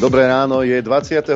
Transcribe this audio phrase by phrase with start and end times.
[0.00, 1.28] Dobré ráno, je 22.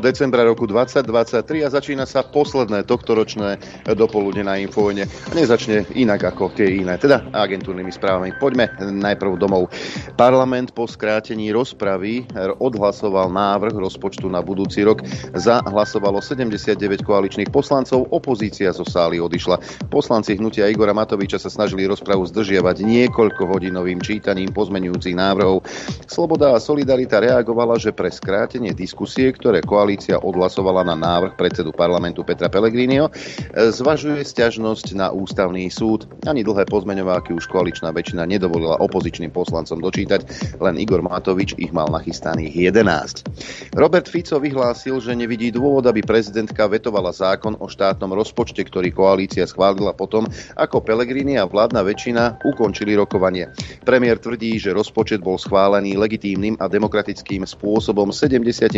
[0.00, 3.60] decembra roku 2023 a začína sa posledné tohtoročné
[3.92, 5.04] dopoludne na Infovojne.
[5.04, 8.32] A nezačne inak ako tie iné, teda agentúrnymi správami.
[8.40, 9.68] Poďme najprv domov.
[10.16, 12.24] Parlament po skrátení rozpravy
[12.56, 15.04] odhlasoval návrh rozpočtu na budúci rok.
[15.36, 16.72] Za hlasovalo 79
[17.04, 19.60] koaličných poslancov, opozícia zo sály odišla.
[19.92, 25.68] Poslanci hnutia Igora Matoviča sa snažili rozpravu zdržiavať niekoľko hodinovým čítaním pozmenujúcich návrhov.
[26.08, 31.74] Sloboda a Solidarita reagovala, že pre pre skrátenie diskusie, ktoré koalícia odhlasovala na návrh predsedu
[31.74, 33.10] parlamentu Petra Pellegriniho,
[33.50, 36.06] zvažuje stiažnosť na ústavný súd.
[36.22, 40.22] Ani dlhé pozmeňováky už koaličná väčšina nedovolila opozičným poslancom dočítať,
[40.62, 43.74] len Igor Matovič ich mal nachystaných 11.
[43.74, 49.50] Robert Fico vyhlásil, že nevidí dôvod, aby prezidentka vetovala zákon o štátnom rozpočte, ktorý koalícia
[49.50, 53.50] schválila potom, ako Pellegrini a vládna väčšina ukončili rokovanie.
[53.82, 58.76] Premiér tvrdí, že rozpočet bol schválený legitímnym a demokratickým spôsobom spôsobom 79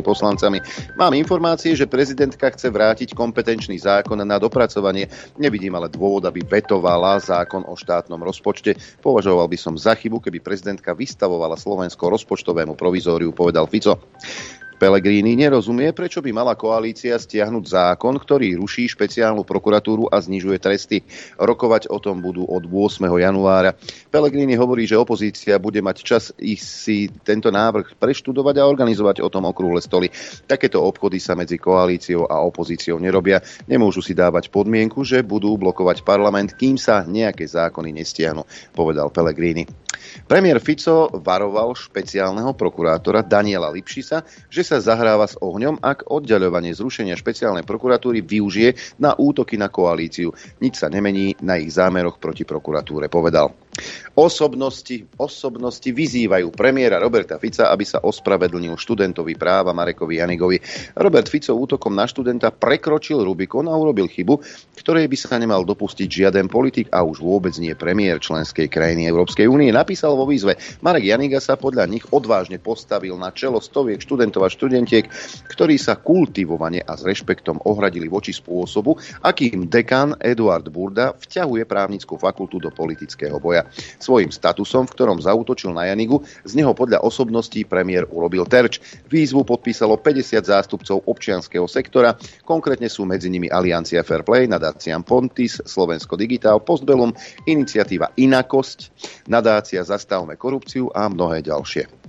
[0.00, 0.64] poslancami.
[0.96, 5.12] Mám informácie, že prezidentka chce vrátiť kompetenčný zákon na dopracovanie.
[5.36, 8.72] Nevidím ale dôvod, aby vetovala zákon o štátnom rozpočte.
[9.04, 14.00] Považoval by som za chybu, keby prezidentka vystavovala Slovensko rozpočtovému provizóriu, povedal Fico.
[14.74, 21.06] Pelegrini nerozumie, prečo by mala koalícia stiahnuť zákon, ktorý ruší špeciálnu prokuratúru a znižuje tresty.
[21.38, 23.06] Rokovať o tom budú od 8.
[23.06, 23.78] januára.
[24.10, 29.30] Pelegrini hovorí, že opozícia bude mať čas ich si tento návrh preštudovať a organizovať o
[29.30, 30.10] tom okrúhle stoly.
[30.44, 33.40] Takéto obchody sa medzi koalíciou a opozíciou nerobia.
[33.70, 38.42] Nemôžu si dávať podmienku, že budú blokovať parlament, kým sa nejaké zákony nestiahnu,
[38.74, 39.64] povedal Pelegrini.
[40.26, 47.18] Premiér Fico varoval špeciálneho prokurátora Daniela Lipšisa, že sa zahráva s ohňom, ak oddaľovanie zrušenia
[47.18, 50.32] špeciálnej prokuratúry využije na útoky na koalíciu.
[50.62, 53.52] Nič sa nemení na ich zámeroch proti prokuratúre, povedal.
[54.14, 60.62] Osobnosti, osobnosti vyzývajú premiéra Roberta Fica, aby sa ospravedlnil študentovi práva Marekovi Janigovi.
[60.94, 64.38] Robert Fico útokom na študenta prekročil Rubikon a urobil chybu,
[64.78, 69.50] ktorej by sa nemal dopustiť žiaden politik a už vôbec nie premiér členskej krajiny Európskej
[69.50, 69.74] únie.
[69.74, 74.53] Napísal vo výzve, Marek Janiga sa podľa nich odvážne postavil na čelo stoviek študentov a
[74.54, 75.10] študentiek,
[75.50, 78.94] ktorí sa kultivovane a s rešpektom ohradili voči spôsobu,
[79.26, 83.66] akým dekan Eduard Burda vťahuje právnickú fakultu do politického boja.
[83.98, 88.78] Svojím statusom, v ktorom zautočil na Janigu, z neho podľa osobností premiér urobil terč.
[89.10, 92.14] Výzvu podpísalo 50 zástupcov občianského sektora,
[92.46, 97.10] konkrétne sú medzi nimi Aliancia Fairplay, nadácia Pontis, Slovensko Digital, Postbellum,
[97.48, 98.78] iniciatíva Inakosť,
[99.26, 102.03] nadácia Zastavme korupciu a mnohé ďalšie.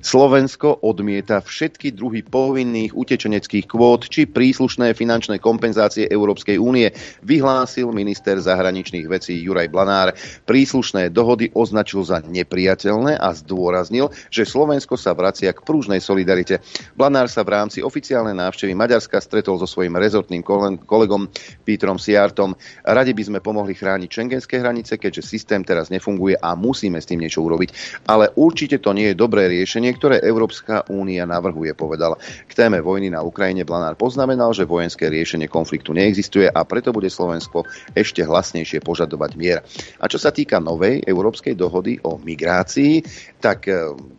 [0.00, 6.90] Slovensko odmieta všetky druhy povinných utečeneckých kvót či príslušné finančné kompenzácie Európskej únie,
[7.24, 10.16] vyhlásil minister zahraničných vecí Juraj Blanár.
[10.44, 16.64] Príslušné dohody označil za nepriateľné a zdôraznil, že Slovensko sa vracia k prúžnej solidarite.
[16.96, 20.40] Blanár sa v rámci oficiálnej návštevy Maďarska stretol so svojím rezortným
[20.86, 21.28] kolegom
[21.62, 22.56] Pítrom Siartom.
[22.84, 27.20] Radi by sme pomohli chrániť šengenské hranice, keďže systém teraz nefunguje a musíme s tým
[27.20, 28.02] niečo urobiť.
[28.08, 32.14] Ale určite to nie je dobré riešenie, ktoré Európska únia navrhuje, povedal.
[32.46, 37.10] K téme vojny na Ukrajine Blanár poznamenal, že vojenské riešenie konfliktu neexistuje a preto bude
[37.10, 39.58] Slovensko ešte hlasnejšie požadovať mier.
[39.98, 43.02] A čo sa týka novej európskej dohody o migrácii,
[43.42, 43.66] tak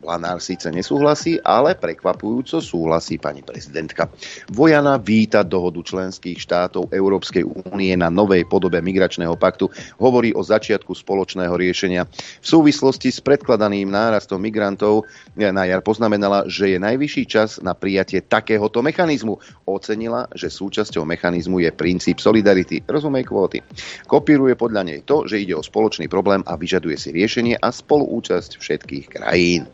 [0.10, 4.10] Blanár síce nesúhlasí, ale prekvapujúco súhlasí pani prezidentka.
[4.50, 9.70] Vojana víta dohodu členských štátov Európskej únie na novej podobe migračného paktu.
[10.02, 12.10] Hovorí o začiatku spoločného riešenia.
[12.42, 15.06] V súvislosti s predkladaným nárastom migrantov
[15.38, 19.38] na jar poznamenala, že je najvyšší čas na prijatie takéhoto mechanizmu.
[19.70, 23.62] Ocenila, že súčasťou mechanizmu je princíp solidarity, rozumej kvóty.
[24.10, 28.58] Kopíruje podľa nej to, že ide o spoločný problém a vyžaduje si riešenie a spoluúčasť
[28.58, 29.70] všetkých krajín.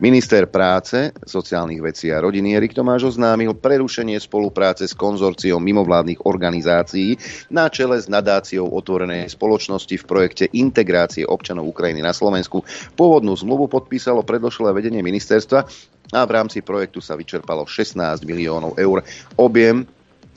[0.00, 7.20] Minister práce, sociálnych vecí a rodiny Erik Tomáš oznámil prerušenie spolupráce s konzorciou mimovládnych organizácií
[7.52, 12.64] na čele s nadáciou otvorenej spoločnosti v projekte integrácie občanov Ukrajiny na Slovensku.
[12.96, 15.68] Pôvodnú zmluvu podpísalo predložilé vedenie ministerstva
[16.10, 19.04] a v rámci projektu sa vyčerpalo 16 miliónov eur.
[19.38, 19.86] Objem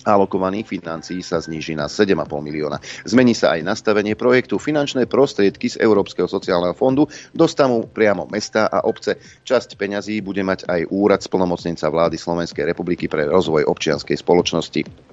[0.04, 2.78] alokovaných financií sa zníži na 7,5 milióna.
[3.08, 4.60] Zmení sa aj nastavenie projektu.
[4.60, 9.18] Finančné prostriedky z Európskeho sociálneho fondu dostanú priamo mesta a obce.
[9.44, 15.13] Časť peňazí bude mať aj úrad splnomocnenca vlády Slovenskej republiky pre rozvoj občianskej spoločnosti.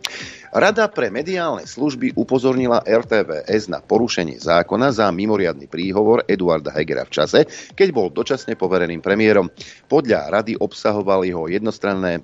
[0.50, 7.14] Rada pre mediálne služby upozornila RTVS na porušenie zákona za mimoriadny príhovor Eduarda Hegera v
[7.14, 7.46] čase,
[7.78, 9.46] keď bol dočasne povereným premiérom.
[9.86, 12.20] Podľa rady obsahoval jeho jednostranné e,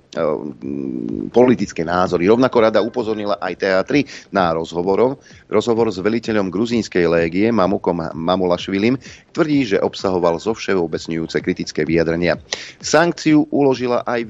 [1.31, 2.27] politické názory.
[2.27, 4.03] Rovnako rada upozornila aj teatri
[4.35, 8.99] na rozhovor, rozhovor s veliteľom gruzínskej légie Mamukom Mamulašvilim,
[9.31, 12.35] tvrdí, že obsahoval zo všeobecňujúce kritické vyjadrenia.
[12.83, 14.27] Sankciu uložila aj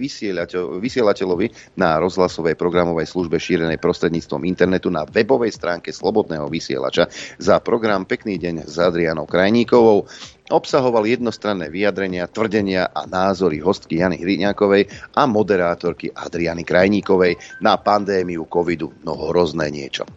[0.77, 7.07] vysielateľovi na rozhlasovej programovej službe šírenej prostredníctvom internetu na webovej stránke Slobodného vysielača
[7.37, 10.09] za program Pekný deň s Adrianou Krajníkovou
[10.47, 18.47] obsahoval jednostranné vyjadrenia, tvrdenia a názory hostky Jany Hriňákovej a moderátorky Adriany Krajníkovej na pandémiu
[18.47, 18.95] covidu.
[19.03, 20.07] No hrozné niečo.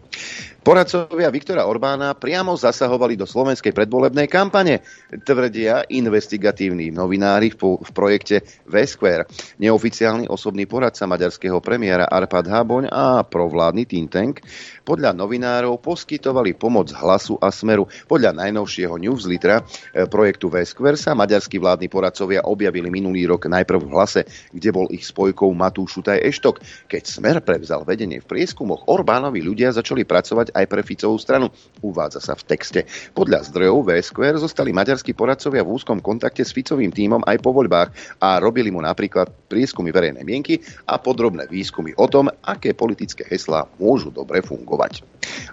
[0.61, 9.25] Poradcovia Viktora Orbána priamo zasahovali do slovenskej predvolebnej kampane, tvrdia investigatívni novinári v, projekte V-Square.
[9.57, 14.45] Neoficiálny osobný poradca maďarského premiéra Arpad Háboň a provládny think tank
[14.91, 17.87] podľa novinárov poskytovali pomoc hlasu a smeru.
[18.11, 23.91] Podľa najnovšieho newslettera eh, projektu V-Square sa maďarskí vládni poradcovia objavili minulý rok najprv v
[23.95, 24.21] hlase,
[24.51, 26.59] kde bol ich spojkou Matúš Šutaj Eštok.
[26.91, 31.47] Keď smer prevzal vedenie v prieskumoch, Orbánovi ľudia začali pracovať aj pre Ficovú stranu.
[31.79, 32.83] Uvádza sa v texte.
[33.15, 38.19] Podľa zdrojov VSQR zostali maďarskí poradcovia v úzkom kontakte s Ficovým tímom aj po voľbách
[38.19, 43.71] a robili mu napríklad prieskumy verejnej mienky a podrobné výskumy o tom, aké politické heslá
[43.79, 44.80] môžu dobre fungovať.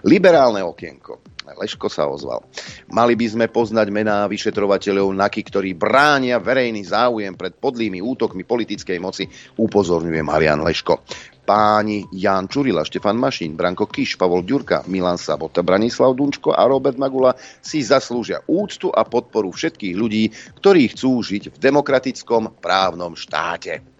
[0.07, 1.29] Liberálne okienko.
[1.49, 2.45] Leško sa ozval.
[2.93, 9.01] Mali by sme poznať mená vyšetrovateľov NAKY, ktorí bránia verejný záujem pred podlými útokmi politickej
[9.01, 9.25] moci,
[9.57, 11.01] upozorňuje Marian Leško
[11.49, 17.01] páni Jan Čurila, Štefan Mašín, Branko Kiš, Pavol Ďurka, Milan Sabota, Branislav Dunčko a Robert
[17.01, 20.29] Magula si zaslúžia úctu a podporu všetkých ľudí,
[20.61, 23.98] ktorí chcú žiť v demokratickom právnom štáte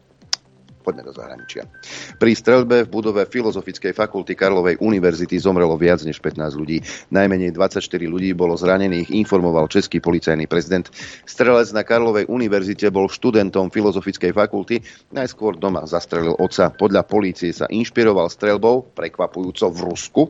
[0.90, 1.70] poďme do zahraničia.
[2.18, 6.82] Pri streľbe v budove Filozofickej fakulty Karlovej univerzity zomrelo viac než 15 ľudí.
[7.14, 10.90] Najmenej 24 ľudí bolo zranených, informoval český policajný prezident.
[11.30, 14.82] Strelec na Karlovej univerzite bol študentom Filozofickej fakulty,
[15.14, 16.74] najskôr doma zastrelil otca.
[16.74, 20.22] Podľa polície sa inšpiroval streľbou, prekvapujúco v Rusku,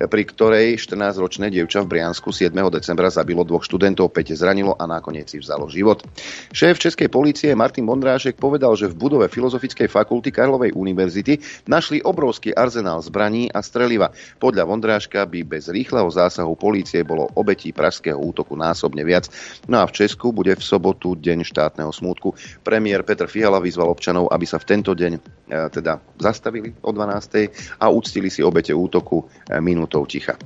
[0.00, 2.56] pri ktorej 14-ročné dievča v Briansku 7.
[2.72, 6.00] decembra zabilo dvoch študentov, 5 zranilo a nakoniec si vzalo život.
[6.56, 12.54] Šéf Českej policie Martin Bondrášek povedal, že v budove Filozofickej fakulty Karlovej univerzity našli obrovský
[12.54, 14.14] arzenál zbraní a streliva.
[14.38, 19.26] Podľa Vondráška by bez rýchleho zásahu polície bolo obetí pražského útoku násobne viac.
[19.66, 22.38] No a v Česku bude v sobotu deň štátneho smútku.
[22.62, 25.20] Premiér Petr Fiala vyzval občanov, aby sa v tento deň e,
[25.74, 27.82] teda zastavili o 12.
[27.82, 30.38] a uctili si obete útoku e, minútou ticha.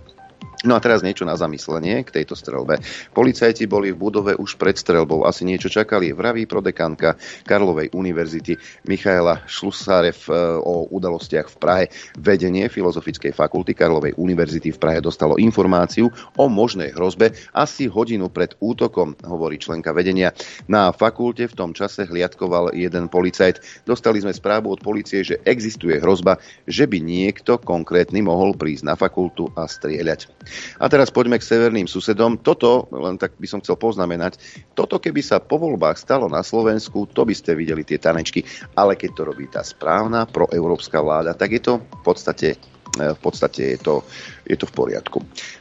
[0.64, 2.80] No a teraz niečo na zamyslenie k tejto strelbe.
[3.12, 6.16] Policajti boli v budove už pred strelbou, asi niečo čakali.
[6.16, 8.56] Vraví prodekanka Karlovej univerzity
[8.88, 10.32] Michaela Šlusárev e,
[10.64, 11.84] o udalostiach v Prahe.
[12.16, 16.08] Vedenie Filozofickej fakulty Karlovej univerzity v Prahe dostalo informáciu
[16.40, 20.32] o možnej hrozbe asi hodinu pred útokom, hovorí členka vedenia.
[20.64, 23.84] Na fakulte v tom čase hliadkoval jeden policajt.
[23.84, 28.96] Dostali sme správu od policie, že existuje hrozba, že by niekto konkrétny mohol prísť na
[28.96, 30.32] fakultu a strieľať.
[30.80, 32.40] A teraz poďme k severným susedom.
[32.40, 34.38] Toto, len tak by som chcel poznamenať,
[34.72, 38.42] toto keby sa po voľbách stalo na Slovensku, to by ste videli tie tanečky.
[38.74, 42.48] Ale keď to robí tá správna proeurópska vláda, tak je to v podstate
[42.94, 44.06] E, v podstate je to,
[44.44, 45.18] je to v poriadku.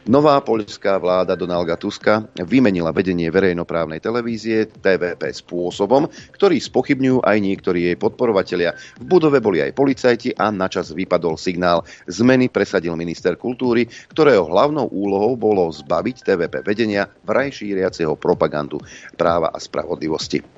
[0.08, 7.92] Nová poľská vláda Donalda Tuska vymenila vedenie verejnoprávnej televízie TVP spôsobom, ktorý spochybňujú aj niektorí
[7.92, 8.76] jej podporovatelia.
[9.00, 11.82] V budove boli aj policajti a načas vypadol signál.
[12.06, 18.78] Zmeny presadil minister kultúry, ktorého hlavnou úlohou bolo zbaviť TVP vedenia vraj šíriaceho propagandu
[19.16, 20.54] práva a spravodlivosti.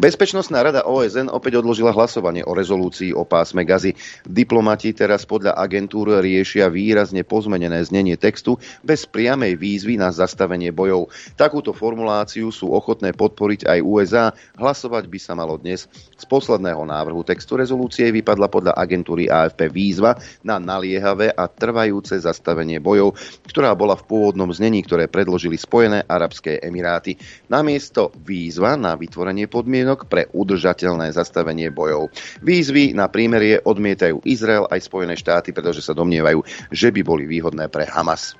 [0.00, 3.92] Bezpečnostná rada OSN opäť odložila hlasovanie o rezolúcii o pásme Gazy.
[4.24, 7.22] Diplomati teraz podľa agentúr riešia výrazne
[7.62, 11.14] pozmenené znenie textu bez priamej výzvy na zastavenie bojov.
[11.38, 14.24] Takúto formuláciu sú ochotné podporiť aj USA.
[14.58, 15.86] Hlasovať by sa malo dnes.
[16.18, 22.82] Z posledného návrhu textu rezolúcie vypadla podľa agentúry AFP výzva na naliehavé a trvajúce zastavenie
[22.82, 23.14] bojov,
[23.46, 27.14] ktorá bola v pôvodnom znení, ktoré predložili Spojené arabské emiráty.
[27.46, 32.10] Namiesto výzva na vytvorenie podmienok pre udržateľné zastavenie bojov.
[32.42, 36.42] Výzvy na prímerie odmietajú Izrael aj Spojené štáty, pretože sa domnievajú,
[36.72, 38.36] že by boli výhodné pre Hamas.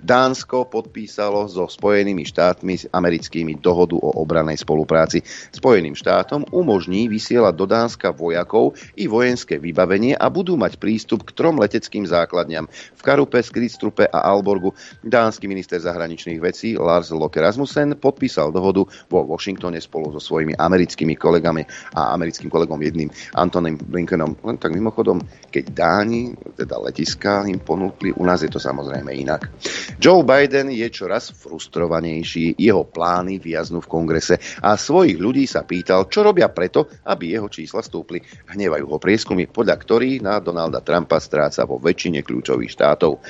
[0.00, 5.20] Dánsko podpísalo so Spojenými štátmi americkými dohodu o obranej spolupráci.
[5.52, 11.36] Spojeným štátom umožní vysielať do Dánska vojakov i vojenské vybavenie a budú mať prístup k
[11.36, 14.72] trom leteckým základňam v Karupe, Skristrupe a Alborgu.
[15.04, 21.12] Dánsky minister zahraničných vecí Lars Loke Rasmussen podpísal dohodu vo Washingtone spolu so svojimi americkými
[21.14, 21.62] kolegami
[21.92, 24.40] a americkým kolegom jedným Antonym Blinkenom.
[24.40, 25.20] Len tak mimochodom,
[25.52, 29.59] keď Dáni, teda letiska im ponúkli, u nás je to samozrejme inak.
[30.00, 36.08] Joe Biden je čoraz frustrovanejší, jeho plány viaznú v kongrese a svojich ľudí sa pýtal,
[36.08, 38.24] čo robia preto, aby jeho čísla stúpli.
[38.48, 43.20] Hnevajú ho prieskumy, podľa ktorých na Donalda Trumpa stráca vo väčšine kľúčových štátov.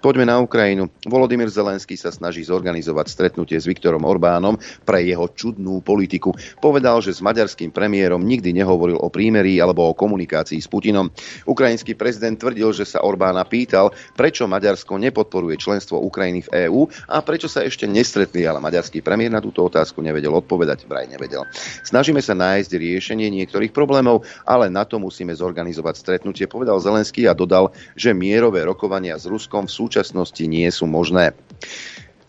[0.00, 0.88] Poďme na Ukrajinu.
[1.04, 4.56] Volodymyr Zelenský sa snaží zorganizovať stretnutie s Viktorom Orbánom
[4.88, 6.32] pre jeho čudnú politiku.
[6.56, 11.12] Povedal, že s maďarským premiérom nikdy nehovoril o prímerí alebo o komunikácii s Putinom.
[11.44, 17.20] Ukrajinský prezident tvrdil, že sa Orbána pýtal, prečo Maďarsko nepodporuje členstvo Ukrajiny v EÚ a
[17.20, 21.44] prečo sa ešte nestretli, ale maďarský premiér na túto otázku nevedel odpovedať, vraj nevedel.
[21.84, 27.36] Snažíme sa nájsť riešenie niektorých problémov, ale na to musíme zorganizovať stretnutie, povedal Zelenský a
[27.36, 31.34] dodal, že mierové rokovania s Ruskom v súčasnosti nie sú možné.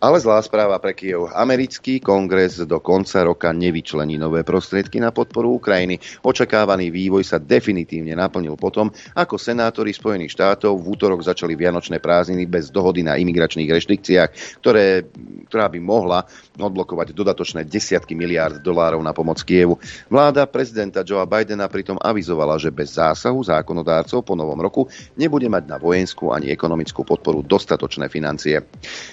[0.02, 1.30] Ale zlá správa pre Kiev.
[1.30, 6.02] Americký kongres do konca roka nevyčlení nové prostriedky na podporu Ukrajiny.
[6.26, 12.50] Očakávaný vývoj sa definitívne naplnil potom, ako senátori Spojených štátov v útorok začali vianočné prázdniny
[12.50, 15.06] bez dohody na imigračných reštrikciách, ktoré,
[15.46, 16.26] ktorá by mohla
[16.58, 19.78] odblokovať dodatočné desiatky miliárd dolárov na pomoc Kievu.
[20.10, 25.64] Vláda prezidenta Joea Bidena pritom avizovala, že bez zásahu zákonodárcov po novom roku nebude mať
[25.70, 28.66] na vojenskú ani ekonomickú podporu dostatočné financie.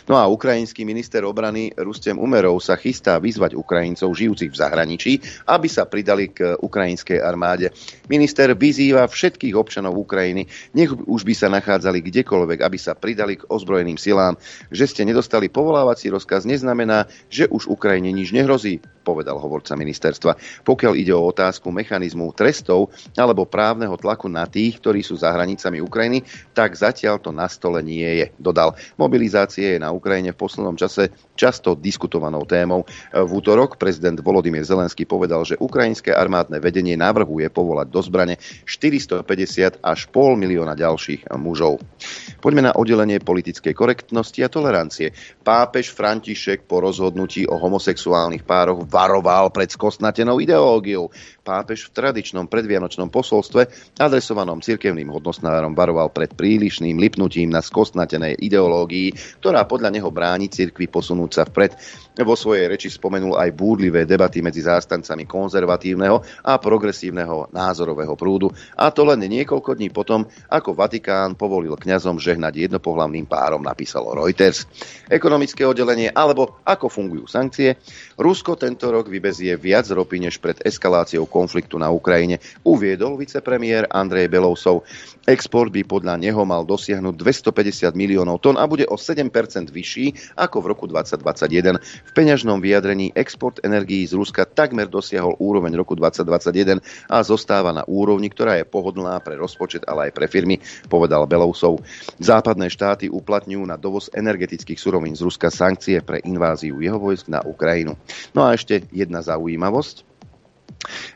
[0.09, 5.13] No a ukrajinský Ukrajinský minister obrany Rustem Umerov sa chystá vyzvať Ukrajincov žijúcich v zahraničí,
[5.51, 7.75] aby sa pridali k ukrajinskej armáde.
[8.07, 10.47] Minister vyzýva všetkých občanov Ukrajiny,
[10.79, 14.39] nech už by sa nachádzali kdekoľvek, aby sa pridali k ozbrojeným silám.
[14.71, 20.63] Že ste nedostali povolávací rozkaz neznamená, že už Ukrajine nič nehrozí, povedal hovorca ministerstva.
[20.63, 25.83] Pokiaľ ide o otázku mechanizmu trestov alebo právneho tlaku na tých, ktorí sú za hranicami
[25.83, 26.23] Ukrajiny,
[26.55, 28.79] tak zatiaľ to na stole nie je, dodal.
[28.95, 32.85] Mobilizácie je na Ukrajine v poslednom poslednom čase často diskutovanou témou.
[33.13, 38.37] V útorok prezident Volodymyr Zelenský povedal, že ukrajinské armádne vedenie navrhuje povolať do zbrane
[38.69, 41.81] 450 až pol milióna ďalších mužov.
[42.45, 45.17] Poďme na oddelenie politickej korektnosti a tolerancie.
[45.41, 51.09] Pápež František po rozhodnutí o homosexuálnych pároch varoval pred skosnatenou ideológiou
[51.49, 59.41] pápež v tradičnom predvianočnom posolstve adresovanom cirkevným hodnostnárom varoval pred prílišným lipnutím na skostnatenej ideológii,
[59.41, 61.73] ktorá podľa neho bráni cirkvi posunúť sa vpred.
[62.21, 68.91] Vo svojej reči spomenul aj búdlivé debaty medzi zástancami konzervatívneho a progresívneho názorového prúdu, a
[68.93, 74.67] to len niekoľko dní potom, ako Vatikán povolil kňazom žehnať jednopohlavným párom, napísalo Reuters.
[75.07, 77.79] Ekonomické oddelenie alebo ako fungujú sankcie.
[78.19, 84.27] Rusko tento rok vybezie viac ropy než pred eskaláciou konfliktu na Ukrajine, uviedol vicepremiér Andrej
[84.27, 84.83] Belousov.
[85.31, 89.31] Export by podľa neho mal dosiahnuť 250 miliónov tón a bude o 7%
[89.71, 91.79] vyšší ako v roku 2021.
[91.79, 97.85] V peňažnom vyjadrení export energií z Ruska takmer dosiahol úroveň roku 2021 a zostáva na
[97.85, 101.85] úrovni, ktorá je pohodlná pre rozpočet, ale aj pre firmy, povedal Belousov.
[102.17, 107.45] Západné štáty uplatňujú na dovoz energetických surovín z Ruska sankcie pre inváziu jeho vojsk na
[107.45, 108.01] Ukrajinu.
[108.33, 110.08] No a ešte jedna zaujímavosť.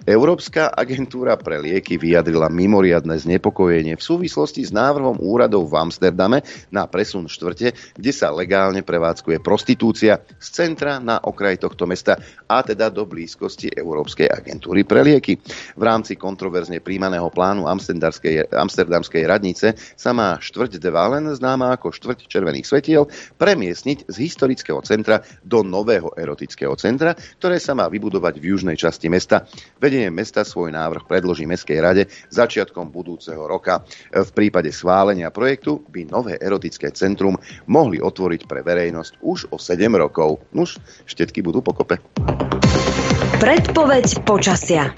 [0.02, 6.42] Európska agentúra pre lieky vyjadrila mimoriadne znepokojenie v súvislosti s návrhom úradov v Amsterdame
[6.74, 12.18] na presun štvrte, kde sa legálne prevádzkuje prostitúcia z centra na okraj tohto mesta
[12.50, 15.38] a teda do blízkosti Európskej agentúry pre lieky.
[15.78, 22.26] V rámci kontroverzne príjmaného plánu Amsterdamskej radnice sa má štvrť de Valen, známa ako štvrť
[22.26, 23.06] červených svetiel,
[23.38, 29.06] premiesniť z historického centra do nového erotického centra, ktoré sa má vybudovať v južnej časti
[29.06, 29.41] mesta.
[29.82, 33.82] Vedenie mesta svoj návrh predloží Mestskej rade začiatkom budúceho roka.
[34.12, 39.90] V prípade schválenia projektu by nové erotické centrum mohli otvoriť pre verejnosť už o 7
[39.98, 40.40] rokov.
[40.54, 41.98] Nuž, štetky budú pokope.
[43.42, 44.94] Predpoveď počasia.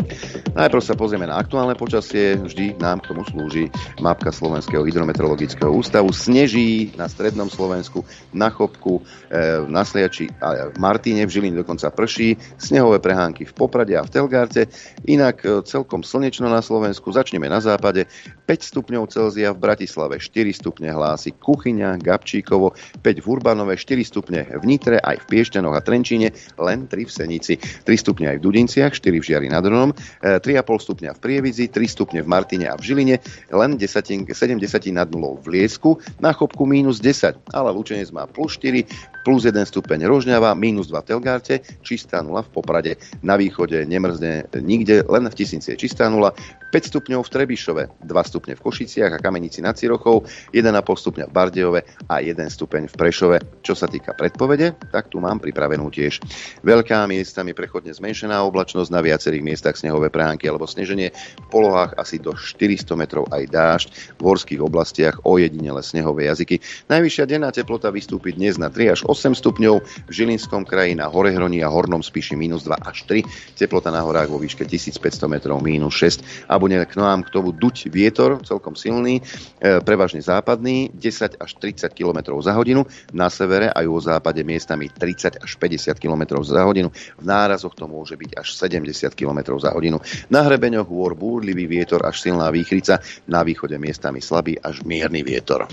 [0.53, 3.73] Najprv sa pozrieme na aktuálne počasie, vždy nám k tomu slúži
[4.05, 6.13] mapka Slovenského hydrometeorologického ústavu.
[6.13, 8.05] Sneží na strednom Slovensku,
[8.37, 9.01] na Chopku,
[9.33, 14.05] e, na Sliači a v Martíne, v Žiline dokonca prší, snehové prehánky v Poprade a
[14.05, 14.69] v Telgárte,
[15.09, 17.17] inak e, celkom slnečno na Slovensku.
[17.17, 18.07] Začneme na západe,
[18.45, 24.45] 5 stupňov Celzia v Bratislave, 4 stupne hlási Kuchyňa, Gabčíkovo, 5 v Urbanove, 4 stupne
[24.45, 28.45] v Nitre, aj v Piešťanoch a Trenčíne, len 3 v Senici, 3 stupne aj v
[28.45, 32.67] Dudinciach, 4 v Žiari nad Hronom, 3 3,5 stupňa v Prievidzi, 3 stupne v Martine
[32.71, 33.17] a v Žiline,
[33.55, 38.27] len 10, 7 desatí nad nulou v Liesku, na Chopku minus 10, ale Lučenec má
[38.27, 42.93] plus 4, plus 1 stupeň Rožňava, minus 2 v Telgárte, čistá nula v Poprade,
[43.25, 46.37] na východe nemrzne nikde, len v Tisnici je čistá nula,
[46.71, 51.33] 5 stupňov v Trebišove, 2 stupne v Košiciach a Kamenici nad Cirochou, 1,5 stupňa v
[51.33, 53.37] Bardejove a 1 stupeň v Prešove.
[53.65, 56.21] Čo sa týka predpovede, tak tu mám pripravenú tiež.
[56.67, 62.19] Veľká miestami prechodne zmenšená oblačnosť, na viacerých miestach snehové pránky alebo sneženie, v polohách asi
[62.19, 63.89] do 400 metrov aj dážď,
[64.19, 66.59] v horských oblastiach ojedinele snehové jazyky.
[66.91, 71.63] Najvyššia denná teplota vystúpi dnes na 3 až 8 stupňov, v Žilinskom kraji na Horehroní
[71.63, 73.23] a Hornom Spiši minus 2 až 3,
[73.55, 77.55] teplota na horách vo výške 1500 metrov minus 6 a bude k nám k tomu
[77.55, 79.23] duť vietor, celkom silný,
[79.63, 85.41] e, prevažne západný, 10 až 30 km za hodinu, na severe a juhozápade miestami 30
[85.41, 90.03] až 50 km za hodinu, v nárazoch to môže byť až 70 km za hodinu.
[90.29, 92.99] Na hrebeňoch hôr búrlivý vietor až silná výchrica,
[93.31, 95.69] na východe miestami slabý až mierny vietor.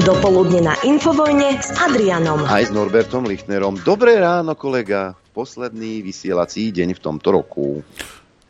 [0.00, 2.44] Dopoludne na Infovojne s Adrianom.
[2.44, 3.80] Aj s Norbertom Lichtnerom.
[3.80, 7.80] Dobré ráno, kolega posledný vysielací deň v tomto roku.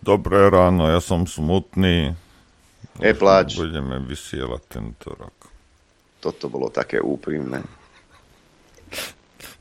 [0.03, 2.19] Dobré ráno, ja som smutný.
[2.99, 3.55] Neplač.
[3.63, 5.55] Budeme vysielať tento rok.
[6.19, 7.63] Toto bolo také úprimné.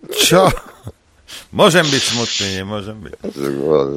[0.10, 0.50] Čo?
[1.53, 3.13] Môžem byť smutný, nemôžem byť.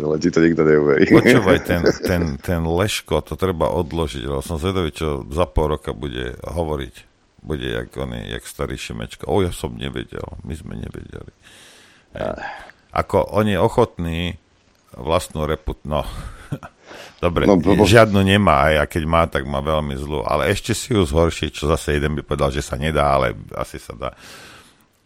[0.04, 1.09] Ale ti to nikto neuverí.
[1.09, 5.97] Počúvaj, ten, ten, ten Leško, to treba odložiť, lebo som zvedavý, čo za pol roka
[5.97, 7.12] bude hovoriť.
[7.42, 9.26] Bude jak, on, jak starý Šimečka.
[9.26, 11.34] O, ja som nevedel, my sme nevedeli.
[12.14, 12.38] Hej
[12.92, 14.37] ako on je ochotný
[14.92, 15.80] vlastnú reput...
[15.88, 16.04] No,
[17.25, 17.72] dobre, no, bo...
[17.88, 21.49] žiadnu nemá, aj a keď má, tak má veľmi zlú, ale ešte si ju zhorší,
[21.49, 24.12] čo zase jeden by povedal, že sa nedá, ale asi sa dá.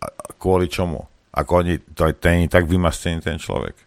[0.02, 1.06] A kvôli čomu?
[1.30, 3.78] Ako oni, to je ten tak vymastený ten človek.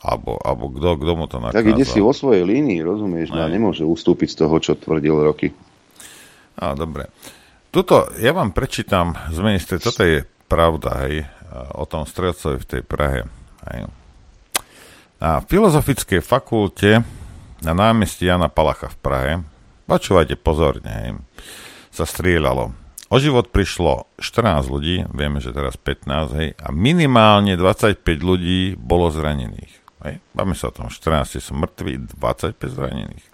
[0.00, 1.60] Alebo, alebo kto, kto mu to nakázal?
[1.60, 5.52] Tak ide si vo svojej línii, rozumieš, no, nemôže ustúpiť z toho, čo tvrdil roky.
[6.56, 7.08] No, dobre.
[7.70, 11.22] Tuto, ja vám prečítam z ministre, toto je pravda, hej,
[11.78, 13.30] o tom strelcovi v tej Prahe.
[13.70, 13.86] Hej.
[15.22, 17.06] Na Filozofickej fakulte
[17.62, 19.32] na námestí Jana Palacha v Prahe,
[19.86, 21.10] počúvajte pozorne, hej,
[21.94, 22.74] sa strieľalo.
[23.06, 29.14] O život prišlo 14 ľudí, vieme, že teraz 15, hej, a minimálne 25 ľudí bolo
[29.14, 29.78] zranených.
[30.02, 30.18] Hej.
[30.34, 33.29] Bavíme sa o tom, 14 sú mŕtvi, 25 zranených.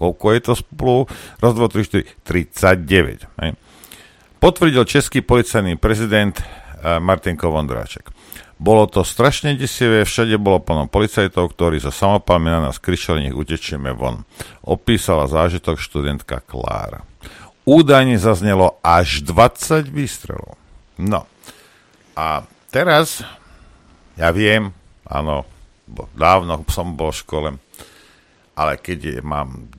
[0.00, 1.04] Koľko je to spolu?
[1.44, 3.28] Raz, 2, 3, 4, 39.
[3.44, 3.50] Hej.
[4.40, 6.32] Potvrdil český policajný prezident
[6.80, 8.08] Martinko Vondráček.
[8.56, 13.36] Bolo to strašne desivé, všade bolo plno policajtov, ktorí za samopalmi na nás kričali, nech
[13.36, 14.24] utečieme von.
[14.64, 17.04] Opísala zážitok študentka Klára.
[17.68, 20.56] Údajne zaznelo až 20 výstrelov.
[20.96, 21.24] No.
[22.16, 23.24] A teraz,
[24.16, 24.72] ja viem,
[25.08, 25.48] áno,
[26.16, 27.48] dávno som bol v škole,
[28.56, 29.72] ale keď mám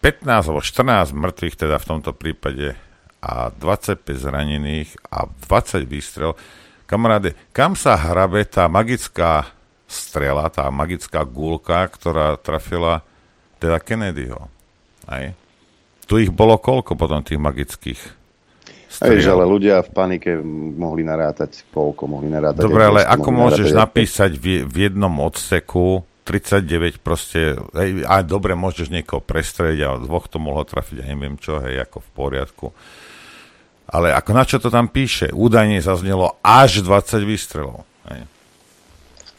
[0.00, 2.78] 15 alebo 14 mŕtvych, teda v tomto prípade
[3.18, 6.38] a 25 zranených a 20 výstrel.
[6.86, 9.50] Kamaráde, kam sa hrabe tá magická
[9.90, 13.02] strela, tá magická gulka, ktorá trafila
[13.58, 14.46] teda Kennedyho?
[15.10, 15.34] Aj?
[16.06, 18.00] Tu ich bolo koľko potom tých magických
[19.04, 20.40] Aj, ale ľudia v panike
[20.78, 22.64] mohli narátať koľko, mohli narátať.
[22.64, 28.92] Dobre, ale ako môžeš napísať v, v jednom odseku 39 proste, hej, a dobre, môžeš
[28.92, 32.66] niekoho prestrediť, ale dvoch to mohlo trafiť, ja neviem čo, hej, ako v poriadku.
[33.88, 35.32] Ale ako na čo to tam píše?
[35.32, 37.88] Údajne zaznelo až 20 výstrelov.
[38.12, 38.28] Hej.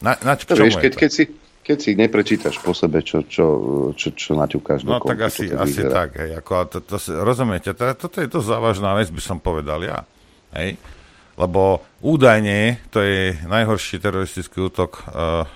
[0.02, 1.24] Na, na čo, vieš, keď, keď, si,
[1.62, 3.46] keď si neprečítaš po sebe, čo, čo,
[3.94, 6.18] čo, čo naťukáš No tak asi, asi tak.
[6.18, 9.78] Hej, ako, to, to, to, rozumiete, to, toto je to závažná vec, by som povedal
[9.86, 10.02] ja.
[10.58, 10.74] Hej?
[11.38, 15.46] Lebo údajne to je najhorší teroristický útok uh,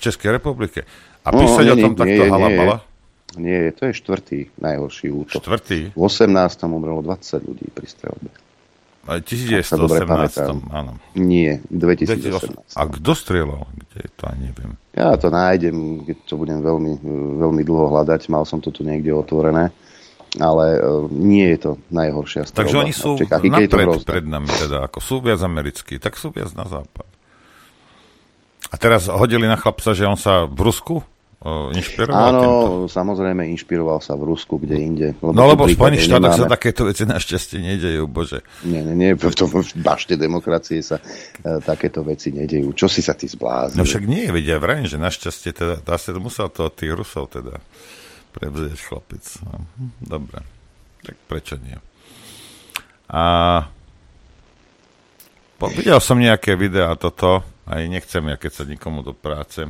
[0.00, 0.88] v Českej republike.
[1.20, 2.76] A no, písať no, nie, o tom nie, takto nie, halabala?
[2.80, 2.88] Nie.
[3.38, 5.38] Nie, to je štvrtý najhorší útok.
[5.38, 5.94] Štvrtý?
[5.94, 6.34] V 18.
[6.66, 8.30] umrelo 20 ľudí pri strelbe.
[9.06, 10.98] Ale 1918, áno.
[11.14, 12.74] Nie, 2018.
[12.74, 13.70] A kto strieľal?
[13.70, 14.70] Kde to ani neviem.
[14.92, 16.92] Ja to nájdem, keď to budem veľmi,
[17.38, 18.28] veľmi dlho hľadať.
[18.28, 19.70] Mal som to tu niekde otvorené.
[20.38, 22.60] Ale uh, nie je to najhoršia strelba.
[22.66, 23.18] Takže oni sú
[23.50, 27.09] napred pred nami, teda, ako sú viac americkí, tak sú viac na západ.
[28.70, 31.02] A teraz hodili na chlapca, že on sa v Rusku
[31.48, 32.20] inšpiroval?
[32.20, 32.92] Áno, týmto?
[32.92, 35.08] samozrejme, inšpiroval sa v Rusku, kde inde.
[35.24, 38.44] Lebo no lebo v Spojených štátoch sa takéto veci našťastie nedejú, bože.
[38.68, 42.76] Nie, nie, nie, v, tom, v bašte demokracie sa uh, takéto veci nedejú.
[42.76, 43.80] Čo si sa ty zbláznil?
[43.80, 47.32] No však nie, vidia, vrajím, že našťastie teda, dá sa, musel to od tých Rusov
[47.32, 47.56] teda
[48.36, 49.24] prevzieť chlapec.
[49.48, 49.64] No,
[50.04, 50.44] dobre,
[51.00, 51.80] tak prečo nie?
[53.08, 53.64] A
[55.68, 59.68] videl som nejaké videá toto, aj nechcem ja keď sa nikomu do práce,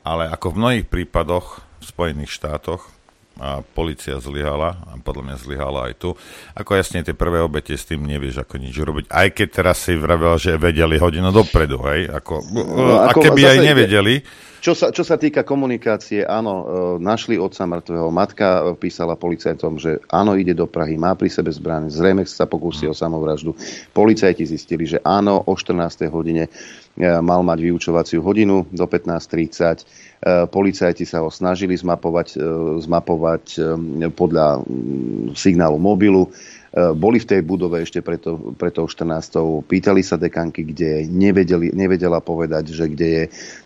[0.00, 2.95] ale ako v mnohých prípadoch v Spojených štátoch
[3.36, 6.10] a policia zlyhala a podľa mňa zlyhala aj tu.
[6.56, 9.04] Ako jasne tie prvé obete s tým nevieš ako nič robiť.
[9.12, 12.08] Aj keď teraz si vravel, že vedeli hodinu dopredu, hej?
[12.08, 14.14] Ako, no, a keby aj nevedeli...
[14.56, 16.64] Čo sa, čo sa týka komunikácie, áno, e,
[16.98, 18.08] našli otca mŕtvého.
[18.10, 22.88] Matka písala policajtom, že áno, ide do Prahy, má pri sebe zbraň, zrejme sa pokúsi
[22.90, 23.54] o samovraždu.
[23.94, 26.10] Policajti zistili, že áno, o 14.
[26.10, 26.50] hodine e,
[26.96, 32.38] mal mať vyučovaciu hodinu do 15.30 E, policajti sa ho snažili zmapovať, e,
[32.80, 33.60] zmapovať e,
[34.10, 34.64] podľa
[35.36, 36.32] signálu mobilu.
[36.76, 39.64] Boli v tej budove ešte preto, preto 14.
[39.64, 43.24] Pýtali sa dekanky, kde nevedeli, nevedela povedať, že kde je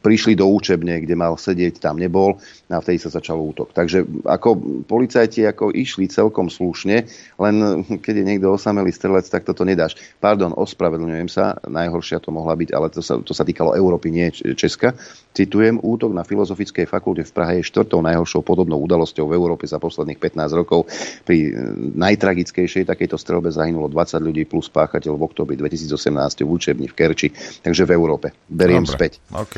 [0.00, 2.38] prišli do účebne, kde mal sedieť, tam nebol
[2.70, 3.74] a vtedy sa začal útok.
[3.74, 7.06] Takže ako policajti ako išli celkom slušne,
[7.42, 7.54] len
[7.98, 9.98] keď je niekto osamelý strelec, tak toto nedáš.
[10.22, 14.30] Pardon, ospravedlňujem sa, najhoršia to mohla byť, ale to sa, to sa týkalo Európy, nie
[14.30, 14.94] Česka.
[15.34, 19.78] Citujem, útok na Filozofickej fakulte v Prahe je štvrtou najhoršou podobnou udalosťou v Európe za
[19.78, 20.90] posledných 15 rokov.
[21.26, 21.54] Pri
[21.94, 27.28] najtragickejšej takejto strelbe zahynulo 20 ľudí plus páchateľ v oktobri 2018 v učebni v Kerči,
[27.62, 28.34] takže v Európe.
[28.50, 28.94] Beriem Dobre.
[28.94, 29.12] späť.
[29.40, 29.54] OK.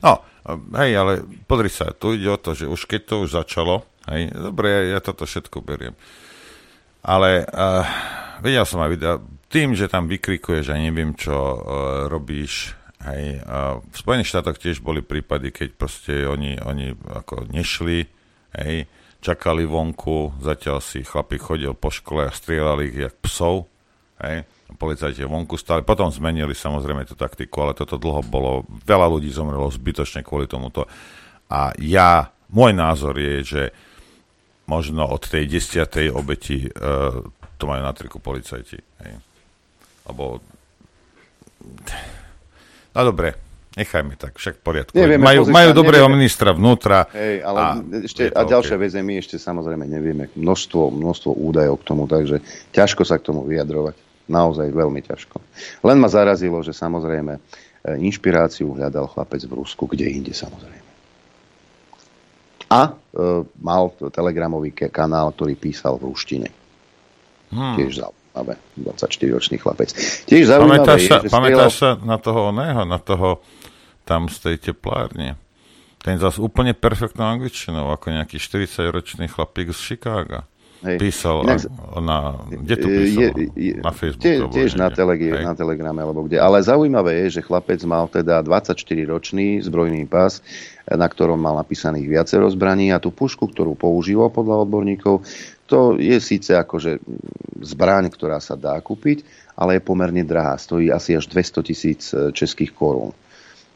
[0.00, 0.24] No,
[0.78, 1.12] hej, ale
[1.44, 4.82] podri sa, tu ide o to, že už keď to už začalo, hej, dobre, ja,
[4.96, 5.94] ja toto všetko beriem.
[7.04, 7.84] Ale uh,
[8.40, 9.14] videl som aj videa,
[9.48, 11.60] tým, že tam vykrikuješ a neviem, čo uh,
[12.08, 18.08] robíš, hej, uh, v Spojených štátoch tiež boli prípady, keď proste oni, oni ako nešli,
[18.56, 18.88] hej,
[19.18, 23.66] čakali vonku, zatiaľ si chlapík chodil po škole a strieľali ich jak psov,
[24.22, 25.80] hej, policajti vonku stáli.
[25.80, 28.68] Potom zmenili samozrejme tú taktiku, ale toto dlho bolo.
[28.84, 30.84] Veľa ľudí zomrelo zbytočne kvôli tomuto.
[31.48, 33.62] A ja, môj názor je, že
[34.68, 37.24] možno od tej desiatej obeti uh,
[37.56, 38.76] to majú na triku policajti.
[38.76, 39.12] Hej.
[40.12, 40.44] Lebo...
[42.92, 43.32] No dobre,
[43.72, 44.92] nechajme tak, však v poriadku.
[44.92, 46.20] Nevieme, majú majú dobrého nevieme.
[46.20, 47.08] ministra vnútra.
[47.16, 47.68] Hej, ale a,
[48.04, 48.84] ešte, a ďalšia okay.
[48.84, 52.44] vec je, my ešte samozrejme nevieme množstvo, množstvo údajov k tomu, takže
[52.76, 55.40] ťažko sa k tomu vyjadrovať naozaj veľmi ťažko.
[55.82, 57.40] Len ma zarazilo, že samozrejme e,
[58.04, 60.88] inšpiráciu hľadal chlapec v Rusku, kde inde samozrejme.
[62.68, 62.92] A e,
[63.64, 66.48] mal telegramový kanál, ktorý písal v ruštine.
[67.48, 67.80] Hmm.
[67.80, 68.60] Tiež zaujímavé.
[68.76, 69.88] 24-ročný chlapec.
[70.28, 71.96] Tiež zaujímavé pamätáš je, sa, že pamätáš strieľal...
[71.98, 73.40] sa na toho oného, na toho
[74.04, 75.40] tam z tej teplárne?
[75.98, 80.46] Ten zase úplne perfektnou angličtinou, ako nejaký 40-ročný chlapík z Chicaga.
[80.78, 80.96] Hej.
[81.02, 81.66] Písal Inak,
[81.98, 83.20] na, kde to písal?
[83.22, 84.22] Je, je, na Facebooku?
[84.22, 86.38] Tie, tiež na, telegi, na Telegrame, alebo kde.
[86.38, 90.38] Ale zaujímavé je, že chlapec mal teda 24-ročný zbrojný pás,
[90.86, 95.26] na ktorom mal napísaných viacero zbraní a tú pušku, ktorú používal podľa odborníkov,
[95.68, 97.02] to je síce akože
[97.60, 99.26] zbraň, ktorá sa dá kúpiť,
[99.58, 100.56] ale je pomerne drahá.
[100.56, 103.12] Stojí asi až 200 tisíc českých korún.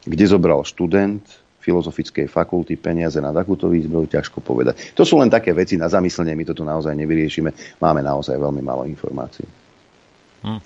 [0.07, 1.21] Kde zobral študent,
[1.63, 4.93] filozofickej fakulty peniaze na takúto výzbroj, ťažko povedať.
[4.99, 7.79] To sú len také veci na zamyslenie, my to tu naozaj nevyriešime.
[7.79, 9.47] Máme naozaj veľmi málo informácií.
[10.43, 10.61] Hm.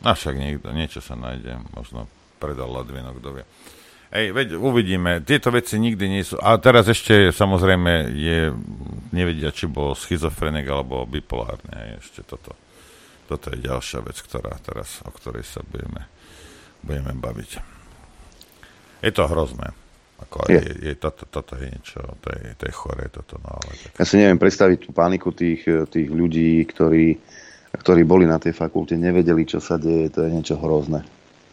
[0.00, 2.10] A niekto, niečo sa nájde, možno
[2.42, 3.44] predal Ladvino, kto vie.
[4.10, 6.34] Ej, veď uvidíme, tieto veci nikdy nie sú.
[6.42, 8.50] A teraz ešte samozrejme je,
[9.14, 11.70] nevedia, či bol schizofrenik alebo bipolárne.
[11.70, 12.58] Ej, ešte toto.
[13.30, 16.10] Toto je ďalšia vec, ktorá teraz, o ktorej sa budeme,
[16.82, 17.79] budeme baviť.
[19.00, 19.72] Je to hrozné.
[20.20, 20.60] Ako je.
[20.60, 23.92] Je, je, toto, toto je niečo, to je, to je chore, toto, no ale tak.
[23.96, 27.16] Ja si neviem predstaviť tú paniku tých, tých ľudí, ktorí,
[27.72, 31.00] ktorí boli na tej fakulte, nevedeli, čo sa deje, to je niečo hrozné.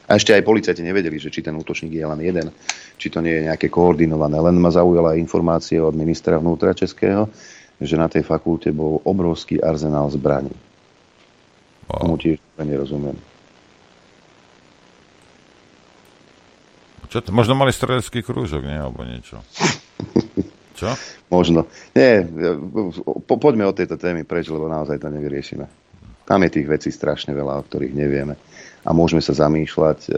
[0.08, 2.48] A ešte aj policajti nevedeli, že či ten útočník je len jeden,
[2.96, 4.40] či to nie je nejaké koordinované.
[4.40, 7.28] Len ma zaujala informácie od ministra vnútra Českého,
[7.80, 10.56] že na tej fakulte bol obrovský arzenál zbraní.
[11.92, 12.08] Wow.
[12.08, 13.20] Tomu tiež nerozumiem.
[17.08, 17.30] Čo to?
[17.32, 18.76] Možno mali strelecký krúžok, nie?
[18.76, 19.40] Alebo niečo.
[20.80, 20.94] Čo?
[21.34, 21.66] Možno.
[21.98, 22.22] Nie,
[23.26, 25.66] po, poďme od tejto témy preč, lebo naozaj to nevyriešime.
[26.28, 28.36] Tam je tých vecí strašne veľa, o ktorých nevieme.
[28.84, 30.10] A môžeme sa zamýšľať e,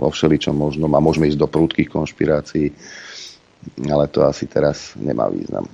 [0.00, 2.70] o všeličom možnom a môžeme ísť do prúdkých konšpirácií,
[3.90, 5.66] ale to asi teraz nemá význam.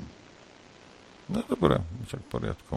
[1.29, 2.75] No dobre, však v poriadku.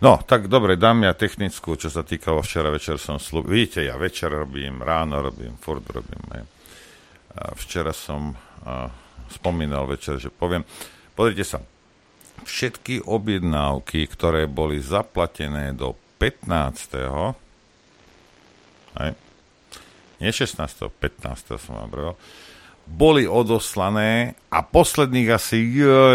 [0.00, 3.52] No, tak dobre, dám ja technickú, čo sa týkalo včera večer som slúb...
[3.52, 6.24] Vidíte, ja večer robím, ráno robím, furt robím.
[6.32, 6.44] Aj.
[7.36, 8.32] A včera som
[8.64, 8.88] a,
[9.28, 10.64] spomínal večer, že poviem,
[11.12, 11.60] pozrite sa,
[12.48, 16.48] všetky objednávky, ktoré boli zaplatené do 15.
[18.96, 19.12] Aj,
[20.16, 20.56] nie 16.
[20.96, 21.60] 15.
[21.60, 22.16] som vám bral,
[22.88, 25.60] boli odoslané a posledných asi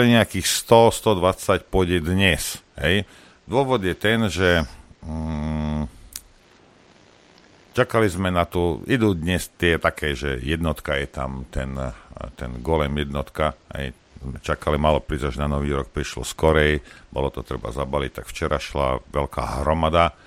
[0.09, 2.57] nejakých 100-120 pôjde dnes.
[2.81, 3.05] Hej?
[3.45, 4.65] Dôvod je ten, že
[5.05, 5.85] mm,
[7.77, 11.77] čakali sme na tú, idú dnes tie také, že jednotka je tam, ten,
[12.41, 13.93] ten golem jednotka, aj
[14.41, 16.81] čakali malo prísť až na nový rok, prišlo skorej,
[17.13, 20.17] bolo to treba zabaliť, tak včera šla veľká hromada,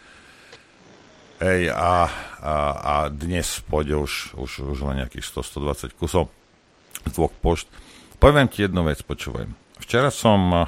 [1.38, 2.10] Hej, a,
[2.42, 6.34] a, a dnes pôjde už, už, už len nejakých 100-120 kusov
[7.06, 7.70] z dvoch pošt.
[8.18, 9.46] Poviem ti jednu vec, počúvaj.
[9.78, 10.66] Včera som, a,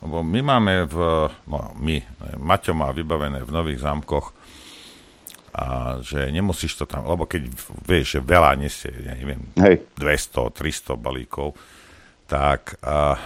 [0.00, 0.96] lebo my máme v,
[1.48, 1.96] no my,
[2.40, 4.32] Maťo má vybavené v Nových zámkoch,
[5.50, 7.50] a že nemusíš to tam, lebo keď
[7.82, 9.82] vieš, že veľa nesie, ja neviem, Hej.
[9.98, 11.58] 200, 300 balíkov,
[12.30, 13.18] tak a,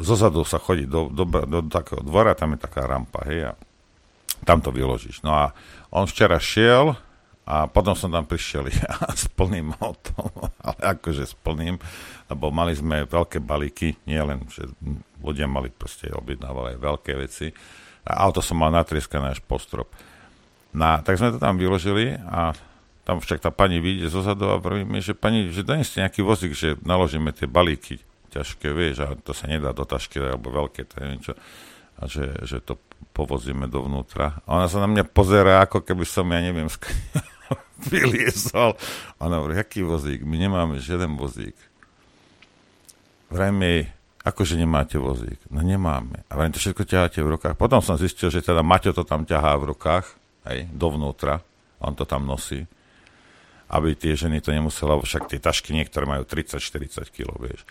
[0.00, 3.52] zozadu sa chodí do, do, do, do takého dvora, tam je taká rampa, hej, a
[4.48, 5.20] tam to vyložíš.
[5.20, 5.52] No a
[5.92, 6.96] on včera šiel
[7.48, 11.80] a potom som tam prišiel ja s plným autom, ale akože s plným,
[12.28, 14.68] lebo mali sme veľké balíky, nie len, že
[15.24, 17.48] ľudia mali proste objednávali aj veľké veci.
[18.04, 19.88] A auto som mal natrieskané až po strop.
[20.76, 22.52] No, tak sme to tam vyložili a
[23.08, 26.20] tam však tá pani vyjde zo zadu a vraví mi, že pani, že doneste nejaký
[26.20, 30.84] vozík, že naložíme tie balíky ťažké, vieš, a to sa nedá do tašky, alebo veľké,
[30.84, 31.32] to neviem čo
[31.98, 32.78] a že, že to
[33.10, 34.38] povozíme dovnútra.
[34.46, 36.70] A ona sa na mňa pozera, ako keby som, ja neviem,
[37.92, 38.74] vyliezol.
[39.16, 40.26] A ona hovorí, aký vozík?
[40.26, 41.54] My nemáme žiaden vozík.
[43.28, 43.82] Vrajme jej,
[44.24, 45.38] akože nemáte vozík?
[45.52, 46.24] No nemáme.
[46.28, 47.54] A vrajme, to všetko ťaháte v rukách.
[47.60, 50.06] Potom som zistil, že teda Maťo to tam ťahá v rukách,
[50.48, 51.44] hej, dovnútra.
[51.78, 52.66] On to tam nosí.
[53.68, 57.68] Aby tie ženy to nemuseli, lebo však tie tašky niektoré majú 30-40 kg, vieš.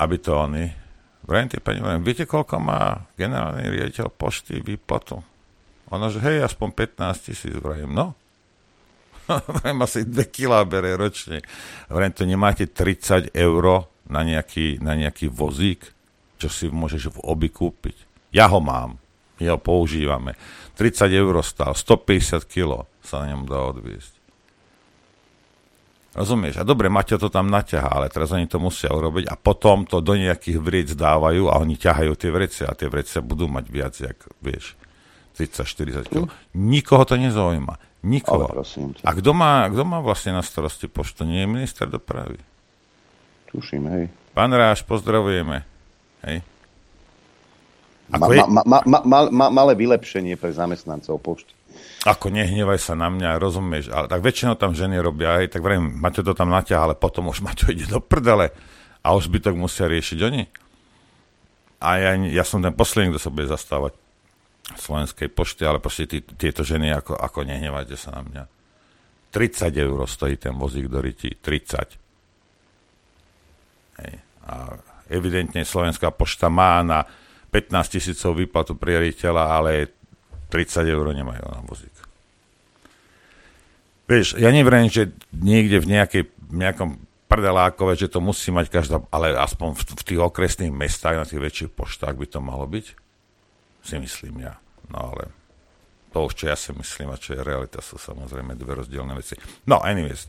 [0.00, 0.86] Aby to oni
[1.26, 5.26] Vrajím tie pani, vrajím, viete, koľko má generálny riaditeľ pošty výplatu?
[5.90, 8.14] Ona, že hej, aspoň 15 tisíc, vrajím, no.
[9.28, 11.42] Vrajím, asi 2 kg bere ročne.
[11.90, 15.82] Vrajím, to nemáte 30 eur na nejaký, na nejaký vozík,
[16.38, 18.30] čo si môžeš v obi kúpiť.
[18.30, 19.00] Ja ho mám,
[19.40, 20.38] my ho používame.
[20.76, 24.16] 30 eur stál, 150 kg sa na ňom dá odviesť.
[26.16, 26.56] Rozumieš?
[26.56, 30.00] A dobre, Maťo to tam naťahá, ale teraz oni to musia urobiť a potom to
[30.00, 33.92] do nejakých vriec dávajú a oni ťahajú tie vrece a tie vrece budú mať viac,
[34.00, 34.80] jak vieš,
[35.36, 36.24] 30-40 kg.
[36.24, 36.32] Mm.
[36.56, 37.95] Nikoho to nezaujíma.
[38.06, 38.46] Nikoho.
[39.02, 41.26] A kto má, kto má vlastne na starosti poštu?
[41.26, 42.38] Nie je minister dopravy.
[43.50, 44.04] Tuším, hej.
[44.30, 45.66] Pán Ráš, pozdravujeme.
[46.22, 46.46] Hej.
[48.14, 48.38] Ako ma, je...
[48.46, 51.50] ma, ma, ma, ma, ma, malé vylepšenie pre zamestnancov pošty.
[52.06, 55.98] Ako nehnevaj sa na mňa, rozumieš, ale tak väčšinou tam ženy robia, aj tak vrejme,
[55.98, 58.54] Maťo to tam naťahá, ale potom už Maťo ide do prdele
[59.02, 60.46] a už zbytok musia riešiť oni.
[61.82, 64.05] A ja, ja som ten posledný, kto sa bude zastávať
[64.74, 68.44] slovenskej pošte, ale proste tí, tieto ženy, ako, ako nehnevajte sa na mňa.
[69.30, 74.02] 30 eur stojí ten vozík do ryti, 30.
[74.02, 74.14] Hej.
[74.46, 74.74] A
[75.06, 77.06] evidentne Slovenská pošta má na
[77.54, 79.70] 15 tisícov výplatu prioriteľa, ale
[80.50, 81.94] 30 eur nemajú na vozík.
[84.06, 86.22] Vieš, ja nevriem, že niekde v nejakej,
[86.54, 86.94] nejakom
[87.26, 91.42] prdelákove, že to musí mať každá, ale aspoň v, v tých okresných mestách, na tých
[91.42, 93.05] väčších poštách by to malo byť.
[93.86, 94.58] Si myslím ja.
[94.90, 95.30] No ale
[96.10, 99.38] to už, čo ja si myslím a čo je realita, sú samozrejme dve rozdielne veci.
[99.70, 100.26] No, anyways.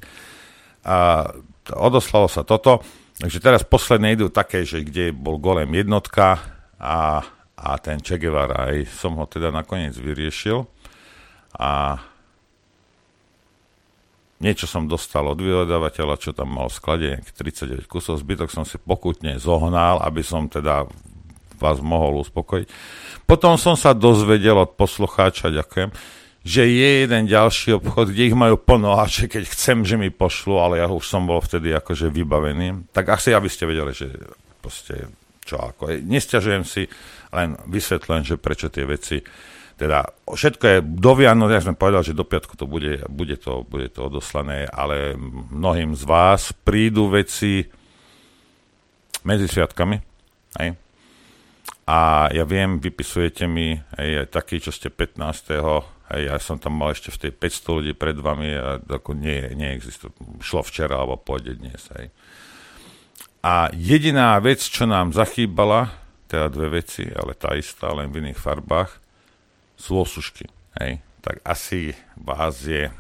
[0.86, 1.26] A,
[1.74, 2.86] odoslalo sa toto.
[3.18, 6.38] Takže teraz posledné idú také, že kde bol golem jednotka
[6.78, 7.26] a
[7.58, 10.62] a ten Che Guevara, aj som ho teda nakoniec vyriešil
[11.58, 11.98] a
[14.38, 18.62] niečo som dostal od vyhľadávateľa, čo tam mal v sklade, nejakých 39 kusov, zbytok som
[18.62, 20.86] si pokutne zohnal, aby som teda
[21.60, 22.68] vás mohol uspokojiť.
[23.28, 25.92] Potom som sa dozvedel od poslucháča, ďakujem,
[26.48, 30.08] že je jeden ďalší obchod, kde ich majú plno a že keď chcem, že mi
[30.08, 32.88] pošlu, ale ja už som bol vtedy akože vybavený.
[32.96, 34.08] Tak asi aby ste vedeli, že
[34.64, 35.12] proste
[35.44, 35.92] čo ako.
[36.08, 36.88] Nesťažujem si,
[37.36, 39.20] len vysvetľujem, že prečo tie veci
[39.78, 43.62] teda všetko je do Vianoc, ja som povedal, že do piatku to bude, bude, to,
[43.62, 45.14] bude to odoslané, ale
[45.54, 47.62] mnohým z vás prídu veci
[49.22, 50.02] medzi sviatkami,
[50.58, 50.74] hej.
[51.88, 55.56] A ja viem, vypisujete mi, hej, aj taký, čo ste 15.
[56.12, 59.56] Hej, ja som tam mal ešte v tej 500 ľudí pred vami a ako nie,
[59.56, 60.12] neexistuje.
[60.44, 62.12] Šlo včera alebo pôjde dnes, hej.
[63.40, 65.96] A jediná vec, čo nám zachýbala,
[66.28, 69.00] teda dve veci, ale tá istá, len v iných farbách,
[69.80, 70.52] sú osušky.
[70.84, 71.00] Hej.
[71.24, 72.92] Tak asi vás je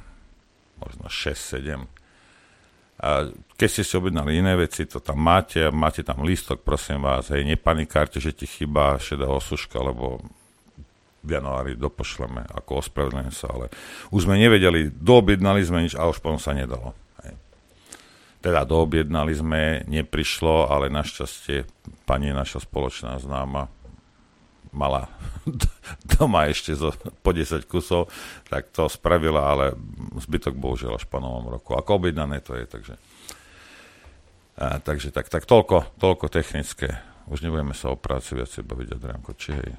[0.80, 1.97] možno 6-7.
[2.98, 7.30] A keď ste si objednali iné veci, to tam máte, máte tam lístok, prosím vás,
[7.30, 10.18] hej, nepanikárte, že ti chýba šedá osuška, lebo
[11.22, 13.70] v januári dopošleme, ako ospravedlňujem sa, ale
[14.10, 16.98] už sme nevedeli, doobjednali sme nič a už potom sa nedalo.
[18.38, 21.66] Teda doobjednali sme, neprišlo, ale našťastie
[22.06, 23.68] pani naša spoločná známa
[24.78, 25.10] mala
[26.14, 26.94] doma ešte zo,
[27.26, 28.14] po 10 kusov,
[28.46, 29.66] tak to spravila, ale
[30.22, 31.74] zbytok bohužiaľ až po novom roku.
[31.74, 32.94] Ako objednané to je, takže...
[34.58, 37.02] A, takže tak, tak toľko, toľko technické.
[37.30, 39.72] Už nebudeme sa o práci viacej baviť, Adrianko, či hej?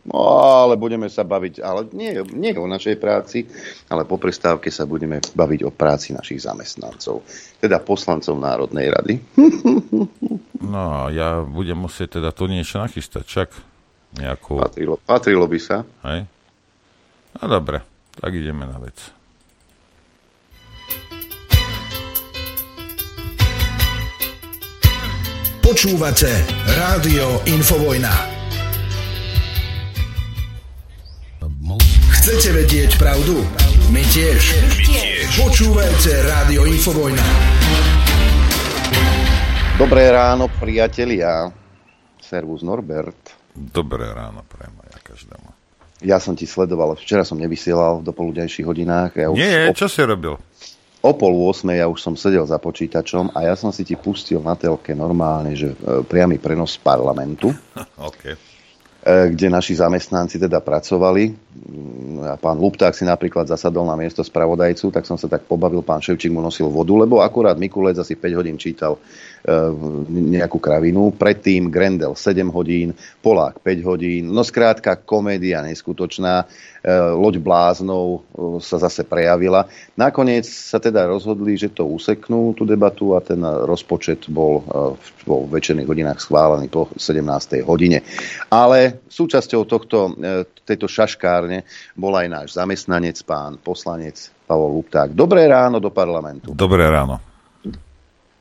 [0.00, 0.16] No,
[0.64, 3.44] ale budeme sa baviť, ale nie, nie o našej práci,
[3.92, 7.20] ale po prestávke sa budeme baviť o práci našich zamestnancov,
[7.60, 9.14] teda poslancov Národnej rady.
[10.60, 13.48] No, ja budem musieť teda tu niečo nachystať, čak
[14.16, 14.58] nejakú...
[14.58, 15.86] Patrilo, patrilo by sa.
[16.06, 16.26] Hej?
[17.38, 17.82] No dobre,
[18.18, 18.98] tak ideme na vec.
[25.60, 26.26] Počúvate
[26.66, 28.10] Rádio Infovojna.
[32.20, 33.40] Chcete vedieť pravdu?
[33.94, 34.60] My tiež.
[34.60, 35.40] My tiež.
[35.40, 37.24] Počúvajte Rádio Infovojna.
[39.80, 41.48] Dobré ráno, priatelia.
[42.20, 43.39] Servus Norbert.
[43.60, 45.48] Dobré ráno, prema ja každému.
[46.00, 49.20] Ja som ti sledoval, včera som nevysielal v dopoludnejších hodinách.
[49.20, 50.40] Ja už Nie, o, čo si robil?
[51.04, 54.40] O pol 8 ja už som sedel za počítačom a ja som si ti pustil
[54.40, 57.52] na telke normálne, že e, priamy prenos z parlamentu.
[58.08, 58.36] okay
[59.00, 61.49] E, kde naši zamestnanci teda pracovali.
[62.20, 65.98] A pán Lupták si napríklad zasadol na miesto spravodajcu, tak som sa tak pobavil, pán
[65.98, 69.02] Ševčík mu nosil vodu, lebo akurát Mikulec asi 5 hodín čítal
[69.40, 69.72] Eh,
[70.12, 71.16] nejakú kravinu.
[71.16, 72.92] Predtým Grendel 7 hodín,
[73.24, 74.28] Polák 5 hodín.
[74.36, 76.44] No skrátka, komédia neskutočná.
[76.44, 79.64] Eh, loď bláznov eh, sa zase prejavila.
[79.96, 84.60] Nakoniec sa teda rozhodli, že to useknú, tú debatu a ten rozpočet bol
[85.24, 87.64] vo večerných hodinách schválený po 17.
[87.64, 88.04] hodine.
[88.52, 90.12] Ale súčasťou tohto,
[90.68, 90.84] tejto
[91.40, 91.64] šaškárne
[91.96, 95.16] bol aj náš zamestnanec, pán poslanec Pavol Lupták.
[95.16, 96.52] Dobré ráno do parlamentu.
[96.52, 97.16] Dobré ráno.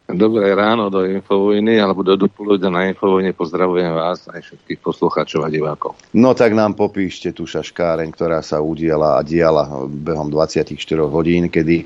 [0.09, 3.29] Dobré ráno do Infovojny, alebo do dopoludne na Infovojne.
[3.29, 5.93] Pozdravujem vás aj všetkých poslucháčov a divákov.
[6.17, 10.73] No tak nám popíšte tú šaškáreň, ktorá sa udiala a diala behom 24
[11.05, 11.85] hodín, kedy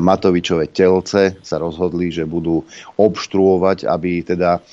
[0.00, 2.64] Matovičové telce sa rozhodli, že budú
[2.96, 4.64] obštruovať, aby teda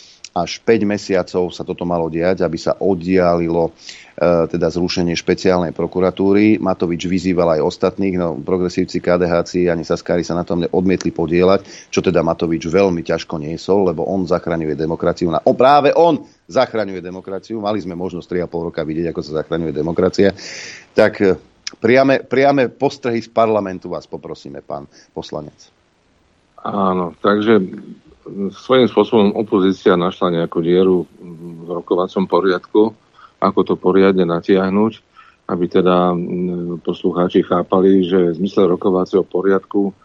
[0.44, 3.72] až 5 mesiacov sa toto malo diať, aby sa oddialilo e,
[4.52, 6.62] teda zrušenie špeciálnej prokuratúry.
[6.62, 12.00] Matovič vyzýval aj ostatných, no progresívci KDH ani Saskári sa na tom odmietli podielať, čo
[12.02, 15.32] teda Matovič veľmi ťažko niesol, lebo on zachraňuje demokraciu.
[15.34, 17.62] Na, o, práve on zachraňuje demokraciu.
[17.62, 20.34] Mali sme možnosť 3,5 roka vidieť, ako sa zachraňuje demokracia.
[20.94, 21.38] Tak e,
[21.78, 25.78] priame, priame postrehy z parlamentu vás poprosíme, pán poslanec.
[26.68, 27.62] Áno, takže
[28.54, 32.94] svojím spôsobom opozícia našla nejakú dieru v rokovacom poriadku,
[33.38, 34.94] ako to poriadne natiahnuť,
[35.48, 36.12] aby teda
[36.84, 39.96] poslucháči chápali, že v zmysle rokovacieho poriadku,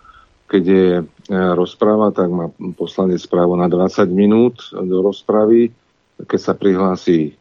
[0.46, 5.72] keď je e, rozpráva, tak má poslanec právo na 20 minút do rozpravy,
[6.28, 7.32] keď sa prihlási e,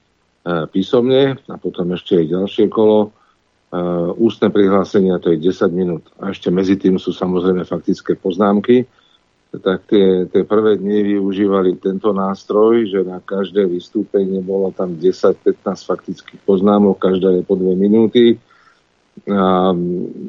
[0.71, 3.11] písomne a potom ešte aj ďalšie kolo.
[3.11, 3.79] E,
[4.15, 6.07] ústne prihlásenia to je 10 minút.
[6.23, 8.87] A ešte medzi tým sú samozrejme faktické poznámky
[9.59, 15.43] tak tie, tie prvé dni využívali tento nástroj, že na každé vystúpenie bolo tam 10-15
[15.67, 18.39] faktických poznámok, každá je po dve minúty.
[19.27, 19.75] A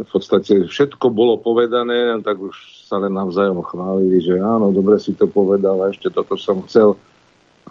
[0.03, 5.15] v podstate všetko bolo povedané, tak už sa len navzájom chválili, že áno, dobre si
[5.15, 6.99] to povedal a ešte toto som chcel.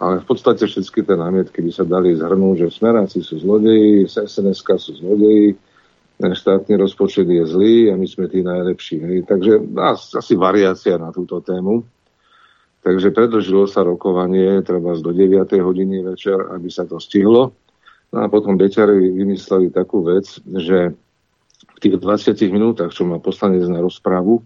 [0.00, 4.64] Ale v podstate všetky tie námietky by sa dali zhrnúť, že smeráci sú zlodeji, sns
[4.64, 5.52] sú zlodeji,
[6.20, 8.96] štátny rozpočet je zlý a my sme tí najlepší.
[9.00, 9.18] Hej.
[9.30, 9.52] Takže
[10.16, 11.86] asi variácia na túto tému.
[12.82, 15.54] Takže predlžilo sa rokovanie, treba do 9.
[15.62, 17.54] hodiny večer, aby sa to stihlo.
[18.10, 20.92] No a potom Beťari vymysleli takú vec, že
[21.62, 24.42] v tých 20 minútach, čo má poslanec na rozprávu,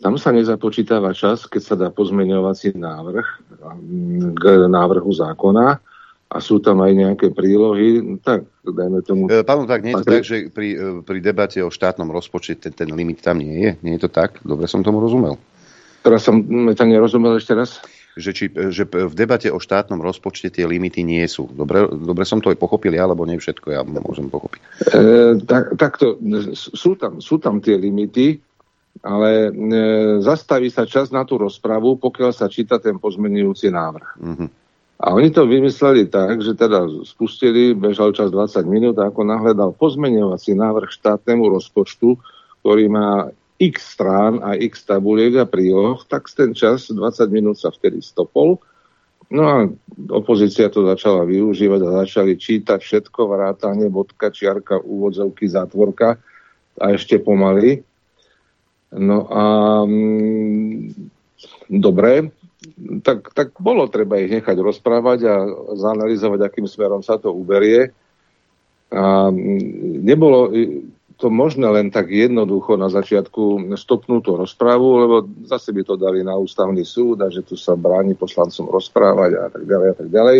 [0.00, 3.26] tam sa nezapočítava čas, keď sa dá pozmeňovací návrh
[4.32, 5.80] k návrhu zákona
[6.30, 9.26] a sú tam aj nejaké prílohy, no tak dajme tomu...
[9.26, 12.54] E, pán, tak nie je to tak, že pri, e, pri debate o štátnom rozpočte
[12.54, 13.70] ten, ten limit tam nie je?
[13.82, 14.38] Nie je to tak?
[14.46, 15.34] Dobre som tomu rozumel.
[16.06, 17.82] Teraz som to nerozumel ešte raz.
[18.14, 21.50] Že, či, e, že v debate o štátnom rozpočte tie limity nie sú.
[21.50, 24.60] Dobre, dobre som to aj pochopil ja, alebo nie všetko ja môžem pochopiť.
[24.86, 26.14] E, tak, takto,
[26.54, 28.38] sú tam, sú tam tie limity,
[29.02, 29.78] ale e,
[30.22, 34.10] zastaví sa čas na tú rozpravu, pokiaľ sa číta ten pozmenujúci návrh.
[34.22, 34.59] Mm-hmm.
[35.00, 39.72] A oni to vymysleli tak, že teda spustili, bežal čas 20 minút a ako nahľadal
[39.72, 42.20] pozmeňovací návrh štátnemu rozpočtu,
[42.60, 47.00] ktorý má x strán a x tabuliek a príloh, tak ten čas 20
[47.32, 48.60] minút sa vtedy stopol.
[49.32, 49.56] No a
[50.12, 56.20] opozícia to začala využívať a začali čítať všetko, vrátanie, bodka, čiarka, úvodzovky, zátvorka
[56.76, 57.80] a ešte pomaly.
[58.90, 59.44] No a
[59.86, 60.92] mm,
[61.72, 62.34] dobre,
[63.00, 65.34] tak, tak bolo treba ich nechať rozprávať a
[65.76, 67.92] zanalizovať, akým smerom sa to uberie.
[68.92, 69.32] A
[70.02, 70.52] nebolo
[71.20, 76.24] to možné len tak jednoducho na začiatku stopnúť tú rozprávu, lebo zase by to dali
[76.24, 80.08] na ústavný súd a že tu sa bráni poslancom rozprávať a tak ďalej a tak
[80.08, 80.38] ďalej.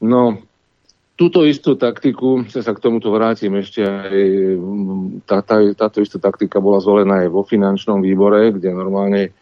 [0.00, 0.44] No,
[1.16, 4.16] túto istú taktiku, sa k tomuto vrátim ešte aj,
[5.24, 9.32] tá, tá, táto istá taktika bola zvolená aj vo finančnom výbore, kde normálne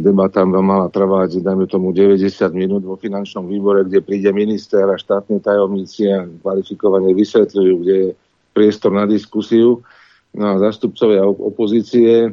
[0.00, 2.24] debata mala trvať, dajme tomu 90
[2.56, 8.08] minút vo finančnom výbore, kde príde minister a štátni tajomníci a kvalifikovane vysvetľujú, kde je
[8.56, 9.84] priestor na diskusiu.
[10.32, 12.30] No a zastupcovia opozície, e,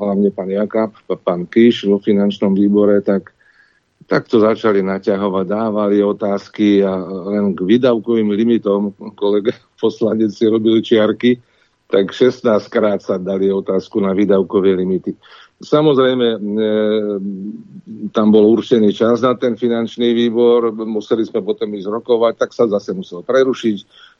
[0.00, 3.36] hlavne pán Jakab, pán Kiš vo finančnom výbore, tak,
[4.08, 6.96] tak to začali naťahovať, dávali otázky a
[7.28, 11.36] len k výdavkovým limitom kolega poslanec si robil čiarky,
[11.92, 12.40] tak 16
[12.72, 15.12] krát sa dali otázku na výdavkové limity.
[15.56, 16.38] Samozrejme, e,
[18.12, 22.68] tam bol určený čas na ten finančný výbor, museli sme potom ísť rokovať, tak sa
[22.68, 23.76] zase musel prerušiť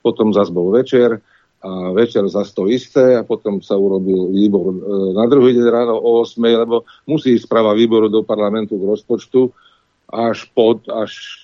[0.07, 1.19] potom zase bol večer
[1.67, 4.77] a večer zase to isté a potom sa urobil výbor e,
[5.19, 9.51] na druhý deň ráno o 8, lebo musí ísť správa výboru do parlamentu k rozpočtu
[10.07, 11.43] až, pod, až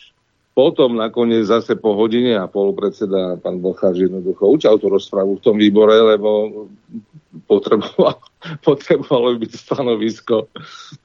[0.52, 5.44] potom nakoniec zase po hodine a pol predseda pán Bocháč jednoducho učal tú rozprávu v
[5.44, 6.28] tom výbore, lebo
[7.48, 8.20] potreboval,
[8.68, 10.52] potrebovalo byť stanovisko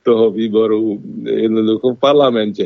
[0.04, 2.66] toho výboru jednoducho v parlamente.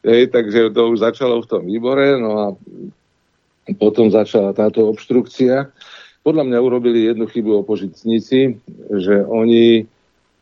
[0.00, 2.46] Hej, takže to už začalo v tom výbore, no a
[3.76, 5.68] potom začala táto obštrukcia.
[6.24, 8.58] Podľa mňa urobili jednu chybu opožitníci,
[8.96, 9.84] že oni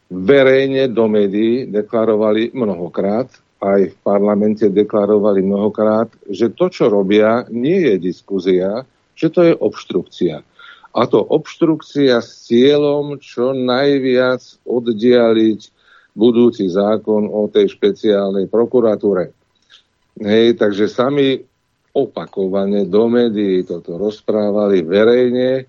[0.08, 3.28] verejne do médií deklarovali mnohokrát,
[3.58, 8.86] aj v parlamente deklarovali mnohokrát, že to, čo robia, nie je diskuzia,
[9.18, 10.46] že to je obštrukcia.
[10.94, 15.60] A to obštrukcia s cieľom čo najviac oddialiť
[16.14, 19.30] budúci zákon o tej špeciálnej prokuratúre.
[20.18, 21.38] Hej, takže sami
[21.94, 25.66] opakovane do médií toto rozprávali verejne,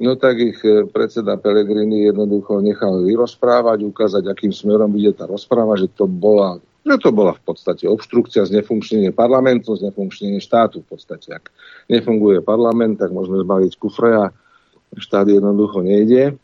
[0.00, 5.76] no tak ich e, predseda Pelegrini jednoducho nechal vyrozprávať, ukázať, akým smerom bude tá rozpráva,
[5.76, 11.32] že to bola že to bola v podstate obštrukcia, znefunkčnenie parlamentu, znefunkčnenie štátu v podstate.
[11.32, 11.48] Ak
[11.88, 14.24] nefunguje parlament, tak môžeme zbaviť kufre a
[14.92, 16.36] štát jednoducho nejde.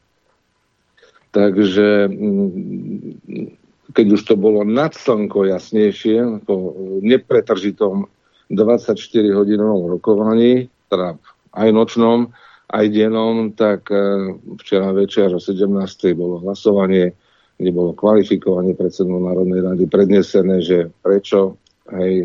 [1.31, 6.75] Takže mm, keď už to bolo nad slnko jasnejšie, po
[7.05, 8.09] nepretržitom
[8.51, 11.15] 24-hodinovom rokovaní, teda
[11.55, 12.35] aj nočnom,
[12.71, 15.71] aj dennom, tak e, včera večer o 17.
[16.15, 17.15] bolo hlasovanie,
[17.61, 21.61] kde bolo kvalifikovanie predsedu Národnej rady prednesené, že prečo,
[21.93, 22.25] aj, e,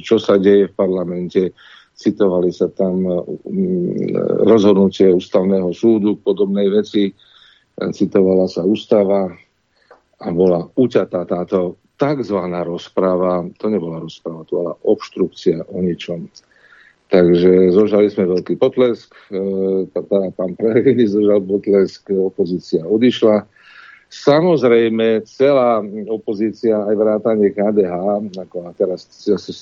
[0.00, 1.52] čo sa deje v parlamente,
[1.92, 3.12] citovali sa tam e,
[4.48, 7.12] rozhodnutie ústavného súdu k podobnej veci,
[7.76, 9.28] citovala sa ústava
[10.20, 12.38] a bola uťatá táto tzv.
[12.64, 16.24] rozpráva, to nebola rozpráva, to bola obštrukcia o ničom.
[17.10, 23.59] Takže zožali sme veľký potlesk, e, pán Prehliny zožal potlesk, opozícia odišla.
[24.10, 25.78] Samozrejme, celá
[26.10, 27.94] opozícia, aj vrátanie KDH,
[28.34, 29.06] ako a teraz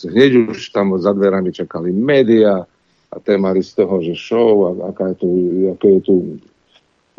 [0.09, 2.64] hneď už tam za dverami čakali média
[3.12, 5.28] a témali z toho, že show, a aká je tu,
[5.76, 6.14] aké je tu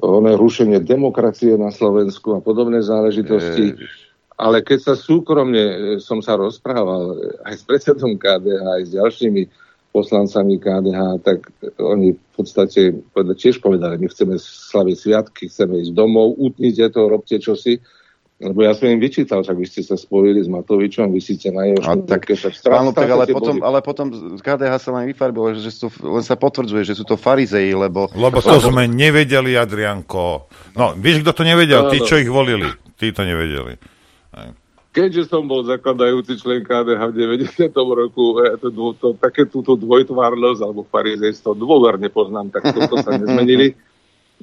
[0.01, 3.77] oné rušenie demokracie na Slovensku a podobné záležitosti.
[3.77, 4.09] Ježiš
[4.39, 9.41] ale keď sa súkromne e, som sa rozprával aj s predsedom KDH, aj s ďalšími
[9.99, 16.39] poslancami KDH, tak oni v podstate tiež povedali, my chceme slaviť sviatky, chceme ísť domov,
[16.39, 17.83] utnite to, robte čosi.
[18.39, 21.67] Lebo ja som im vyčítal, však vy ste sa spojili s Matovičom, vy ste na
[21.67, 22.23] jeho tak,
[22.71, 24.07] áno, tak ale, potom, ale potom
[24.39, 28.07] KDH sa len vyfarbilo, že sú, len sa potvrdzuje, že sú to farizei, lebo...
[28.15, 30.47] Lebo to sme nevedeli, Adrianko.
[30.71, 31.91] No, vieš, kto to nevedel?
[31.91, 32.71] Tí, čo ich volili.
[32.95, 33.75] Tí to nevedeli.
[34.89, 37.69] Keďže som bol zakladajúci člen KDH v 90.
[37.77, 43.77] roku, ja to, to, také túto dvojtvárnosť alebo farizejstvo dôverne poznám, tak toto sa nezmenili.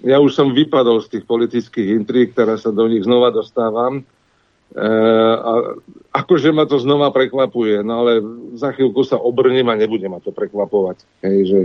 [0.06, 4.06] Ja už som vypadol z tých politických intrík, ktoré sa do nich znova dostávam.
[4.70, 4.82] E,
[5.34, 5.52] a
[6.14, 8.22] akože ma to znova prekvapuje, no ale
[8.54, 11.02] za chvíľku sa obrnem a nebude ma to prekvapovať.
[11.26, 11.60] Hej, že,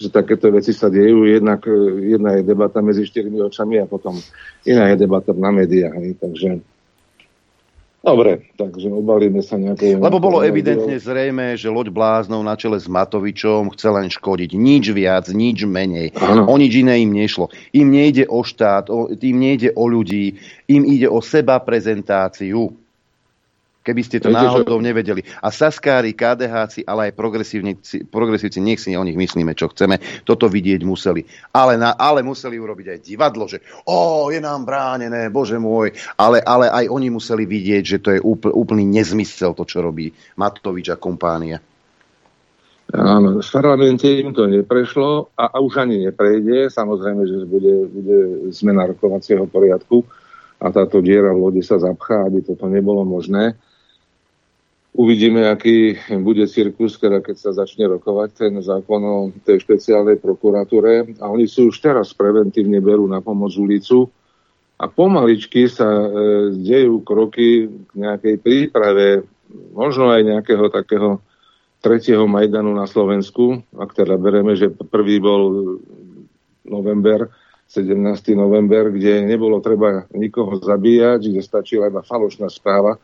[0.00, 1.28] že takéto veci sa dejú.
[1.28, 1.60] Jednak,
[2.00, 4.16] jedna je debata medzi štyrmi očami a potom
[4.64, 6.24] iná je debata na médiách.
[6.24, 6.64] Takže
[8.04, 9.96] Dobre, takže obalíme sa nejaké...
[9.96, 14.52] Lebo bolo evidentne zrejme, že loď bláznov na čele s Matovičom chce len škodiť.
[14.52, 16.12] Nič viac, nič menej.
[16.20, 16.44] Ano.
[16.44, 17.48] O nič iné im nešlo.
[17.72, 20.36] Im nejde o štát, o, im nejde o ľudí,
[20.68, 22.76] im ide o seba prezentáciu.
[23.84, 25.20] Keby ste to Viete, náhodou nevedeli.
[25.44, 27.20] A Saskári, KDHci, ale aj
[28.08, 31.28] progresívci, nech si o nich myslíme, čo chceme, toto vidieť museli.
[31.52, 35.92] Ale, na, ale museli urobiť aj divadlo, že o, je nám bránené, bože môj.
[36.16, 40.08] Ale, ale aj oni museli vidieť, že to je úpl, úplný nezmysel, to, čo robí
[40.40, 41.60] Matovič a kompánia.
[42.94, 46.68] Áno, v parlamente im to neprešlo a, a už ani neprejde.
[46.68, 48.18] Samozrejme, že bude, bude
[48.52, 50.04] zmena rokovacieho poriadku
[50.60, 53.56] a táto diera v lodi sa zapchá, aby toto nebolo možné.
[54.94, 61.18] Uvidíme, aký bude cirkus, teda keď sa začne rokovať ten zákon o tej špeciálnej prokuratúre.
[61.18, 64.06] A oni si už teraz preventívne berú na pomoc ulicu
[64.78, 66.06] a pomaličky sa e,
[66.62, 69.26] dejú kroky k nejakej príprave,
[69.74, 71.18] možno aj nejakého takého
[71.82, 75.74] tretieho Majdanu na Slovensku, ak teda bereme, že prvý bol
[76.62, 77.34] november,
[77.66, 77.98] 17.
[78.38, 82.94] november, kde nebolo treba nikoho zabíjať, kde stačila iba falošná správa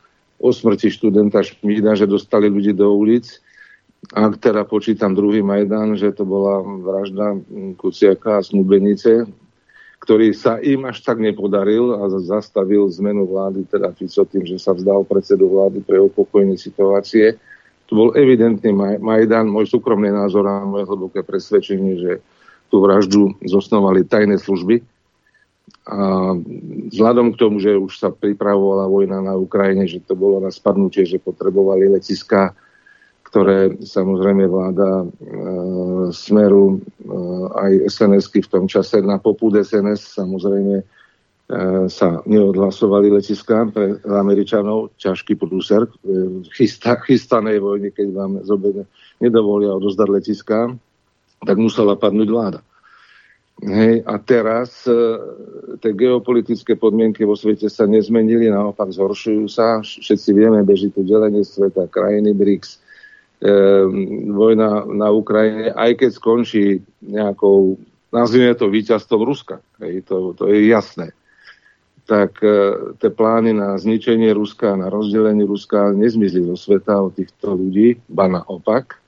[0.40, 3.28] o smrti študenta Šmída, že dostali ľudí do ulic.
[4.16, 7.36] Ak teda počítam druhý Majdan, že to bola vražda
[7.76, 9.28] Kuciaka a Snubenice,
[10.00, 14.72] ktorý sa im až tak nepodaril a zastavil zmenu vlády, teda Fico tým, že sa
[14.72, 17.36] vzdal predsedu vlády pre upokojenie situácie
[17.90, 18.70] to bol evidentný
[19.02, 22.12] Majdan, môj súkromný názor a moje hlboké presvedčenie, že
[22.70, 24.78] tú vraždu zosnovali tajné služby.
[25.90, 26.38] A
[26.94, 31.02] vzhľadom k tomu, že už sa pripravovala vojna na Ukrajine, že to bolo na spadnutie,
[31.02, 32.54] že potrebovali letiska,
[33.26, 35.06] ktoré samozrejme vláda e,
[36.14, 37.06] Smeru e,
[37.58, 40.82] aj sns v tom čase na popud SNS samozrejme
[41.50, 45.90] E, sa neodhlasovali letiská pre Američanov, ťažký prúser e,
[46.54, 48.86] chysta, chystanej vojne, keď vám zobe
[49.18, 50.70] nedovolia odozdať letiská,
[51.42, 52.60] tak musela padnúť vláda.
[53.60, 54.96] Hej, a teraz e,
[55.84, 59.84] tie geopolitické podmienky vo svete sa nezmenili, naopak zhoršujú sa.
[59.84, 62.78] Všetci vieme, beží tu delenie sveta, krajiny BRICS, e,
[64.32, 66.64] vojna na Ukrajine, aj keď skončí
[67.04, 67.76] nejakou,
[68.08, 69.60] nazvime to víťazstvom Ruska.
[69.84, 71.12] Hej, to, to je jasné
[72.10, 77.54] tak e, tie plány na zničenie Ruska, na rozdelenie Ruska nezmizli zo sveta od týchto
[77.54, 78.98] ľudí, ba naopak.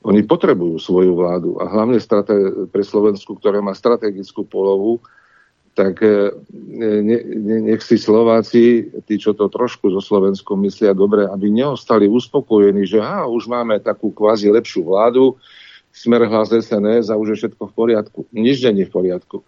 [0.00, 5.04] Oni potrebujú svoju vládu a hlavne strate- pre Slovensku, ktoré má strategickú polovu,
[5.76, 11.28] tak e, ne, ne, nech si Slováci, tí, čo to trošku zo Slovenskom myslia dobre,
[11.28, 15.38] aby neostali uspokojení, že ha, už máme takú kvázi lepšiu vládu,
[15.92, 18.20] smer hlas SNS a už je všetko v poriadku.
[18.34, 19.44] Nič nie v poriadku.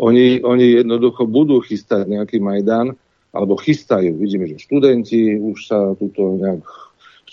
[0.00, 2.96] Oni, oni jednoducho budú chystať nejaký Majdan,
[3.32, 4.16] alebo chystajú.
[4.20, 6.64] Vidíme, že študenti už sa tuto nejak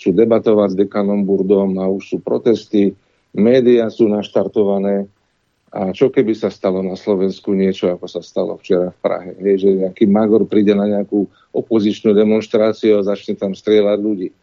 [0.00, 2.96] chcú debatovať s dekanom Burdom a už sú protesty,
[3.36, 5.04] médiá sú naštartované.
[5.70, 9.30] A čo keby sa stalo na Slovensku niečo, ako sa stalo včera v Prahe?
[9.38, 14.34] Hej, že nejaký magor príde na nejakú opozičnú demonstráciu a začne tam strieľať ľudí.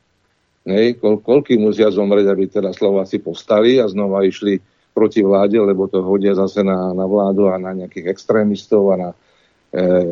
[0.69, 4.61] Hej, koľ, koľký musia zomrieť, aby teda Slováci postali a znova išli
[4.95, 9.09] proti vláde, lebo to hodia zase na, na vládu a na nejakých extrémistov a na
[9.11, 9.15] e,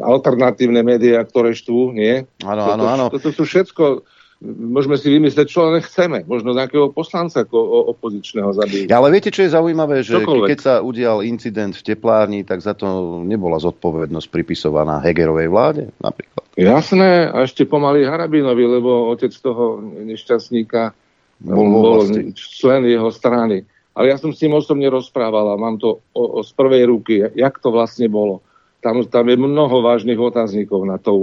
[0.04, 2.28] alternatívne médiá, ktoré štú, nie?
[2.44, 3.06] Áno, áno, áno.
[3.08, 4.04] Toto sú všetko
[4.44, 6.28] môžeme si vymyslieť, čo len chceme.
[6.28, 8.88] Možno nejakého poslanca ako opozičného zabiť.
[8.92, 10.50] Ja, ale viete, čo je zaujímavé, že Čokoľvek.
[10.52, 16.44] keď sa udial incident v teplárni, tak za to nebola zodpovednosť pripisovaná Hegerovej vláde napríklad.
[16.56, 20.96] Jasné, a ešte pomaly Harabinovi, lebo otec toho nešťastníka
[21.44, 22.00] bol, bol
[22.36, 23.68] člen jeho strany.
[23.96, 27.24] Ale ja som s tým osobne rozprával a mám to o, o, z prvej ruky,
[27.32, 28.44] jak to vlastne bolo.
[28.86, 31.18] Tam, tam je mnoho vážnych otáznikov na to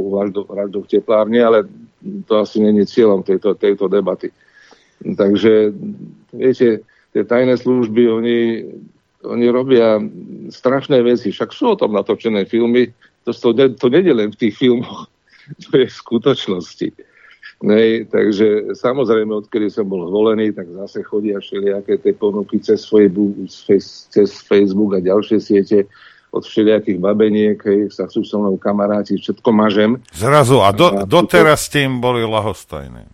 [0.51, 1.63] vraždu v teplárni, ale
[2.27, 4.35] to asi není cieľom tejto, tejto debaty.
[4.99, 5.71] Takže,
[6.35, 6.83] viete,
[7.15, 8.39] tie tajné služby, oni,
[9.23, 10.03] oni robia
[10.51, 11.31] strašné veci.
[11.31, 12.91] Však sú o tom natočené filmy.
[13.23, 15.07] To, to, to nie len v tých filmoch,
[15.63, 16.91] to je v skutočnosti.
[17.63, 23.39] Nej, takže samozrejme, odkedy som bol zvolený, tak zase chodia všelijaké tie ponuky cez Facebook,
[24.11, 25.87] cez Facebook a ďalšie siete
[26.33, 30.01] od všelijakých babeniek, hej, sa chcú so mnou kamaráti, všetko mažem.
[30.17, 33.05] Zrazu, a, do, a doteraz ste im boli lahostajní.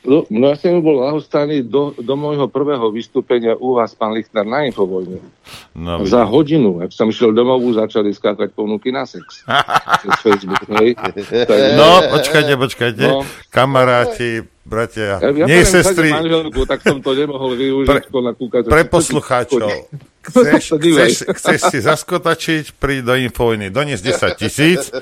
[0.00, 4.48] No, no ja som bol lahostajný do, do môjho prvého vystúpenia u vás, pán Lichtner,
[4.48, 5.20] na Infovojne.
[5.76, 9.44] No, Za hodinu, ak som išiel domov, začali skákať ponuky na sex.
[10.24, 10.96] Facebook, hej.
[10.96, 13.04] Tak, no, počkajte, počkajte.
[13.12, 13.28] No.
[13.52, 16.16] Kamaráti, bratia, ja, ja nie sestry.
[16.16, 18.08] Manželku, tak som to nemohol využiť.
[18.08, 18.32] Pre,
[18.72, 19.68] pre poslucháčov.
[20.20, 24.92] Chceš, chceš, chceš si zaskotačiť, príď do Infovojny, donies 10 tisíc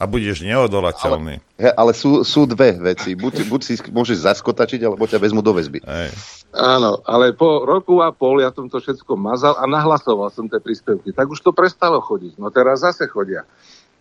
[0.00, 1.44] a budeš neodolateľný.
[1.60, 3.12] Ale, ale sú, sú dve veci.
[3.12, 5.84] Buď, buď si môžeš zaskotačiť, alebo ťa vezmu do väzby.
[5.84, 6.08] Ej.
[6.56, 10.56] Áno, ale po roku a pol ja som to všetko mazal a nahlasoval som tie
[10.56, 11.12] príspevky.
[11.12, 12.40] Tak už to prestalo chodiť.
[12.40, 13.44] No teraz zase chodia.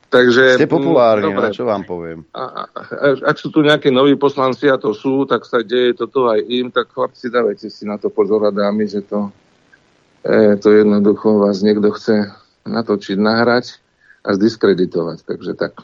[0.10, 1.54] Takže, Ste populárni, dobre.
[1.54, 2.26] no, čo vám poviem.
[2.34, 2.82] A, a,
[3.30, 6.74] ak sú tu nejakí noví poslanci, a to sú, tak sa deje toto aj im,
[6.74, 9.30] tak chlapci, dávajte si na to pozor a dámy, že to,
[10.24, 12.34] e, to jednoducho vás niekto chce
[12.68, 13.80] natočiť, nahrať
[14.24, 15.24] a zdiskreditovať.
[15.26, 15.80] Takže tak.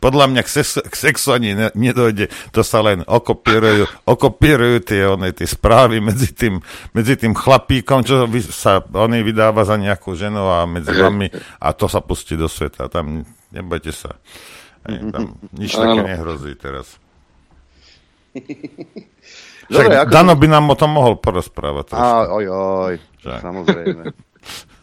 [0.00, 5.04] Podľa mňa k, sex, k sexu ani ne, nedojde, to sa len okopírujú, okopírujú tie,
[5.04, 6.64] one, tie správy medzi tým,
[6.96, 11.28] medzi tým chlapíkom, čo sa oni vydáva za nejakú ženu a medzi vami
[11.60, 12.88] a to sa pustí do sveta.
[12.88, 14.16] Tam nebojte sa.
[14.88, 16.96] Aj, tam nič také nehrozí teraz.
[19.68, 21.92] Dobre, Však ako- Dano by nám o tom mohol porozprávať.
[21.92, 22.08] trošku.
[22.40, 23.32] Oj, oj, Že?
[23.40, 24.02] samozrejme.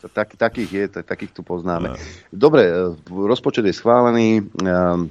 [0.05, 1.97] Tak, takých je, tak- takých tu poznáme.
[2.29, 5.09] Dobre, e, rozpočet je schválený, ehm,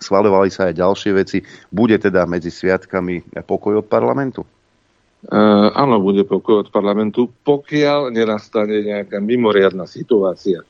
[0.00, 1.38] schváľovali sa aj ďalšie veci.
[1.68, 4.48] Bude teda medzi sviatkami pokoj od parlamentu?
[5.28, 5.36] E,
[5.76, 10.64] áno, bude pokoj od parlamentu, pokiaľ nenastane nejaká mimoriadná situácia.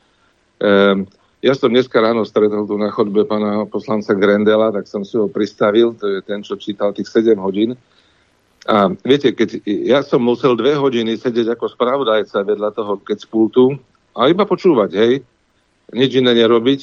[0.59, 1.07] E,
[1.39, 5.31] ja som dneska ráno stretol tu na chodbe pána poslanca Grendela, tak som si ho
[5.31, 7.79] pristavil, to je ten, čo čítal tých 7 hodín.
[8.65, 13.27] A viete, keď ja som musel dve hodiny sedieť ako spravodajca vedľa toho keď z
[13.29, 13.65] pultu
[14.17, 15.15] a iba počúvať, hej,
[15.93, 16.81] nič iné nerobiť,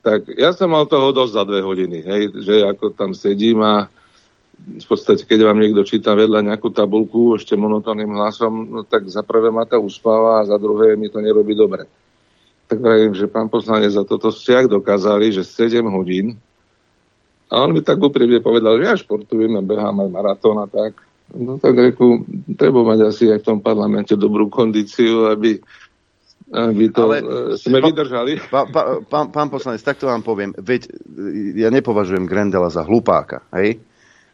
[0.00, 3.92] tak ja som mal toho dosť za dve hodiny, hej, že ako tam sedím a
[4.56, 9.20] v podstate, keď vám niekto číta vedľa nejakú tabulku ešte monotónnym hlasom, no, tak za
[9.20, 11.84] prvé ma to uspáva a za druhé mi to nerobí dobre.
[12.66, 16.40] Tak vravím, že pán poslanec, za toto ak dokázali, že 7 hodín
[17.46, 20.98] a on mi tak úprimne povedal, že ja športujem a behám aj maratón a tak.
[21.30, 22.22] No tak reku,
[22.54, 25.58] treba mať asi aj v tom parlamente dobrú kondíciu, aby,
[26.54, 28.32] aby to Ale- Ale, sme pa- vydržali.
[28.46, 30.54] Pa, pa, pán, pán poslanec, takto vám poviem.
[30.54, 30.90] Veď e,
[31.58, 33.78] ja nepovažujem Grendela za hlupáka, hej?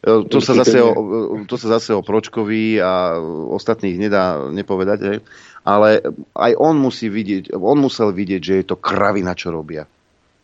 [0.05, 3.17] E, To sa, zase o, e, to sa zase o Pročkovi a
[3.53, 5.19] ostatných nedá nepovedať, hej?
[5.63, 6.03] ale
[6.35, 9.87] aj on musí vidieť, on musel vidieť, že je to kravina, čo robia.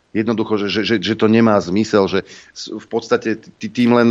[0.09, 2.25] Jednoducho, že, že, že, že to nemá zmysel, že
[2.57, 4.09] v podstate tým len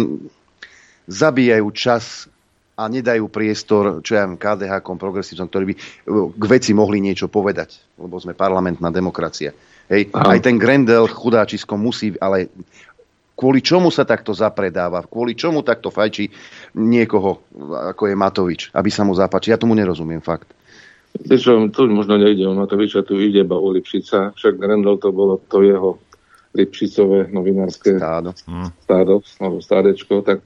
[1.10, 2.30] zabíjajú čas
[2.78, 5.80] a nedajú priestor, čo ja viem, KDH, progresívcom, ktorí by e,
[6.30, 9.50] k veci mohli niečo povedať, lebo sme parlamentná demokracia.
[9.90, 12.52] Hej, aj ten Grendel chudáčisko musí, ale
[13.34, 16.30] kvôli čomu sa takto zapredáva, kvôli čomu takto fajčí
[16.78, 17.42] niekoho,
[17.94, 19.50] ako je Matovič, aby sa mu zapáči.
[19.50, 20.46] Ja tomu nerozumiem fakt.
[21.18, 25.10] Vieš čo, tu možno nejde o Matoviča, tu ide iba o Lipšica, však Grendel to
[25.10, 25.98] bolo to jeho
[26.52, 28.32] Lipšicové novinárske Áno.
[28.80, 30.38] stádo, alebo stádečko, tak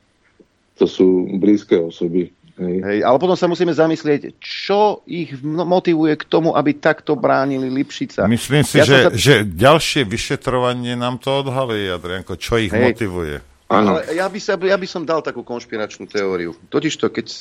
[0.75, 1.07] to sú
[1.37, 2.33] blízke osoby.
[2.53, 2.77] Hej.
[2.85, 8.29] Hej, ale potom sa musíme zamyslieť, čo ich motivuje k tomu, aby takto bránili Lipšica.
[8.29, 12.93] Myslím si, Ja že, sa- že ďalšie vyšetrovanie nám to odhalí, Adrianko, čo ich Hej.
[12.93, 13.37] motivuje.
[13.69, 13.97] Áno.
[13.97, 16.53] Ale ja by, sa, ja by som dal takú konšpiračnú teóriu.
[16.69, 17.41] Totižto, keď e,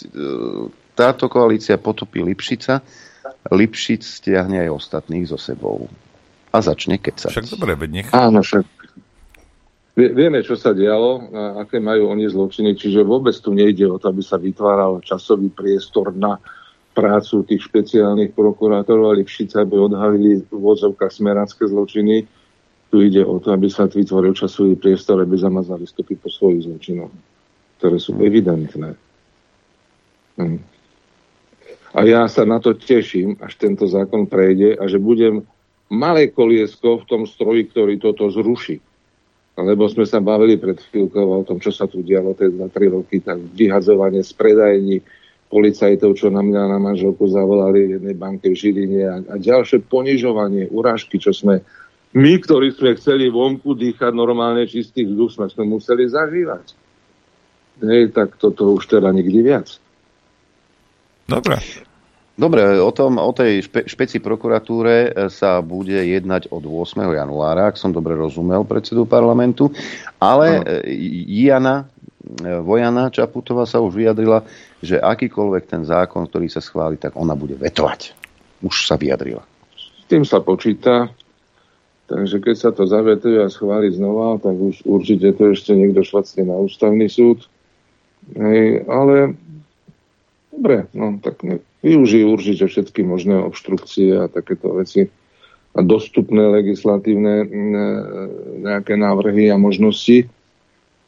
[0.95, 2.79] táto koalícia potopí Lipšica,
[3.51, 5.89] Lipšic stiahne aj ostatných so sebou.
[6.51, 7.31] A začne kecať.
[7.31, 8.07] Však dobre, veď nech...
[8.11, 8.65] Áno, však
[9.95, 13.95] vie- vieme, čo sa dialo, a aké majú oni zločiny, čiže vôbec tu nejde o
[13.95, 16.41] to, aby sa vytváral časový priestor na
[16.91, 22.27] prácu tých špeciálnych prokurátorov a Lipšica, aby odhalili v vodzovkách smerácké zločiny.
[22.91, 27.11] Tu ide o to, aby sa vytvoril časový priestor, aby zamazali stopy po svojich zločinoch,
[27.79, 28.99] ktoré sú evidentné.
[30.35, 30.59] Hm.
[31.91, 35.43] A ja sa na to teším, až tento zákon prejde a že budem
[35.91, 38.79] malé koliesko v tom stroji, ktorý toto zruší.
[39.59, 43.19] Lebo sme sa bavili pred chvíľkou o tom, čo sa tu dialo tie 2-3 roky,
[43.19, 45.03] tak vyhadzovanie z predajní
[45.51, 49.83] policajtov, čo na mňa na manželku zavolali v jednej banke v Žiline a, a ďalšie
[49.83, 51.59] ponižovanie, urážky, čo sme
[52.15, 56.71] my, ktorí sme chceli vonku dýchať normálne čistý vzduch, sme, sme museli zažívať.
[57.83, 59.80] Hej, tak toto už teda nikdy viac.
[61.31, 61.55] Dobre.
[62.41, 67.03] Dobre, o, tom, o tej špe, špeci prokuratúre e, sa bude jednať od 8.
[67.03, 69.69] januára, ak som dobre rozumel predsedu parlamentu,
[70.17, 70.89] ale e,
[71.45, 71.85] Jana
[72.41, 74.47] e, Vojana Čaputová sa už vyjadrila,
[74.79, 78.15] že akýkoľvek ten zákon, ktorý sa schváli, tak ona bude vetovať.
[78.63, 79.43] Už sa vyjadrila.
[79.77, 81.13] S tým sa počíta.
[82.07, 86.43] Takže keď sa to zavetuje a schváli znova, tak už určite to ešte niekto švacne
[86.43, 87.47] na ústavný súd.
[88.35, 89.39] Hej, ale
[90.51, 91.41] dobre, no tak
[91.81, 95.09] využijú určite všetky možné obštrukcie a takéto veci
[95.71, 97.89] a dostupné legislatívne ne,
[98.59, 100.27] nejaké návrhy a možnosti,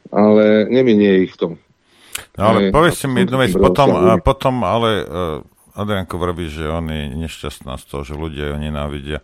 [0.08, 1.60] ale neminie ich to.
[2.40, 6.70] No ale Hej, povedzte mi jednu vec, potom, a potom ale uh, Adrianko vraví, že
[6.70, 9.20] on je nešťastná z toho, že ľudia ju nenávidia.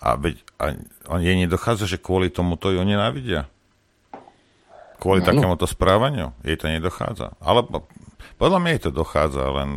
[0.00, 0.80] A, veď, a
[1.12, 3.50] on jej nedochádza, že kvôli tomuto ju nenávidia?
[4.96, 6.32] Kvôli takémuto správaniu?
[6.40, 7.36] Jej to nedochádza.
[7.40, 7.84] Ale po-
[8.40, 9.70] podľa mňa jej to dochádza, len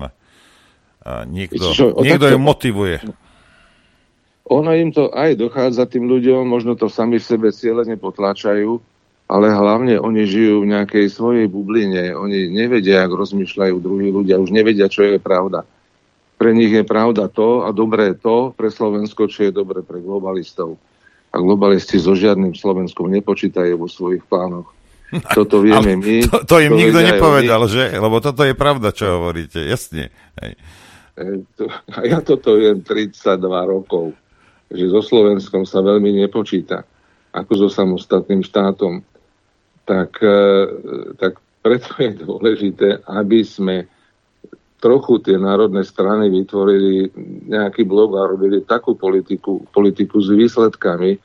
[1.28, 2.98] niekto, Viete čo, niekto ju motivuje.
[4.48, 8.80] ono im to aj dochádza tým ľuďom, možno to sami v sebe cieľene potláčajú,
[9.28, 12.12] ale hlavne oni žijú v nejakej svojej bubline.
[12.14, 15.64] Oni nevedia, ako rozmýšľajú druhí ľudia, už nevedia, čo je pravda.
[16.38, 20.76] Pre nich je pravda to a dobré to pre Slovensko, čo je dobré pre globalistov.
[21.34, 24.70] A globalisti so žiadnym Slovenskom nepočítajú vo svojich plánoch.
[25.38, 26.16] Toto vieme my.
[26.30, 27.74] To, to im to nikto nepovedal, oni.
[27.74, 27.86] že?
[27.98, 29.62] Lebo toto je pravda, čo hovoríte.
[29.62, 30.10] Jasne.
[30.42, 30.54] Hej.
[31.14, 31.24] E,
[31.94, 33.38] a ja toto viem 32
[33.70, 34.18] rokov,
[34.74, 36.82] že so Slovenskom sa veľmi nepočíta,
[37.34, 39.06] ako so samostatným štátom.
[39.84, 40.40] Tak, e,
[41.20, 43.86] tak preto je dôležité, aby sme
[44.84, 47.08] trochu tie národné strany vytvorili
[47.48, 51.16] nejaký blok a robili takú politiku, politiku s výsledkami,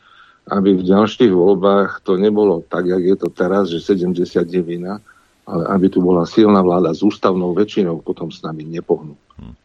[0.49, 4.19] aby v ďalších voľbách to nebolo tak, jak je to teraz, že 70
[4.49, 5.01] je vina,
[5.49, 9.17] ale aby tu bola silná vláda s ústavnou väčšinou, potom s nami nepohnú.
[9.41, 9.57] Hmm.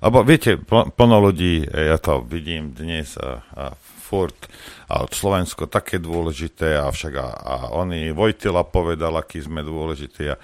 [0.00, 3.64] Lebo viete, plno ľudí, ja to vidím dnes a, a
[4.06, 4.38] furt,
[4.86, 10.24] a Slovensko také dôležité, a však a, a oni, Vojtila povedal, aký sme dôležití.
[10.30, 10.38] A,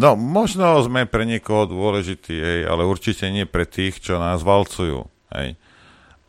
[0.00, 5.04] no, možno sme pre niekoho dôležití, hej, ale určite nie pre tých, čo nás valcujú.
[5.36, 5.60] Hej.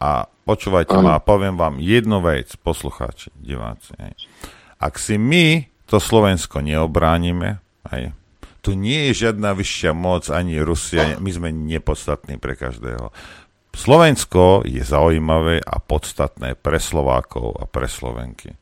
[0.04, 3.98] A počúvajte ma, poviem vám jednu vec, poslucháči, diváci.
[3.98, 4.14] Hej.
[4.78, 8.14] Ak si my to Slovensko neobránime, hej,
[8.66, 13.14] tu nie je žiadna vyššia moc, ani Rusia, my sme nepodstatní pre každého.
[13.76, 18.56] Slovensko je zaujímavé a podstatné pre Slovákov a pre Slovenky.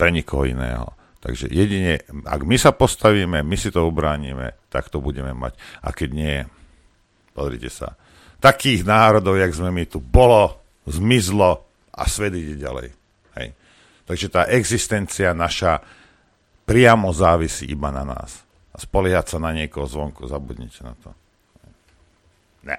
[0.00, 0.96] Pre nikoho iného.
[1.20, 5.56] Takže jedine, ak my sa postavíme, my si to ubránime, tak to budeme mať.
[5.84, 6.36] A keď nie,
[7.36, 8.00] pozrite sa,
[8.40, 11.64] takých národov, jak sme my tu, bolo zmizlo
[11.94, 12.88] a svet ide ďalej.
[13.40, 13.48] Hej.
[14.04, 15.80] Takže tá existencia naša
[16.64, 18.44] priamo závisí iba na nás.
[18.74, 21.14] A spoliehať sa na niekoho zvonku, zabudnite na to.
[22.66, 22.76] Ne.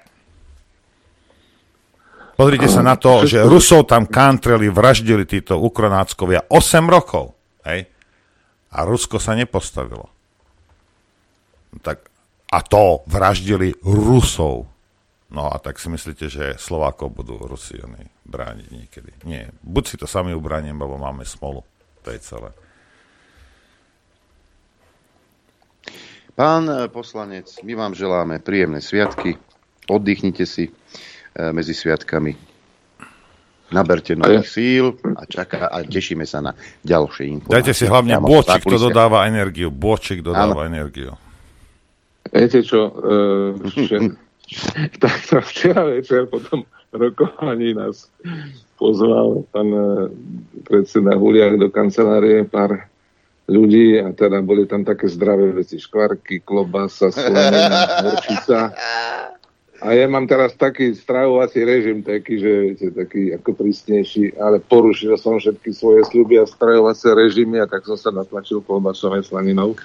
[2.36, 7.32] Pozrite sa na to, že Rusov tam kantreli, vraždili títo ukronáckovia 8 rokov.
[7.64, 7.88] Hej?
[8.76, 10.12] A Rusko sa nepostavilo.
[11.80, 11.98] Tak,
[12.52, 14.68] a to vraždili Rusov.
[15.26, 17.82] No a tak si myslíte, že Slovákov budú Rusi
[18.22, 19.10] brániť niekedy?
[19.26, 19.50] Nie.
[19.66, 21.66] Buď si to sami ubránim, lebo máme smolu.
[22.06, 22.54] To je celé.
[26.36, 29.34] Pán eh, poslanec, my vám želáme príjemné sviatky.
[29.90, 32.54] Oddychnite si eh, medzi sviatkami.
[33.66, 36.54] Naberte nových síl a, čaká, a tešíme sa na
[36.86, 37.56] ďalšie informácie.
[37.58, 39.74] Dajte si hlavne bôčik, to dodáva energiu.
[39.74, 40.70] Bôčik dodáva ano.
[40.70, 41.18] energiu.
[42.30, 43.58] Viete čo, uh,
[45.02, 48.06] tak to včera večer po tom rokovaní nás
[48.78, 50.08] pozval pán eh,
[50.64, 52.86] predseda Huliak do kancelárie pár
[53.46, 58.74] ľudí a teda boli tam také zdravé veci, škvarky, klobasa, slanina, horčica.
[59.76, 65.14] A ja mám teraz taký stravovací režim taký, že viete, taký ako prísnejší, ale porušil
[65.20, 69.76] som všetky svoje sľuby a stravovacie režimy a tak som sa natlačil klobasou a slaninou.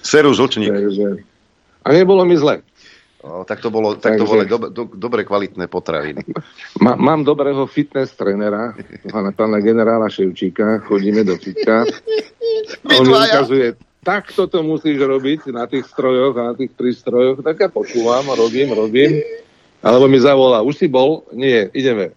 [0.00, 0.70] Seru žlčník.
[0.70, 1.26] Takže,
[1.82, 2.62] a nebolo mi zle.
[3.20, 6.24] Tak to bolo, tak to boli do, do, dobre kvalitné potraviny.
[6.84, 8.72] Má, mám dobrého fitness trénera,
[9.12, 11.84] pána, pána generála Ševčíka, chodíme do fitka.
[12.96, 17.44] On mi ukazuje, takto to musíš robiť na tých strojoch a na tých prístrojoch.
[17.44, 19.20] Tak ja počúvam, robím, robím.
[19.84, 21.24] Alebo mi zavolá, už si bol?
[21.32, 22.16] Nie, ideme.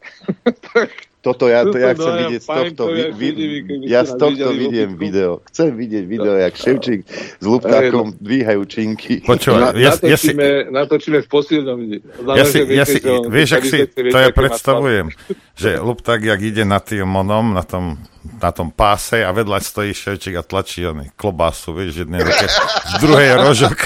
[1.23, 3.47] Toto ja, to ja chcem vidieť z tohto, vi, vi,
[3.87, 5.39] ja z tohto vidiem video.
[5.47, 7.07] Chcem vidieť video, jak Ševčík
[7.39, 9.23] s Luptákom dvíhajú činky.
[9.23, 10.35] Počúvaj, ja, ja si...
[10.67, 11.79] Natočíme v posilnom.
[12.27, 12.99] Ja si, ja si,
[13.31, 15.15] vieš, ak si, to ja predstavujem,
[15.55, 19.91] že Lupták, jak ide na tým monom, na tom, na tom páse a vedľa stojí
[19.91, 23.77] Ševčík a tlačí oný klobásu, vieš, jednej ruke, z druhej rožok.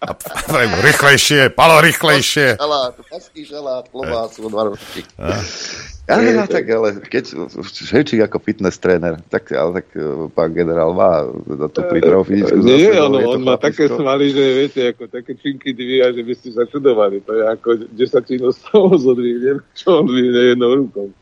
[0.00, 0.12] A
[0.48, 2.56] prajú, rýchlejšie, palo rýchlejšie.
[2.56, 5.04] Šalát, paský šalát, klobásu, dva rožky.
[6.08, 7.36] Áno, tak ale keď
[7.68, 12.64] Ševčík ako fitness tréner, tak, ale tak e, pán generál má na to prípravu fyzickú
[12.64, 16.48] Nie, ono, on má také svaly, že viete, ako také činky dvíja, že by ste
[16.56, 17.20] sa čudovali.
[17.28, 21.12] To je ako desatinu z toho zodvihnem, čo on dvihne jednou rukou.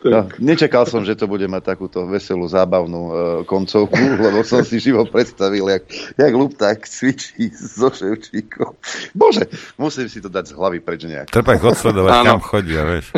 [0.00, 4.80] No, nečakal som, že to bude mať takúto veselú, zábavnú uh, koncovku, lebo som si
[4.80, 5.84] živo predstavil, jak,
[6.16, 8.80] jak tak cvičí so Ševčíkom.
[9.12, 11.28] Bože, musím si to dať z hlavy preč nejak.
[11.28, 13.12] Treba ich odsledovať, kam chodia, vieš.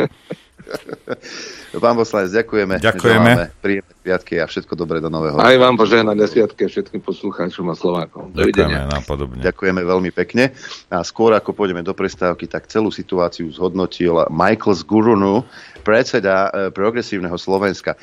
[1.83, 2.75] Pán poslanec, ďakujeme.
[2.79, 3.31] Ďakujeme.
[3.59, 8.29] Príjemné sviatky a všetko dobré do nového Aj vám požehnané sviatky všetkým poslucháčom a Slovákom.
[8.35, 8.85] Dovidenia.
[8.87, 10.53] Ďakujeme, Ďakujeme veľmi pekne.
[10.93, 15.47] A skôr ako pôjdeme do prestávky, tak celú situáciu zhodnotil Michael Zgurunu,
[15.81, 17.97] predseda e, progresívneho Slovenska.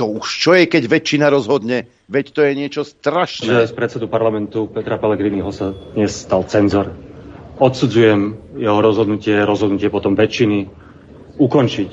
[0.00, 1.84] To už čo je, keď väčšina rozhodne?
[2.08, 3.44] Veď to je niečo strašné.
[3.44, 6.90] Že z predsedu parlamentu Petra Pellegriniho sa dnes stal cenzor.
[7.60, 10.82] Odsudzujem jeho rozhodnutie, rozhodnutie potom väčšiny
[11.38, 11.92] ukončiť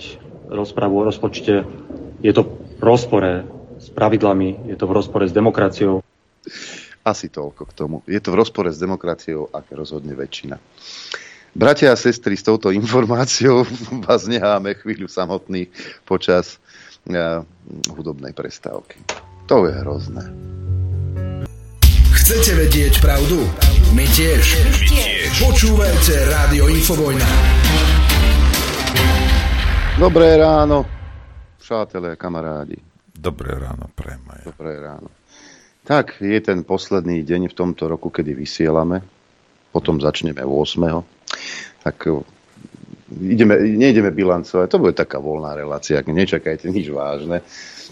[0.50, 1.64] rozprávu o rozpočte.
[2.20, 2.42] Je to
[2.80, 3.46] v rozpore
[3.80, 6.04] s pravidlami, je to v rozpore s demokraciou.
[7.06, 7.96] Asi toľko k tomu.
[8.10, 10.60] Je to v rozpore s demokraciou, ak rozhodne väčšina.
[11.56, 13.66] Bratia a sestry, s touto informáciou
[14.06, 15.72] vás necháme chvíľu samotný
[16.06, 16.62] počas
[17.10, 17.42] uh,
[17.90, 19.02] hudobnej prestávky.
[19.50, 20.30] To je hrozné.
[22.14, 23.42] Chcete vedieť pravdu?
[23.98, 24.46] My tiež.
[24.62, 25.34] My tiež.
[25.42, 27.30] Počúvajte Rádio Infovojna.
[30.00, 30.86] Dobré ráno,
[31.60, 32.76] přátelé, kamarádi.
[33.20, 34.42] Dobré ráno, premaja.
[34.46, 35.12] Dobré ráno.
[35.84, 39.04] Tak, je ten posledný deň v tomto roku, kedy vysielame.
[39.76, 41.04] Potom začneme 8.
[41.84, 42.08] Tak
[43.12, 44.72] ideme, nejdeme bilancovať.
[44.72, 46.00] To bude taká voľná relácia.
[46.00, 47.44] Nečakajte nič vážne.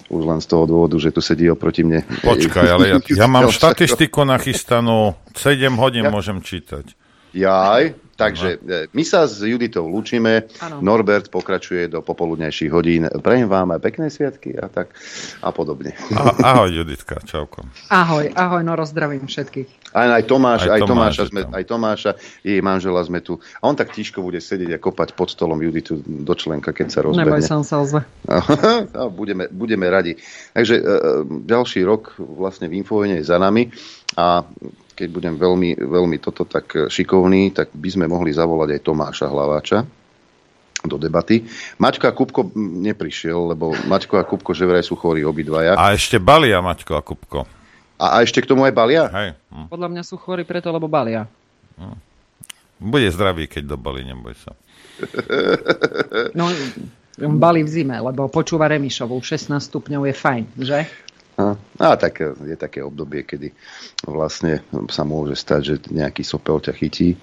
[0.08, 2.08] Už len z toho dôvodu, že tu sedí oproti mne.
[2.24, 5.12] Počkaj, ale ja, ja mám štatistiku nachystanú.
[5.36, 6.12] 7 hodín ja...
[6.16, 6.96] môžem čítať.
[7.36, 8.90] Jaj, takže no.
[8.92, 10.50] my sa s Juditou lúčime.
[10.60, 10.82] Ano.
[10.82, 13.06] Norbert pokračuje do popoludnejších hodín.
[13.22, 14.92] Prejem vám aj pekné sviatky a tak
[15.46, 15.94] a podobne.
[16.18, 17.64] A, ahoj Juditka, čauko.
[17.94, 19.94] Ahoj, ahoj, no rozdravím všetkých.
[19.96, 22.12] Aj, aj Tomáš, aj, aj Tomáša, sme, aj Tomáša,
[22.44, 23.40] jej manžela sme tu.
[23.62, 27.00] A on tak tiško bude sedieť a kopať pod stolom Juditu do členka, keď sa
[27.06, 27.24] rozbehne.
[27.24, 28.04] Neboj sa, on sa ozve.
[29.20, 30.20] budeme, budeme radi.
[30.52, 30.84] Takže uh,
[31.26, 33.72] ďalší rok vlastne v Infovojne je za nami
[34.20, 34.44] a
[34.98, 39.86] keď budem veľmi, veľmi toto tak šikovný, tak by sme mohli zavolať aj Tomáša Hlaváča
[40.86, 41.46] do debaty.
[41.78, 45.78] Maťko a Kupko neprišiel, lebo Maťko a Kupko že vraj sú chorí obidvaja.
[45.78, 47.46] A ešte balia Maťko a Kupko.
[47.98, 49.10] A, a ešte k tomu aj balia?
[49.10, 49.30] Hej.
[49.50, 49.68] Hm.
[49.74, 51.26] Podľa mňa sú chorí preto, lebo balia.
[51.78, 51.98] Hm.
[52.78, 54.54] Bude zdravý, keď dobalí, neboj sa.
[56.38, 56.46] no,
[57.18, 59.18] balí v zime, lebo počúva Remišovú.
[59.18, 60.80] 16 stupňov je fajn, že?
[61.38, 63.54] A, a tak je také obdobie, kedy
[64.10, 67.14] vlastne sa môže stať, že nejaký sopel ťa chytí.
[67.14, 67.18] E,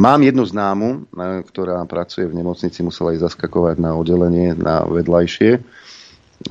[0.00, 0.98] mám jednu známu, e,
[1.44, 5.60] ktorá pracuje v nemocnici, musela ísť zaskakovať na oddelenie, na vedľajšie,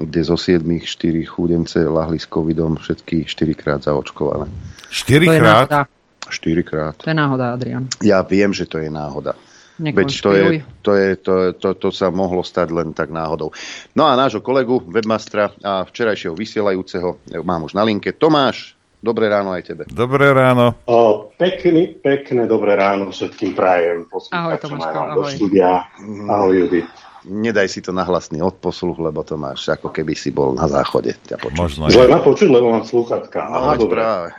[0.05, 4.45] kde zo 7 4 chúdence lahli s covidom všetky 4 krát zaočkované.
[4.93, 5.89] 4 krát?
[6.29, 6.95] 4 krát.
[7.01, 7.89] To je náhoda, Adrian.
[8.05, 9.33] Ja viem, že to je náhoda.
[9.81, 10.43] Veď to, je,
[10.85, 13.49] to, je, to, to, to sa mohlo stať len tak náhodou.
[13.97, 18.13] No a nášho kolegu, webmastra a včerajšieho vysielajúceho mám už na linke.
[18.13, 19.83] Tomáš, dobré ráno aj tebe.
[19.89, 20.77] Dobré ráno.
[20.85, 24.05] O, pekný, pekné dobré ráno všetkým prajem.
[24.29, 25.17] Ahoj Tomáško, ahoj.
[25.17, 25.89] Do štúdia.
[26.29, 26.85] Ahoj Judy.
[27.21, 31.13] Nedaj si to na hlasný odposluch, lebo to máš ako keby si bol na záchode.
[31.29, 33.45] Ťa Možno Zle ma počuť, lebo mám slúchatka.
[33.45, 34.29] No, Aha, veď práve.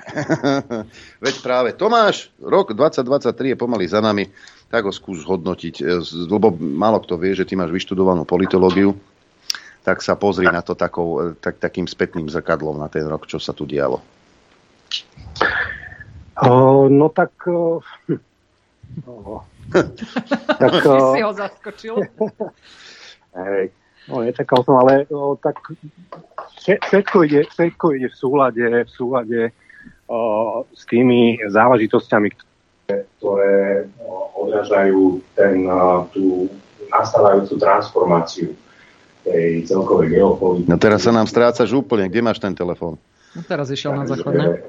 [1.30, 1.68] veď práve.
[1.78, 4.26] Tomáš, rok 2023 je pomaly za nami
[4.72, 6.00] tak ho skús hodnotiť, e,
[6.32, 8.96] lebo málo kto vie, že ty máš vyštudovanú politológiu,
[9.84, 13.36] tak sa pozri na to takou, e, tak, takým spätným zrkadlom na ten rok, čo
[13.36, 14.00] sa tu dialo.
[16.88, 17.36] No tak...
[20.60, 21.96] Tak si ho zaskočil.
[23.40, 23.72] Hej,
[24.04, 25.56] no nečakal som, ale o, tak
[26.92, 29.40] všetko ide, všetko ide v súlade, v súlade
[30.12, 32.51] o, s tými záležitosťami,
[32.88, 33.86] ktoré
[34.34, 35.64] odrážajú ten,
[36.10, 36.50] tú
[36.92, 38.50] nastávajúcu transformáciu
[39.22, 40.68] tej celkovej geopolitiky.
[40.68, 42.10] No teraz sa nám strácaš úplne.
[42.10, 42.98] Kde máš ten telefón?
[43.32, 44.60] No teraz išiel na záchodne.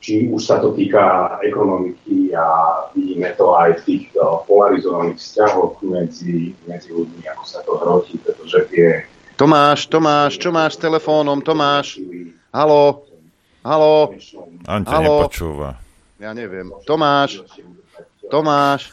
[0.00, 2.46] Či už sa to týka ekonomiky a
[2.94, 4.04] vidíme to aj v tých
[4.46, 9.02] polarizovaných vzťahoch medzi, medzi ľuďmi, ako sa to hrotí, pretože tie...
[9.36, 11.42] Tomáš, Tomáš, čo máš s telefónom?
[11.42, 12.00] Tomáš,
[12.54, 13.04] halo,
[13.66, 14.14] halo,
[14.64, 15.76] On ťa nepočúva.
[16.16, 16.72] Ja neviem.
[16.88, 17.44] Tomáš,
[18.30, 18.90] Tomáš.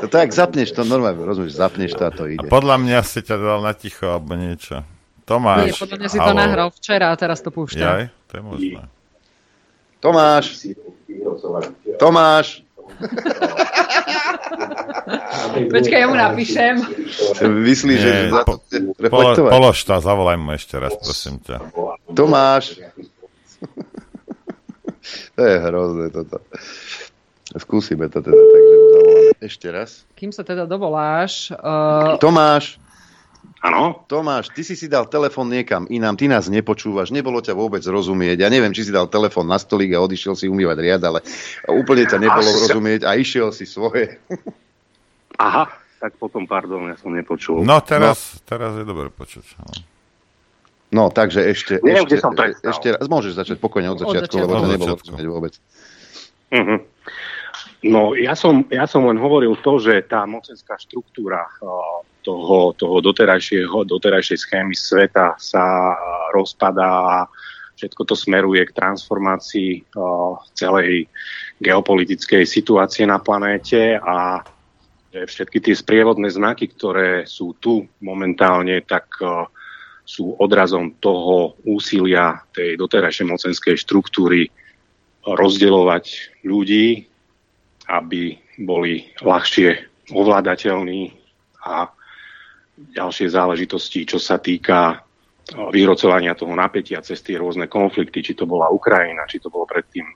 [0.00, 2.40] To tak zapneš to normálne, rozumieš, zapneš to a to ide.
[2.40, 4.82] A podľa mňa si ťa dal na ticho alebo niečo.
[5.28, 5.68] Tomáš.
[5.68, 6.28] Nie, podľa mňa si halo.
[6.28, 7.84] to nahral včera a teraz to púšťa.
[7.84, 8.82] Jaj, to je možné.
[10.00, 10.44] Tomáš.
[12.00, 12.46] Tomáš.
[15.68, 16.80] Počkaj, ja mu napíšem.
[17.44, 18.12] Myslíš, že...
[18.46, 18.56] Po,
[19.10, 21.60] po, polož to a zavolaj mu ešte raz, prosím ťa.
[22.16, 22.80] Tomáš.
[25.34, 26.42] To je hrozné toto.
[27.56, 30.04] Skúsime to teda, takže mu zavoláme ešte raz.
[30.12, 31.48] Kým sa teda dovoláš...
[31.56, 32.20] Uh...
[32.20, 32.76] Tomáš.
[33.58, 34.06] Áno?
[34.06, 38.46] Tomáš, ty si si dal telefon niekam inám, ty nás nepočúvaš, nebolo ťa vôbec rozumieť.
[38.46, 41.24] Ja neviem, či si dal telefon na stolík a odišiel si umývať riad, ale
[41.66, 42.70] úplne ťa nebolo Až...
[42.70, 44.22] rozumieť a išiel si svoje.
[45.42, 45.66] Aha,
[45.98, 47.66] tak potom pardon, ja som nepočul.
[47.66, 48.46] No teraz, no.
[48.46, 49.46] teraz je dobre počuť.
[49.58, 49.97] No.
[50.92, 54.66] No, takže ešte, Neviem, ešte, som ešte raz, môžeš začať pokojne od začiatku, od začiatku.
[54.68, 55.54] lebo to nebolo vôbec.
[56.48, 56.80] Uh-huh.
[57.84, 61.46] No, ja som, ja som len hovoril to, že tá mocenská štruktúra
[62.26, 65.94] toho, toho doterajšieho, doterajšej schémy sveta sa
[66.34, 67.16] rozpadá a
[67.78, 69.86] všetko to smeruje k transformácii
[70.58, 71.06] celej
[71.62, 74.42] geopolitickej situácie na planéte a
[75.14, 79.48] všetky tie sprievodné znaky, ktoré sú tu momentálne, tak uh,
[80.08, 84.48] sú odrazom toho úsilia tej doterajšej mocenskej štruktúry
[85.28, 86.04] rozdeľovať
[86.48, 87.04] ľudí,
[87.92, 89.68] aby boli ľahšie
[90.08, 91.12] ovládateľní
[91.68, 91.92] a
[92.78, 95.04] ďalšie záležitosti, čo sa týka
[95.52, 100.08] vyrocovania toho napätia cez tie rôzne konflikty, či to bola Ukrajina, či to bolo predtým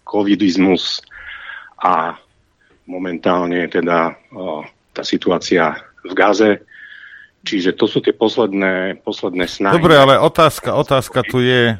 [0.00, 1.04] covidizmus
[1.84, 2.16] a
[2.88, 4.16] momentálne teda
[4.96, 6.64] tá situácia v Gaze.
[7.46, 9.78] Čiže to sú tie posledné, posledné snahy.
[9.78, 11.78] Dobre, ale otázka, otázka tu je,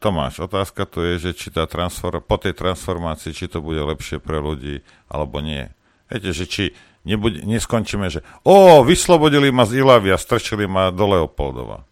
[0.00, 4.20] Tomáš, otázka tu je, že či tá transfor- po tej transformácii, či to bude lepšie
[4.20, 5.72] pre ľudí, alebo nie.
[6.12, 6.64] Viete, že či
[7.08, 11.84] nebude, neskončíme, že o, vyslobodili ma z Ilavy a strčili ma do Leopoldova.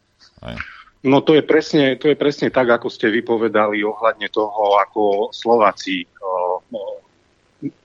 [0.45, 0.57] Aj.
[1.05, 6.09] No to je, presne, to je presne tak, ako ste vypovedali ohľadne toho, ako Slováci,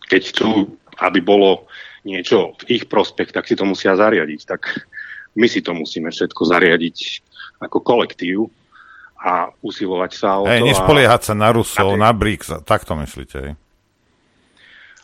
[0.07, 1.67] keď chcú, aby bolo
[2.07, 4.41] niečo v ich prospech, tak si to musia zariadiť.
[4.47, 4.61] Tak
[5.35, 6.97] my si to musíme všetko zariadiť
[7.61, 8.49] ako kolektív
[9.19, 10.63] a usilovať sa o to.
[10.63, 13.53] nespoliehať sa na Rusov, na BRICS, tak to myslíte, hej?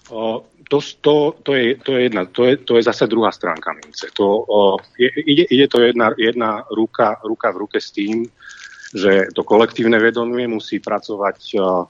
[0.07, 3.73] O, to, to, to, je, to, je jedna, to, je, to je zase druhá stránka
[3.73, 4.07] mince.
[4.13, 8.30] To, o, je, ide, ide to jedna, jedna ruka, ruka v ruke s tým,
[8.93, 11.89] že to kolektívne vedomie musí pracovať o,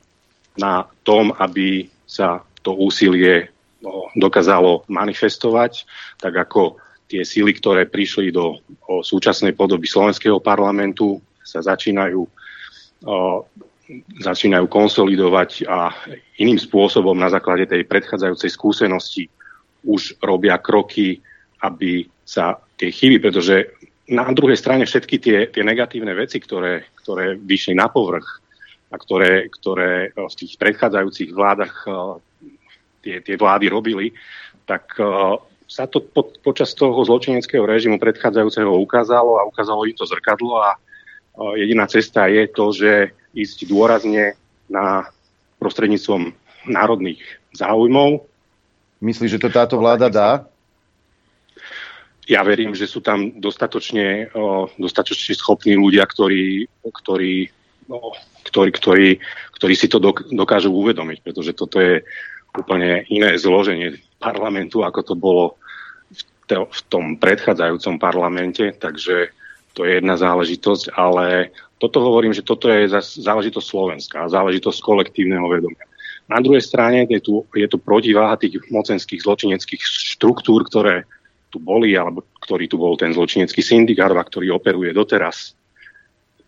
[0.58, 3.52] na tom, aby sa to úsilie
[3.84, 5.86] o, dokázalo manifestovať,
[6.18, 12.22] tak ako tie síly, ktoré prišli do o, súčasnej podoby slovenského parlamentu, sa začínajú
[13.06, 13.46] o,
[14.18, 15.94] začínajú konsolidovať a
[16.42, 19.24] iným spôsobom na základe tej predchádzajúcej skúsenosti
[19.86, 21.22] už robia kroky,
[21.62, 23.78] aby sa tie chyby, pretože
[24.10, 28.42] na druhej strane všetky tie, tie negatívne veci, ktoré, ktoré vyšli na povrch
[28.90, 31.74] a ktoré, ktoré v tých predchádzajúcich vládach
[33.06, 34.14] tie, tie vlády robili,
[34.66, 34.98] tak
[35.66, 40.78] sa to po, počas toho zločineckého režimu predchádzajúceho ukázalo a ukázalo im to zrkadlo a
[41.58, 42.92] jediná cesta je to, že
[43.36, 44.40] ísť dôrazne
[44.72, 45.10] na
[45.60, 46.32] prostredníctvom
[46.70, 47.22] národných
[47.54, 48.24] záujmov.
[49.04, 50.30] Myslíš, že to táto vláda dá?
[52.26, 54.34] Ja verím, že sú tam dostatočne,
[54.82, 57.54] dostatočne schopní ľudia, ktorí, ktorí,
[57.86, 58.18] no,
[58.50, 59.08] ktorí, ktorí,
[59.54, 60.02] ktorí si to
[60.34, 62.02] dokážu uvedomiť, pretože toto je
[62.56, 65.46] úplne iné zloženie parlamentu, ako to bolo
[66.50, 69.34] v tom predchádzajúcom parlamente, takže
[69.74, 71.52] to je jedna záležitosť, ale
[71.82, 75.86] toto hovorím, že toto je záležitosť Slovenska, záležitosť kolektívneho vedomia.
[76.26, 79.82] Na druhej strane je tu, je tu protiváha tých mocenských zločineckých
[80.18, 81.06] štruktúr, ktoré
[81.54, 85.54] tu boli, alebo ktorý tu bol ten zločinecký syndikát, ktorý operuje doteraz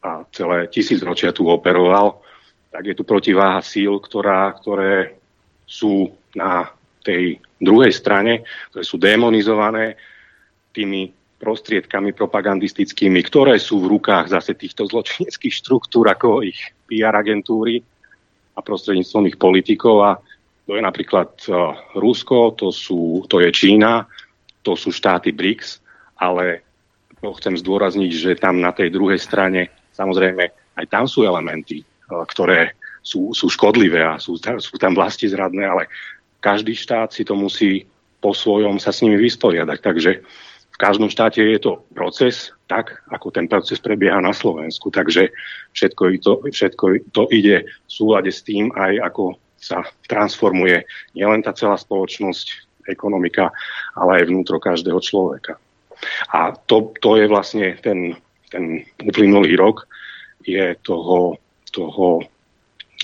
[0.02, 2.22] a celé tisícročia tu operoval,
[2.70, 5.18] tak je tu protiváha síl, ktorá, ktoré
[5.66, 6.70] sú na
[7.08, 7.24] tej
[7.64, 9.96] druhej strane, ktoré sú demonizované
[10.76, 16.58] tými prostriedkami propagandistickými, ktoré sú v rukách zase týchto zločineckých štruktúr, ako ich
[16.90, 17.80] PR agentúry
[18.58, 19.96] a prostredníctvom ich politikov.
[20.02, 20.12] A
[20.66, 24.10] to je napríklad uh, Rusko, to, sú, to je Čína,
[24.66, 25.80] to sú štáty BRICS,
[26.18, 26.66] ale
[27.22, 30.44] to chcem zdôrazniť, že tam na tej druhej strane samozrejme
[30.78, 32.74] aj tam sú elementy, uh, ktoré
[33.06, 35.88] sú, sú škodlivé a sú, sú tam vlasti zradné, ale
[36.40, 37.86] každý štát si to musí
[38.22, 39.78] po svojom sa s nimi vysporiadať.
[39.82, 40.12] Takže
[40.74, 44.94] v každom štáte je to proces, tak ako ten proces prebieha na Slovensku.
[44.94, 45.34] Takže
[45.74, 50.86] všetko to, všetko to ide v súlade s tým aj ako sa transformuje
[51.18, 53.52] nielen tá celá spoločnosť, ekonomika,
[53.98, 55.60] ale aj vnútro každého človeka.
[56.32, 58.16] A to, to je vlastne ten,
[58.48, 59.90] ten uplynulý rok,
[60.48, 61.36] je toho,
[61.74, 62.24] toho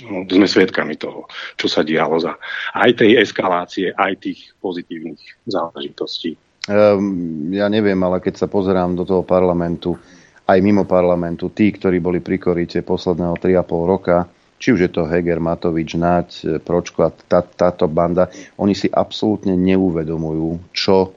[0.01, 1.29] no, sme svedkami toho,
[1.59, 2.33] čo sa dialo za
[2.73, 6.33] aj tej eskalácie, aj tých pozitívnych záležitostí.
[6.63, 9.99] Um, ja neviem, ale keď sa pozerám do toho parlamentu,
[10.47, 14.27] aj mimo parlamentu, tí, ktorí boli pri koríte posledného 3,5 roka,
[14.63, 19.59] či už je to Heger, Matovič, Naď, Pročko a tá, táto banda, oni si absolútne
[19.59, 21.11] neuvedomujú, čo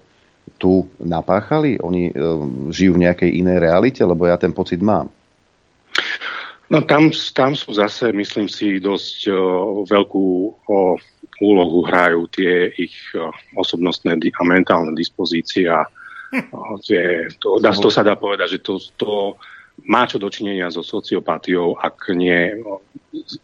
[0.59, 1.79] tu napáchali?
[1.79, 4.03] Oni um, žijú v nejakej inej realite?
[4.03, 5.11] Lebo ja ten pocit mám.
[6.67, 9.35] No tam, tam sú zase, myslím si, dosť o,
[9.87, 10.27] veľkú
[10.67, 10.99] o,
[11.41, 12.97] úlohu hrajú tie ich
[13.55, 15.69] osobnostné a mentálne dispozície
[16.83, 17.03] tie,
[17.39, 19.11] to, dá, to sa dá povedať, že to, to
[19.87, 22.57] má čo dočinenia so sociopatiou, ak nie
[23.13, 23.37] s,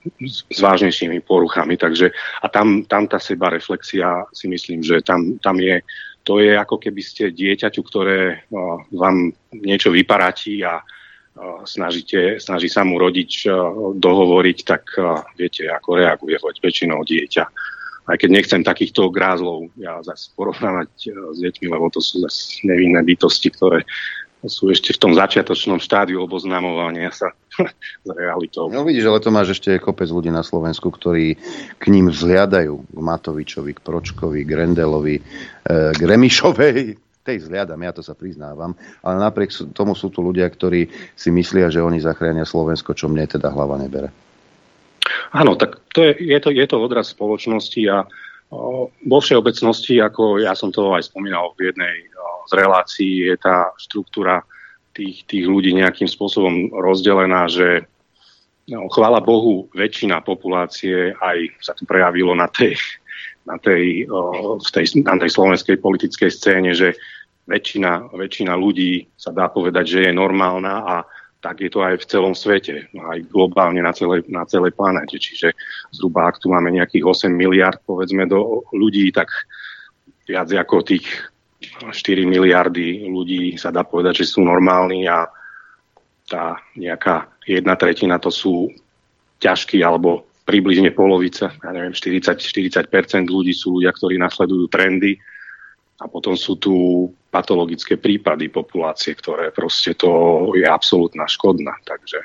[0.48, 1.76] s vážnejšími poruchami.
[1.76, 2.10] Takže,
[2.42, 5.84] a tam, tam tá seba reflexia si myslím, že tam, tam je,
[6.24, 10.80] to je ako keby ste dieťaťu, ktoré no, vám niečo vyparatí a
[11.64, 13.48] snažíte, snaží sa mu rodič
[13.96, 14.84] dohovoriť, tak
[15.38, 17.44] viete, ako reaguje väčšinou dieťa.
[18.02, 20.90] Aj keď nechcem takýchto grázlov ja zase porovnávať
[21.32, 23.86] s deťmi, lebo to sú zase nevinné bytosti, ktoré
[24.50, 27.30] sú ešte v tom začiatočnom štádiu oboznamovania sa
[28.06, 28.66] s realitou.
[28.66, 31.38] No vidíš, ale to máš ešte kopec ľudí na Slovensku, ktorí
[31.78, 35.22] k ním vzhliadajú, k Matovičovi, k Pročkovi, k Rendelovi, e,
[35.94, 36.78] k Remišovej,
[37.22, 38.74] tej vzhliadam, ja to sa priznávam,
[39.06, 43.30] ale napriek tomu sú tu ľudia, ktorí si myslia, že oni zachránia Slovensko, čo mne
[43.30, 44.10] teda hlava nebere.
[45.30, 48.04] Áno, tak to je, je, to, je to odraz spoločnosti a
[48.50, 52.12] o, vo všeobecnosti, ako ja som to aj spomínal v jednej
[52.48, 54.42] z relácií je tá štruktúra
[54.92, 57.86] tých, tých ľudí nejakým spôsobom rozdelená, že
[58.68, 62.76] no, chvála Bohu, väčšina populácie aj sa to prejavilo na tej,
[63.42, 64.06] na tej,
[64.58, 66.94] v tej, na tej slovenskej politickej scéne, že
[67.50, 70.96] väčšina, väčšina ľudí sa dá povedať, že je normálna a
[71.42, 75.18] tak je to aj v celom svete, no aj globálne na celej, na celej planete.
[75.18, 75.58] Čiže
[75.90, 79.26] zhruba, ak tu máme nejakých 8 miliard, povedzme, do ľudí, tak
[80.22, 81.02] viac ako tých
[81.90, 81.90] 4
[82.30, 85.26] miliardy ľudí sa dá povedať, že sú normálni a
[86.30, 88.70] tá nejaká jedna tretina to sú
[89.42, 95.18] ťažkí alebo približne polovica, ja neviem, 40-40% ľudí sú ľudia, ktorí nasledujú trendy
[96.02, 96.74] a potom sú tu
[97.30, 102.20] patologické prípady populácie, ktoré proste to je absolútna škodná, takže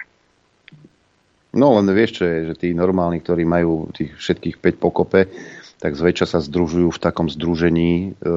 [1.58, 5.26] No len vieš, čo je, že tí normálni, ktorí majú tých všetkých 5 pokope,
[5.82, 8.30] tak zväčša sa združujú v takom združení e,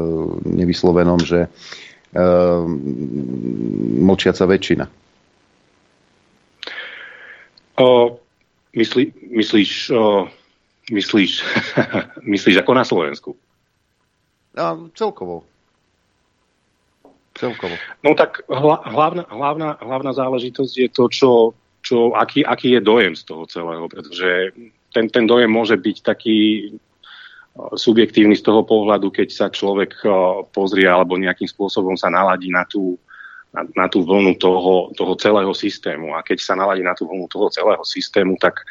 [0.48, 1.48] nevyslovenom, že e,
[4.00, 4.84] mlčiaca väčšina.
[7.80, 8.16] O,
[8.76, 10.28] myslí, myslíš, o,
[10.90, 11.32] myslíš,
[12.34, 13.30] myslíš ako na Slovensku?
[14.58, 15.46] A, celkovo.
[17.38, 17.74] Celkovo.
[18.04, 21.30] No tak hla, hlavná, hlavná, hlavná záležitosť je to, čo,
[21.80, 24.52] čo, aký, aký je dojem z toho celého, pretože
[24.90, 26.70] ten, ten dojem môže byť taký
[27.74, 30.06] subjektívny z toho pohľadu, keď sa človek
[30.54, 32.94] pozrie alebo nejakým spôsobom sa naladí na tú,
[33.50, 36.14] na, na tú vlnu toho, toho celého systému.
[36.14, 38.62] A keď sa naladí na tú vlnu toho celého systému, tak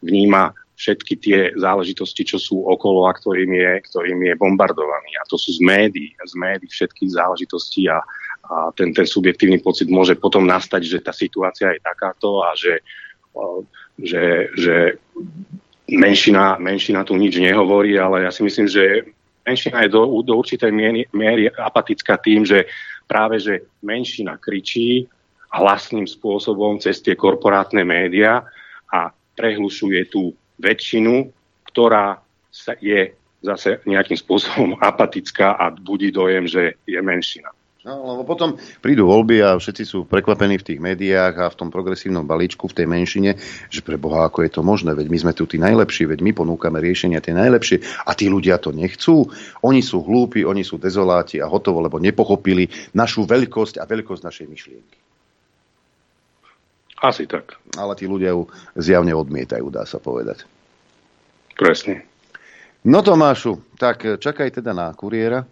[0.00, 5.14] vníma všetky tie záležitosti, čo sú okolo a ktorým je, ktorým je bombardovaný.
[5.22, 8.02] A to sú z médií, z médií všetkých záležitostí a,
[8.50, 12.82] a ten, ten subjektívny pocit môže potom nastať, že tá situácia je takáto a že,
[14.02, 14.76] že, že
[15.86, 19.14] menšina, menšina tu nič nehovorí, ale ja si myslím, že
[19.46, 20.72] menšina je do, do určitej
[21.14, 22.66] miery apatická tým, že
[23.04, 25.08] práve že menšina kričí
[25.54, 28.42] hlasným spôsobom cez tie korporátne médiá
[28.90, 31.30] a prehlušuje tú väčšinu,
[31.70, 32.22] ktorá
[32.82, 37.50] je zase nejakým spôsobom apatická a budí dojem, že je menšina.
[37.84, 41.68] No, lebo potom prídu voľby a všetci sú prekvapení v tých médiách a v tom
[41.68, 43.36] progresívnom balíčku, v tej menšine,
[43.68, 46.32] že pre Boha, ako je to možné, veď my sme tu tí najlepší, veď my
[46.32, 49.28] ponúkame riešenia tie najlepšie a tí ľudia to nechcú.
[49.60, 54.46] Oni sú hlúpi, oni sú dezoláti a hotovo, lebo nepochopili našu veľkosť a veľkosť našej
[54.48, 54.98] myšlienky.
[57.04, 57.60] Asi tak.
[57.76, 58.48] Ale tí ľudia ju
[58.80, 60.48] zjavne odmietajú, dá sa povedať.
[61.52, 62.08] Presne.
[62.88, 65.44] No Tomášu, tak čakaj teda na kuriéra.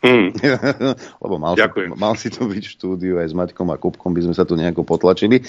[0.00, 0.32] Mm.
[1.24, 1.52] Lebo mal,
[1.92, 4.56] mal si tu byť v štúdiu aj s Maťkom a Kupkom, by sme sa tu
[4.56, 5.40] nejako potlačili.
[5.40, 5.44] E,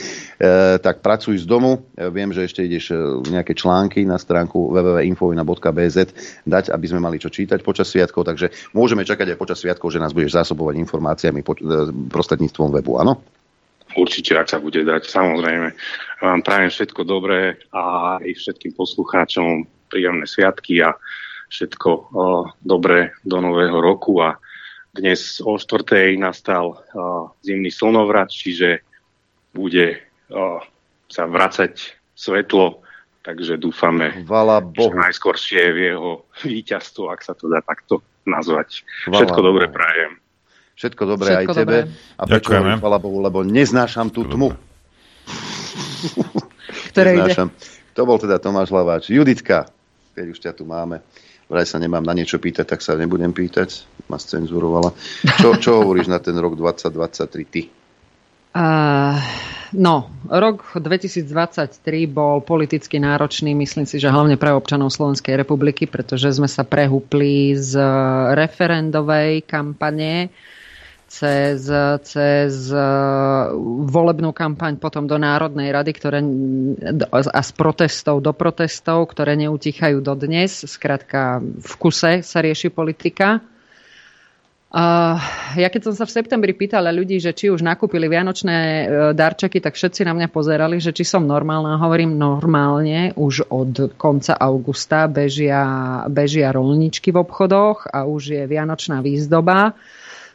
[0.84, 1.88] tak pracuj z domu.
[1.96, 3.00] E, viem, že ešte ideš e,
[3.32, 5.98] nejaké články na stránku www.infovina.bz
[6.44, 10.04] dať, aby sme mali čo čítať počas sviatkov, takže môžeme čakať aj počas sviatkov, že
[10.04, 13.24] nás budeš zásobovať informáciami po, e, prostredníctvom webu, áno?
[13.96, 15.76] Určite, ak sa bude dať, samozrejme.
[16.24, 20.96] Vám prajem všetko dobré a aj všetkým poslucháčom príjemné sviatky a
[21.52, 22.02] všetko o,
[22.64, 24.40] dobré do nového roku a
[24.96, 26.76] dnes o štvrtej nastal o,
[27.44, 28.80] zimný slnovrat, čiže
[29.52, 30.00] bude
[30.32, 30.64] o,
[31.12, 31.76] sa vracať
[32.16, 32.80] svetlo,
[33.28, 34.96] takže dúfame, Vala Bohu.
[34.96, 36.12] že najskôršie je v jeho
[36.48, 38.88] víťazstvo, ak sa to dá takto nazvať.
[39.12, 40.24] Vala všetko dobre prajem.
[40.80, 41.60] Všetko dobré všetko aj dobré.
[41.60, 41.78] tebe.
[42.16, 44.56] A prečo hovorím, chvala Bohu, lebo neznášam tú tmu.
[46.96, 47.52] Ktoré neznášam.
[47.52, 48.00] Ide?
[48.00, 49.12] To bol teda Tomáš Laváč.
[49.12, 49.68] Juditka,
[50.16, 51.04] keď už ťa tu máme
[51.52, 53.84] vraj sa nemám na niečo pýtať, tak sa nebudem pýtať.
[54.08, 54.96] Ma scenzurovala.
[55.44, 57.68] Čo, čo hovoríš na ten rok 2023 ty?
[58.52, 59.16] Uh,
[59.76, 66.36] no, rok 2023 bol politicky náročný, myslím si, že hlavne pre občanov Slovenskej republiky, pretože
[66.36, 67.80] sme sa prehúpli z
[68.36, 70.32] referendovej kampane
[71.12, 71.68] cez,
[72.08, 73.52] cez uh,
[73.92, 76.24] volebnú kampaň potom do Národnej rady ktoré,
[77.12, 80.64] a z protestov do protestov, ktoré neutichajú dodnes.
[80.64, 83.44] Skrátka v kuse sa rieši politika.
[84.72, 89.60] Ja keď som sa v septembri pýtala ľudí, že či už nakúpili vianočné uh, darčeky,
[89.60, 91.76] tak všetci na mňa pozerali, že či som normálna.
[91.76, 95.60] Hovorím normálne, už od konca augusta bežia,
[96.08, 99.76] bežia rolničky v obchodoch a už je vianočná výzdoba.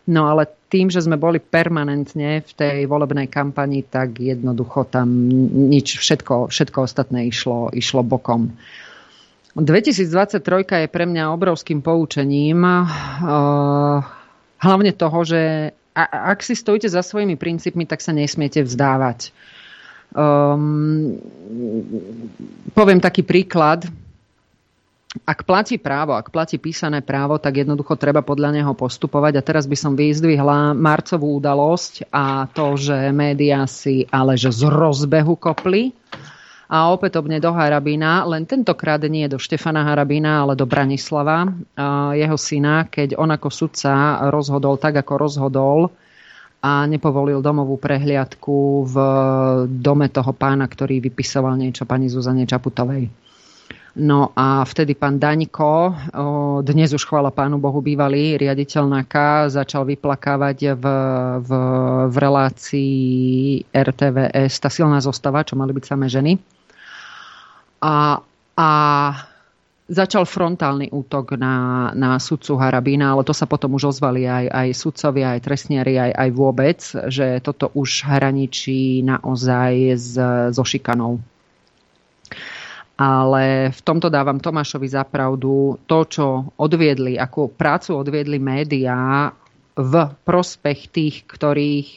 [0.07, 5.09] No ale tým, že sme boli permanentne v tej volebnej kampani, tak jednoducho tam
[5.70, 8.51] nič, všetko, všetko ostatné išlo, išlo bokom.
[9.56, 12.60] 2023 je pre mňa obrovským poučením.
[12.60, 14.05] Uh,
[14.60, 19.32] hlavne toho, že ak si stojíte za svojimi princípmi, tak sa nesmiete vzdávať.
[20.12, 21.16] Um,
[22.76, 23.88] poviem taký príklad.
[25.24, 29.40] Ak platí právo, ak platí písané právo, tak jednoducho treba podľa neho postupovať.
[29.40, 34.68] A teraz by som vyzdvihla marcovú udalosť a to, že médiá si ale že z
[34.68, 35.97] rozbehu kopli
[36.66, 41.47] a opätovne do Harabína, len tentokrát nie do Štefana Harabína, ale do Branislava,
[42.18, 45.94] jeho syna, keď on ako sudca rozhodol tak, ako rozhodol
[46.59, 48.97] a nepovolil domovú prehliadku v
[49.70, 53.06] dome toho pána, ktorý vypisoval niečo pani Zuzane Čaputovej.
[53.97, 55.97] No a vtedy pán Daňko,
[56.60, 60.85] dnes už chvála pánu Bohu bývalý riaditeľ NAKA, začal vyplakávať v,
[61.40, 61.51] v,
[62.12, 62.93] v relácii
[63.73, 66.36] RTVS tá silná zostava, čo mali byť samé ženy
[67.81, 68.20] a,
[68.56, 68.70] a
[69.86, 74.68] začal frontálny útok na, na sudcu Harabína, ale to sa potom už ozvali aj, aj
[74.74, 76.81] sudcovia, aj trestniari, aj, aj vôbec,
[77.12, 80.12] že toto už hraničí naozaj s,
[80.51, 81.23] so šikanou.
[82.97, 89.28] Ale v tomto dávam Tomášovi zapravdu to, čo odviedli, akú prácu odviedli médiá
[89.77, 89.94] v
[90.24, 91.89] prospech tých, ktorých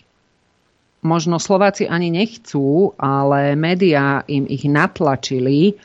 [0.99, 5.80] možno Slováci ani nechcú, ale médiá im ich natlačili,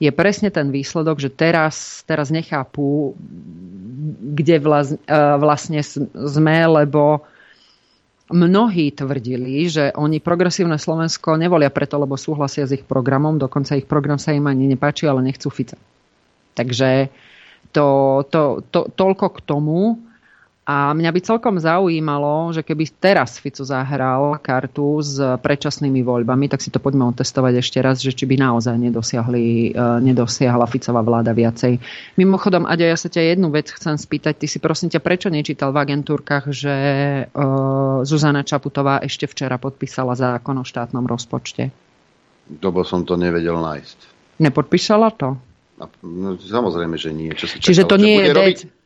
[0.00, 3.12] je presne ten výsledok, že teraz, teraz nechápu,
[4.34, 4.62] kde e,
[5.36, 7.20] vlastne sme, lebo
[8.30, 13.86] mnohí tvrdili, že oni progresívne Slovensko nevolia preto, lebo súhlasia s ich programom, dokonca ich
[13.86, 15.76] program sa im ani nepáči, ale nechcú Fica.
[16.54, 17.10] Takže
[17.74, 17.86] to,
[18.30, 19.78] to, to, toľko k tomu.
[20.68, 26.60] A mňa by celkom zaujímalo, že keby teraz Fico zahral kartu s predčasnými voľbami, tak
[26.60, 31.32] si to poďme otestovať ešte raz, že či by naozaj nedosiahli, e, nedosiahla Ficová vláda
[31.32, 31.80] viacej.
[32.20, 34.36] Mimochodom, Aďa, ja sa ťa jednu vec chcem spýtať.
[34.36, 36.76] Ty si prosím ťa, prečo nečítal v agentúrkach, že
[37.26, 41.72] uh, Zuzana Čaputová ešte včera podpísala zákon o štátnom rozpočte?
[42.60, 43.98] Lebo som to nevedel nájsť.
[44.38, 45.40] Nepodpísala to?
[46.04, 47.32] No, samozrejme, že nie.
[47.32, 48.30] Čo si Čiže čakal, to nie je...
[48.36, 48.79] Robiť?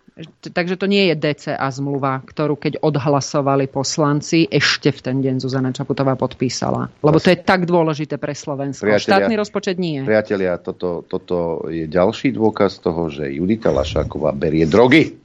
[0.55, 5.74] Takže to nie je DCA zmluva, ktorú keď odhlasovali poslanci, ešte v ten deň Zuzana
[5.74, 6.86] Čaputová podpísala.
[7.03, 8.86] Lebo to je tak dôležité pre Slovensko.
[8.86, 10.07] Priatelia, Štátny rozpočet nie.
[10.07, 15.19] Priatelia, toto, toto je ďalší dôkaz toho, že Judita Lašáková berie drogy.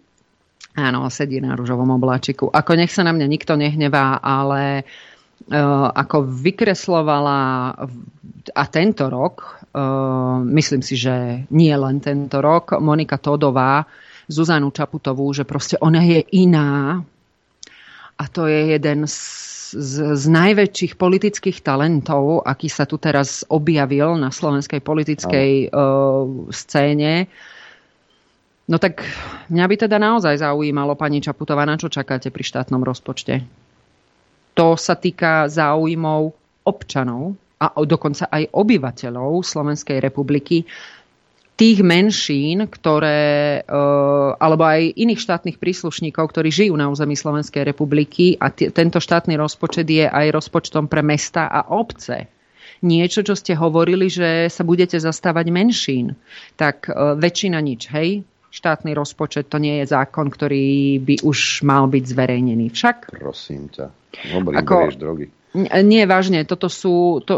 [0.73, 2.49] Áno, sedí na rúžovom obláčiku.
[2.49, 4.89] Ako nech sa na mňa nikto nehnevá, ale
[5.53, 7.41] uh, ako vykreslovala
[8.57, 13.85] a tento rok, uh, myslím si, že nie len tento rok, Monika Todová
[14.29, 17.01] Zuzanu Čaputovú, že proste ona je iná
[18.19, 19.17] a to je jeden z,
[19.73, 27.25] z, z najväčších politických talentov, aký sa tu teraz objavil na slovenskej politickej uh, scéne.
[28.69, 29.01] No tak
[29.49, 33.41] mňa by teda naozaj zaujímalo, pani Čaputová, na čo čakáte pri štátnom rozpočte?
[34.53, 36.21] To sa týka záujmov
[36.69, 40.63] občanov a dokonca aj obyvateľov Slovenskej republiky
[41.59, 48.39] tých menšín, ktoré, eh, alebo aj iných štátnych príslušníkov, ktorí žijú na území Slovenskej republiky
[48.39, 52.31] a t- tento štátny rozpočet je aj rozpočtom pre mesta a obce.
[52.79, 56.15] Niečo, čo ste hovorili, že sa budete zastávať menšín,
[56.55, 58.23] tak uh, väčšina nič, hej?
[58.55, 62.71] Štátny rozpočet to nie je zákon, ktorý by už mal byť zverejnený.
[62.71, 63.19] Však?
[63.19, 63.91] Prosím ťa.
[64.31, 65.27] Hovorím, Ako, drogy.
[65.83, 67.35] Nie, vážne, toto sú, to,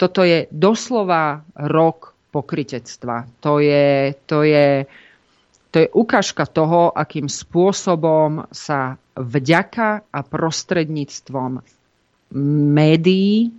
[0.00, 3.28] toto je doslova rok pokritectva.
[3.44, 4.88] To je, to je,
[5.68, 11.60] to je ukážka toho, akým spôsobom sa vďaka a prostredníctvom
[12.72, 13.52] médií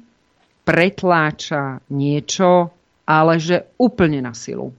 [0.66, 2.74] pretláča niečo,
[3.06, 4.74] ale že úplne na silu.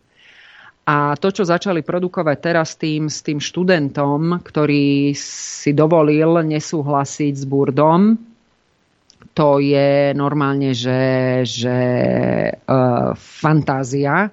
[0.84, 7.44] A to, čo začali produkovať teraz tým, s tým študentom, ktorý si dovolil nesúhlasiť s
[7.48, 8.33] Burdom,
[9.34, 11.78] to je normálne, že, že
[12.54, 14.30] uh, fantázia,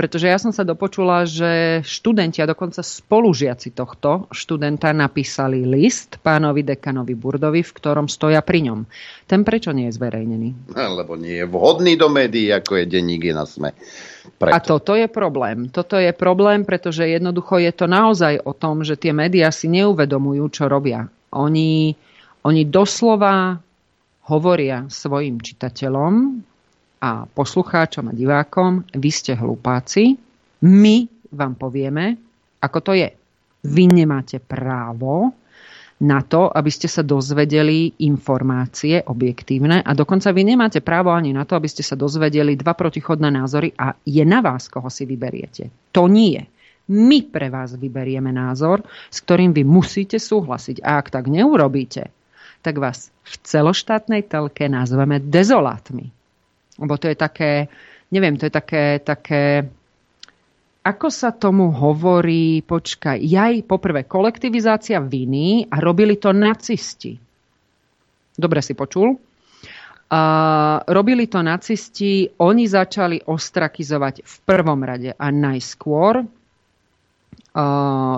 [0.00, 6.64] Pretože ja som sa dopočula, že študenti a dokonca spolužiaci tohto študenta napísali list pánovi
[6.64, 8.88] dekanovi Burdovi, v ktorom stoja pri ňom.
[9.28, 10.72] Ten prečo nie je zverejnený?
[10.72, 13.76] Lebo nie je vhodný do médií, ako je denník na sme.
[14.40, 14.56] Preto.
[14.56, 15.68] A toto je problém.
[15.68, 20.48] Toto je problém, pretože jednoducho je to naozaj o tom, že tie médiá si neuvedomujú,
[20.48, 21.12] čo robia.
[21.36, 21.92] Oni,
[22.48, 23.60] oni doslova
[24.30, 26.14] hovoria svojim čitateľom
[27.02, 30.14] a poslucháčom a divákom, vy ste hlupáci,
[30.62, 30.96] my
[31.34, 32.14] vám povieme,
[32.62, 33.10] ako to je.
[33.66, 35.34] Vy nemáte právo
[36.00, 41.44] na to, aby ste sa dozvedeli informácie objektívne a dokonca vy nemáte právo ani na
[41.44, 45.92] to, aby ste sa dozvedeli dva protichodné názory a je na vás, koho si vyberiete.
[45.92, 46.40] To nie.
[46.90, 48.80] My pre vás vyberieme názor,
[49.12, 50.80] s ktorým vy musíte súhlasiť.
[50.80, 52.08] A ak tak neurobíte,
[52.60, 56.12] tak vás v celoštátnej telke nazveme dezolátmi.
[56.80, 57.68] Lebo to je také,
[58.12, 59.68] neviem, to je také, také
[60.80, 67.20] ako sa tomu hovorí, počkaj, jaj, poprvé, kolektivizácia viny a robili to nacisti.
[68.32, 69.12] Dobre si počul?
[70.10, 76.24] Uh, robili to nacisti, oni začali ostrakizovať v prvom rade a najskôr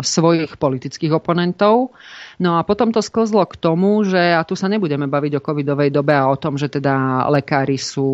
[0.04, 1.96] svojich politických oponentov.
[2.36, 5.88] No a potom to sklzlo k tomu, že, a tu sa nebudeme baviť o covidovej
[5.88, 8.10] dobe a o tom, že teda lekári sú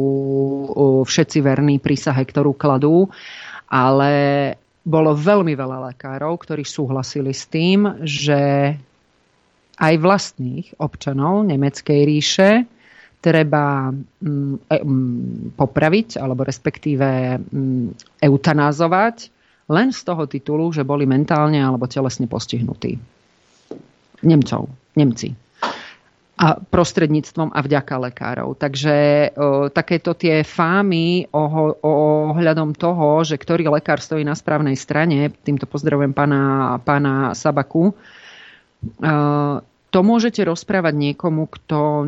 [1.02, 3.10] všetci verní prísahe, ktorú kladú,
[3.66, 4.12] ale
[4.86, 8.72] bolo veľmi veľa lekárov, ktorí súhlasili s tým, že
[9.78, 12.50] aj vlastných občanov Nemeckej ríše
[13.18, 19.37] treba mm, e, mm, popraviť alebo respektíve mm, eutanázovať
[19.68, 22.96] len z toho titulu, že boli mentálne alebo telesne postihnutí.
[24.24, 24.66] Nemcov,
[24.96, 25.36] Nemci.
[26.38, 28.54] A prostredníctvom a vďaka lekárov.
[28.54, 28.96] Takže
[29.34, 36.14] o, takéto tie fámy ohľadom toho, že ktorý lekár stojí na správnej strane, týmto pozdravujem
[36.14, 37.94] pána, pána Sabaku, o,
[39.88, 42.04] to môžete rozprávať niekomu, kto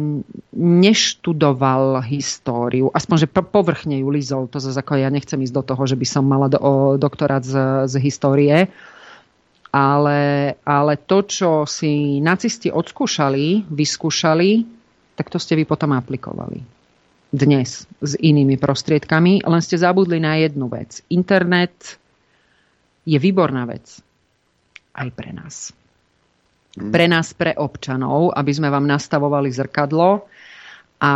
[0.53, 5.83] neštudoval históriu, aspoň, že povrchne ju lizol, to zase ako ja nechcem ísť do toho,
[5.89, 6.61] že by som mala do,
[7.01, 8.69] doktorát z, z histórie,
[9.73, 10.21] ale,
[10.61, 14.51] ale to, čo si nacisti odskúšali, vyskúšali,
[15.17, 16.61] tak to ste vy potom aplikovali.
[17.31, 21.01] Dnes s inými prostriedkami, len ste zabudli na jednu vec.
[21.09, 21.97] Internet
[23.07, 24.03] je výborná vec.
[24.91, 25.71] Aj pre nás
[26.77, 30.27] pre nás, pre občanov, aby sme vám nastavovali zrkadlo.
[31.01, 31.13] A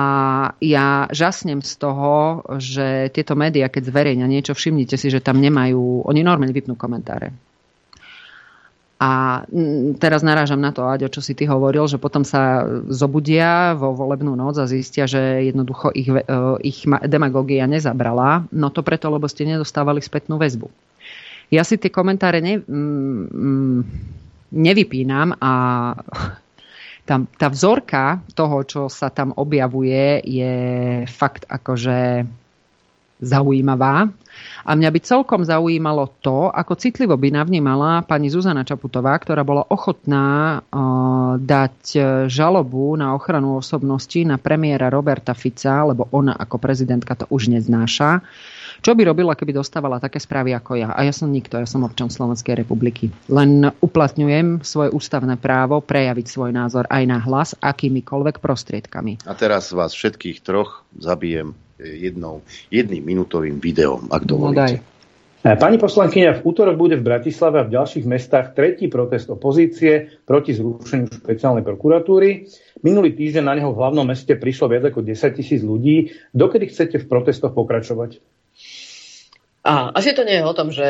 [0.64, 6.08] ja žasnem z toho, že tieto médiá, keď zverejňa niečo, všimnite si, že tam nemajú,
[6.08, 7.36] oni normálne vypnú komentáre.
[8.96, 9.44] A
[10.00, 14.32] teraz narážam na to, Aďo, čo si ty hovoril, že potom sa zobudia vo volebnú
[14.32, 16.24] noc a zistia, že jednoducho ich, e,
[16.64, 18.48] ich demagogia nezabrala.
[18.48, 20.72] No to preto, lebo ste nedostávali spätnú väzbu.
[21.52, 24.23] Ja si tie komentáre ne, mm,
[24.54, 25.52] nevypínam a
[27.04, 30.54] tam, tá vzorka toho, čo sa tam objavuje, je
[31.10, 32.24] fakt akože
[33.24, 34.08] zaujímavá.
[34.66, 39.62] A mňa by celkom zaujímalo to, ako citlivo by navnímala pani Zuzana Čaputová, ktorá bola
[39.70, 41.78] ochotná uh, dať
[42.26, 48.26] žalobu na ochranu osobnosti na premiéra Roberta Fica, lebo ona ako prezidentka to už neznáša
[48.84, 50.92] čo by robila, keby dostávala také správy ako ja?
[50.92, 53.08] A ja som nikto, ja som občan Slovenskej republiky.
[53.32, 59.24] Len uplatňujem svoje ústavné právo prejaviť svoj názor aj na hlas akýmikoľvek prostriedkami.
[59.24, 64.52] A teraz vás všetkých troch zabijem jednou, jedným minútovým videom, ak dovolíte.
[64.52, 65.58] No daj.
[65.60, 70.56] Pani poslankyňa, v útorok bude v Bratislave a v ďalších mestách tretí protest opozície proti
[70.56, 72.48] zrušeniu špeciálnej prokuratúry.
[72.80, 76.16] Minulý týždeň na neho v hlavnom meste prišlo viac ako 10 tisíc ľudí.
[76.32, 78.24] Dokedy chcete v protestoch pokračovať?
[79.64, 80.88] A asi to nie je o tom, že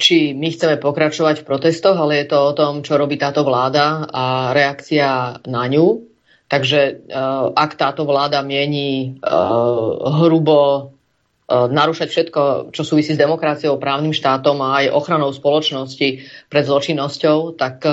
[0.00, 4.08] či my chceme pokračovať v protestoch, ale je to o tom, čo robí táto vláda
[4.08, 6.00] a reakcia na ňu.
[6.48, 6.80] Takže
[7.12, 14.16] uh, ak táto vláda mieni uh, hrubo uh, narúšať všetko, čo súvisí s demokraciou, právnym
[14.16, 16.08] štátom a aj ochranou spoločnosti
[16.48, 17.84] pred zločinnosťou, tak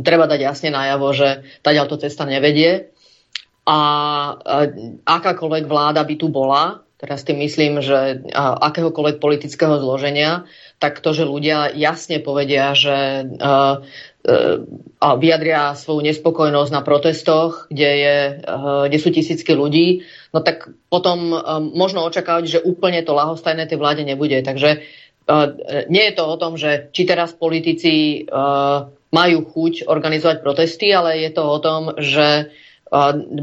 [0.00, 2.94] treba dať jasne najavo, že tá ďalto cesta nevedie.
[3.64, 3.78] A
[5.04, 10.46] akákoľvek vláda by tu bola, teraz tým myslím, že akéhokoľvek politického zloženia,
[10.78, 13.28] tak to, že ľudia jasne povedia, že
[15.04, 18.16] a vyjadria svoju nespokojnosť na protestoch, kde, je,
[18.88, 21.36] kde sú tisícky ľudí, no tak potom
[21.76, 24.40] možno očakávať, že úplne to lahostajné tej vláde nebude.
[24.40, 24.80] Takže
[25.92, 28.24] nie je to o tom, že či teraz politici
[29.12, 32.48] majú chuť organizovať protesty, ale je to o tom, že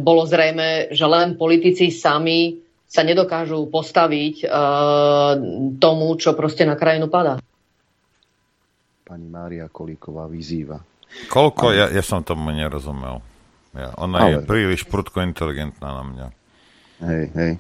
[0.02, 2.58] bolo zrejme, že len politici sami
[2.92, 5.40] sa nedokážu postaviť uh,
[5.80, 7.40] tomu, čo proste na krajinu padá.
[9.08, 10.76] Pani Mária Kolíková vyzýva.
[11.32, 11.72] Koľko?
[11.72, 13.24] Ja, ja som tomu nerozumel.
[13.72, 14.32] Ja, ona Ale...
[14.36, 16.28] je príliš prudko inteligentná na mňa.
[17.02, 17.54] Hej, hej.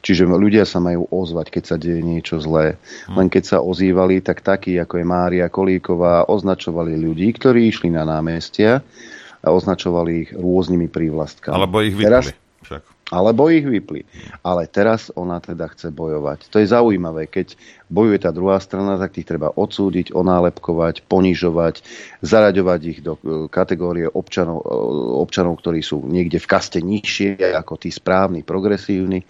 [0.00, 2.80] Čiže ľudia sa majú ozvať, keď sa deje niečo zlé.
[3.04, 3.20] Hm.
[3.20, 8.08] Len keď sa ozývali, tak takí ako je Mária Kolíková označovali ľudí, ktorí išli na
[8.08, 8.80] námestia
[9.44, 11.52] a označovali ich rôznymi prívlastkami.
[11.52, 12.08] Alebo ich vypli.
[12.08, 12.32] Teraz.
[13.10, 14.06] Alebo ich vypli.
[14.46, 16.46] Ale teraz ona teda chce bojovať.
[16.54, 17.26] To je zaujímavé.
[17.26, 17.58] Keď
[17.90, 21.82] bojuje tá druhá strana, tak tých treba odsúdiť, onálepkovať, ponižovať,
[22.22, 24.66] zaraďovať ich do e, kategórie občanov, e,
[25.26, 29.26] občanov, ktorí sú niekde v kaste nižšie ako tí správni, progresívni.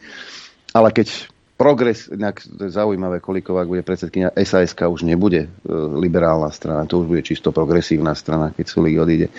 [0.76, 5.48] Ale keď progres, inak to je zaujímavé, Koliková bude predsedkynia SAS už nebude e,
[5.96, 9.32] liberálna strana, to už bude čisto progresívna strana, keď Sulik odíde.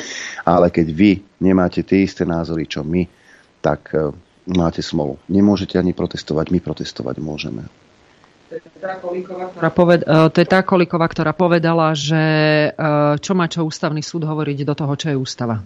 [0.49, 1.11] Ale keď vy
[1.45, 3.05] nemáte tie isté názory, čo my,
[3.61, 3.93] tak
[4.49, 5.21] máte smolu.
[5.29, 7.65] Nemôžete ani protestovať, my protestovať môžeme.
[8.51, 12.23] To je tá Kolíková, ktorá, poved, e, to je tá Kolíková, ktorá povedala, že
[12.67, 12.69] e,
[13.15, 15.63] čo má čo ústavný súd hovoriť do toho, čo je ústava.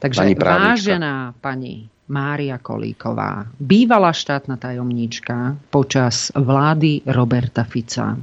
[0.00, 8.16] Takže pani vážená pani Mária Kolíková, bývalá štátna tajomníčka počas vlády Roberta Fica.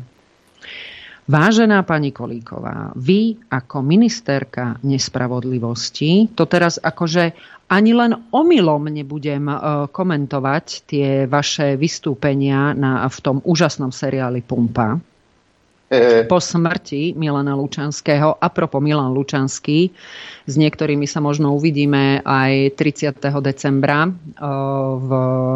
[1.30, 7.38] Vážená pani Kolíková, vy ako ministerka nespravodlivosti, to teraz akože
[7.70, 9.56] ani len omylom nebudem e,
[9.94, 14.98] komentovať tie vaše vystúpenia na, v tom úžasnom seriáli Pumpa.
[16.30, 19.90] Po smrti Milana Lučanského, apropo Milan Lučanský,
[20.46, 23.18] s niektorými sa možno uvidíme aj 30.
[23.42, 24.12] decembra e,
[25.02, 25.10] v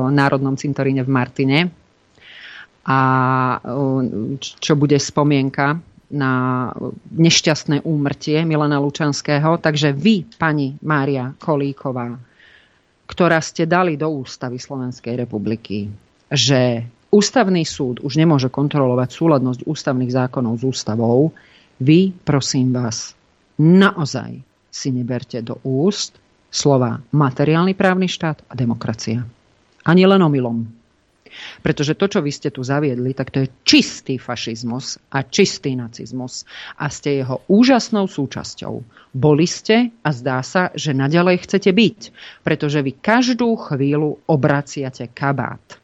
[0.09, 1.59] Národnom cintoríne v Martine.
[2.89, 2.99] A
[3.57, 6.71] e, čo bude spomienka na
[7.13, 9.59] nešťastné úmrtie Milana Lučanského.
[9.61, 12.17] Takže vy, pani Mária Kolíková,
[13.07, 15.87] ktorá ste dali do ústavy Slovenskej republiky,
[16.27, 21.29] že ústavný súd už nemôže kontrolovať súladnosť ústavných zákonov s ústavou,
[21.77, 23.13] vy, prosím vás,
[23.57, 24.41] naozaj
[24.73, 26.17] si neberte do úst
[26.53, 29.25] slova materiálny právny štát a demokracia.
[29.85, 30.82] Ani len omylom.
[31.61, 36.47] Pretože to, čo vy ste tu zaviedli, tak to je čistý fašizmus a čistý nacizmus.
[36.79, 38.73] A ste jeho úžasnou súčasťou.
[39.13, 41.99] Boli ste a zdá sa, že naďalej chcete byť.
[42.41, 45.83] Pretože vy každú chvíľu obraciate kabát.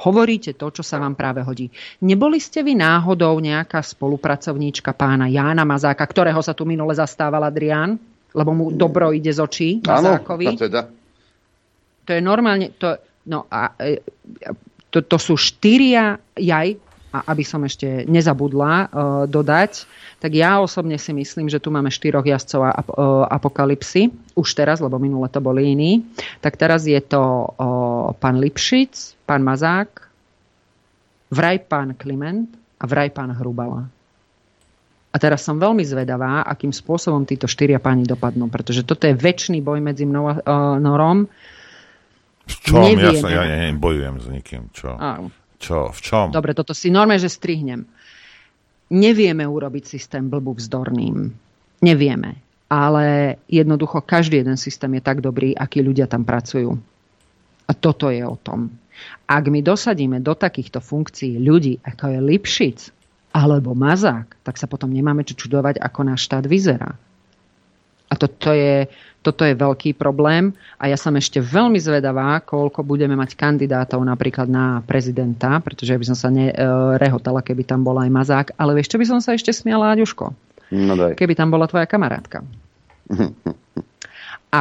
[0.00, 1.68] Hovoríte to, čo sa vám práve hodí.
[2.00, 8.00] Neboli ste vy náhodou nejaká spolupracovníčka pána Jána Mazáka, ktorého sa tu minule zastával Adrián?
[8.32, 10.46] Lebo mu dobro ide z očí Mazákovi.
[10.48, 10.80] Áno, teda.
[12.08, 12.96] To je normálne, to,
[13.28, 14.00] No a e,
[14.88, 16.78] to, to sú štyria jaj,
[17.10, 18.86] a aby som ešte nezabudla uh,
[19.26, 19.82] dodať,
[20.22, 24.14] tak ja osobne si myslím, že tu máme štyroch jazdcov a, uh, apokalipsy.
[24.38, 26.06] Už teraz, lebo minule to boli iní.
[26.38, 29.90] Tak teraz je to uh, pán Lipšic, pán Mazák,
[31.34, 32.46] vraj pán Kliment
[32.78, 33.90] a vraj pán Hrubala.
[35.10, 39.58] A teraz som veľmi zvedavá, akým spôsobom títo štyria páni dopadnú, pretože toto je väčší
[39.58, 41.26] boj medzi mnou a uh, Norom.
[42.50, 42.82] V čom?
[42.98, 44.62] Ja, sa, ja nebojujem s nikým.
[44.74, 44.98] Čo?
[44.98, 45.22] A,
[45.62, 45.94] čo?
[45.94, 46.26] V čom?
[46.34, 47.86] Dobre, toto si normálne, že strihnem.
[48.90, 51.30] Nevieme urobiť systém blbu vzdorným.
[51.80, 52.42] Nevieme.
[52.70, 56.74] Ale jednoducho každý jeden systém je tak dobrý, akí ľudia tam pracujú.
[57.66, 58.70] A toto je o tom.
[59.30, 62.78] Ak my dosadíme do takýchto funkcií ľudí, ako je Lipšic
[63.30, 66.90] alebo Mazák, tak sa potom nemáme čo čudovať, ako náš štát vyzerá.
[68.10, 68.90] A toto je,
[69.20, 74.48] toto je veľký problém a ja som ešte veľmi zvedavá, koľko budeme mať kandidátov napríklad
[74.48, 79.00] na prezidenta, pretože by som sa nerehotala, keby tam bola aj Mazák, ale vieš, čo
[79.00, 80.32] by som sa ešte smiala, Aďuško?
[80.72, 81.20] No daj.
[81.20, 82.40] Keby tam bola tvoja kamarátka.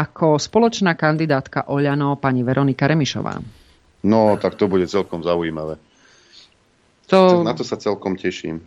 [0.03, 3.41] Ako spoločná kandidátka Oľano pani Veronika Remišová.
[4.05, 5.79] No, tak to bude celkom zaujímavé.
[7.09, 7.41] To...
[7.41, 8.61] Na to sa celkom teším.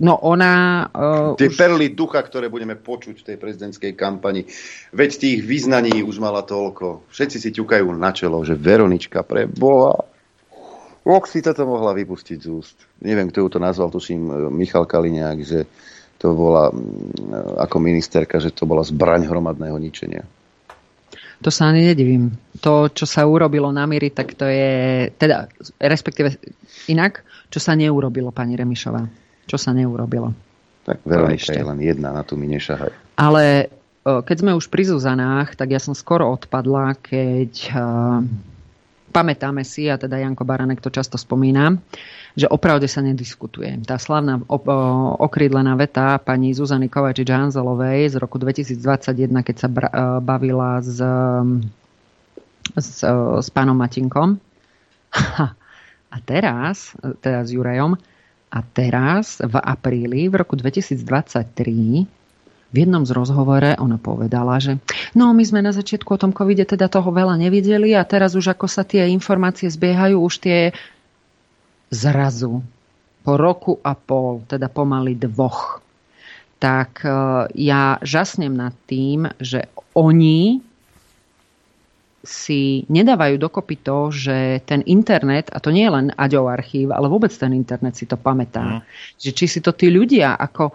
[0.00, 0.88] No ona...
[0.88, 1.56] Uh, Tie už...
[1.56, 4.48] perly ducha, ktoré budeme počuť v tej prezidentskej kampani.
[4.96, 7.12] Veď tých význaní už mala toľko.
[7.12, 10.00] Všetci si ťukajú na čelo, že Veronička pre Boha.
[11.02, 12.78] Ok si toto mohla vypustiť z úst.
[13.02, 15.66] Neviem, kto ju to nazval, tuším e, Michal Kaliňák, že
[16.14, 16.74] to bola e,
[17.58, 20.22] ako ministerka, že to bola zbraň hromadného ničenia.
[21.42, 22.30] To sa ani nedivím.
[22.62, 25.50] To, čo sa urobilo na Miri, tak to je, teda,
[25.82, 26.38] respektíve
[26.86, 30.34] inak, čo sa neurobilo, pani Remišová čo sa neurobilo.
[30.82, 32.90] Tak Veronika je len jedna, na tu mi nešahaj.
[33.14, 33.70] Ale
[34.02, 38.18] keď sme už pri Zuzanách, tak ja som skoro odpadla, keď uh,
[39.14, 41.78] pamätáme si, a teda Janko Baranek to často spomína,
[42.34, 43.86] že opravde sa nediskutuje.
[43.86, 44.42] Tá slavná
[45.22, 49.68] okrídlená veta pani Zuzany Kovačič Hanzelovej z roku 2021, keď sa
[50.18, 50.98] bavila s,
[52.74, 53.06] s,
[53.38, 54.42] s pánom Matinkom,
[56.12, 56.92] A teraz,
[57.24, 57.96] teda s Jurajom,
[58.52, 61.00] a teraz v apríli v roku 2023
[62.72, 64.80] v jednom z rozhovore ona povedala, že
[65.12, 68.56] no my sme na začiatku o tom covide teda toho veľa nevideli a teraz už
[68.56, 70.58] ako sa tie informácie zbiehajú, už tie
[71.92, 72.64] zrazu
[73.22, 75.84] po roku a pol, teda pomaly dvoch,
[76.56, 77.12] tak e,
[77.60, 80.64] ja žasnem nad tým, že oni
[82.22, 87.10] si nedávajú dokopy to, že ten internet, a to nie je len Aďov archív, ale
[87.10, 88.78] vôbec ten internet si to pamätá.
[88.78, 88.80] Mm.
[89.18, 90.70] Že či si to tí ľudia ako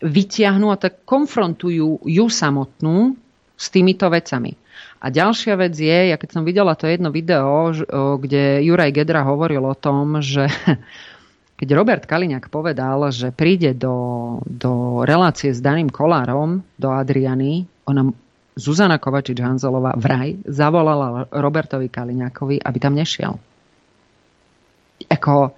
[0.00, 3.14] vyťahnú a tak konfrontujú ju samotnú
[3.58, 4.56] s týmito vecami.
[4.98, 7.70] A ďalšia vec je, ja keď som videla to jedno video,
[8.18, 10.48] kde Juraj Gedra hovoril o tom, že
[11.58, 18.10] keď Robert Kaliňák povedal, že príde do, do relácie s Daným Kolárom, do Adriany, ona
[18.58, 23.38] Zuzana Kovačič-Hanzelová vraj zavolala Robertovi Kaliňákovi, aby tam nešiel.
[25.06, 25.54] Ako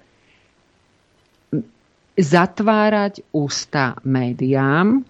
[2.13, 5.01] zatvárať ústa médiám,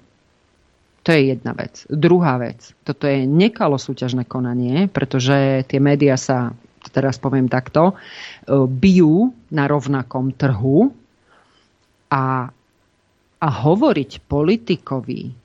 [1.04, 1.84] to je jedna vec.
[1.92, 6.56] Druhá vec, toto je nekalo súťažné konanie, pretože tie médiá sa,
[6.96, 7.98] teraz poviem takto,
[8.80, 10.94] bijú na rovnakom trhu
[12.08, 12.48] a,
[13.42, 15.41] a hovoriť politikovi,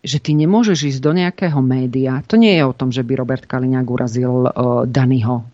[0.00, 2.24] že ty nemôžeš ísť do nejakého média.
[2.28, 5.44] To nie je o tom, že by Robert Kaliňák urazil uh, Danyho.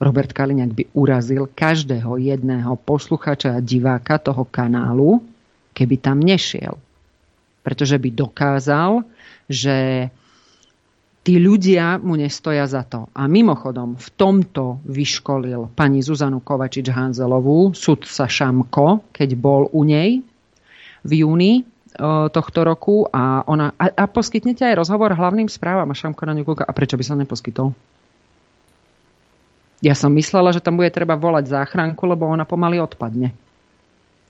[0.00, 5.20] Robert Kaliňák by urazil každého jedného posluchača a diváka toho kanálu,
[5.76, 6.80] keby tam nešiel.
[7.60, 9.04] Pretože by dokázal,
[9.44, 10.08] že
[11.20, 13.12] tí ľudia mu nestoja za to.
[13.12, 20.24] A mimochodom, v tomto vyškolil pani Zuzanu Kovačič-Hanzelovú, sudca Šamko, keď bol u nej
[21.04, 21.68] v júni
[22.30, 26.46] tohto roku a, ona, a, a poskytnete aj rozhovor hlavným správam a Šamko na ňu.
[26.62, 27.74] A prečo by sa neposkytol?
[29.80, 33.32] Ja som myslela, že tam bude treba volať záchranku, lebo ona pomaly odpadne.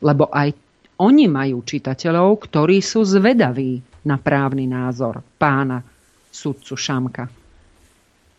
[0.00, 0.54] Lebo aj
[1.02, 5.82] oni majú čitateľov, ktorí sú zvedaví na právny názor pána
[6.30, 7.39] sudcu Šamka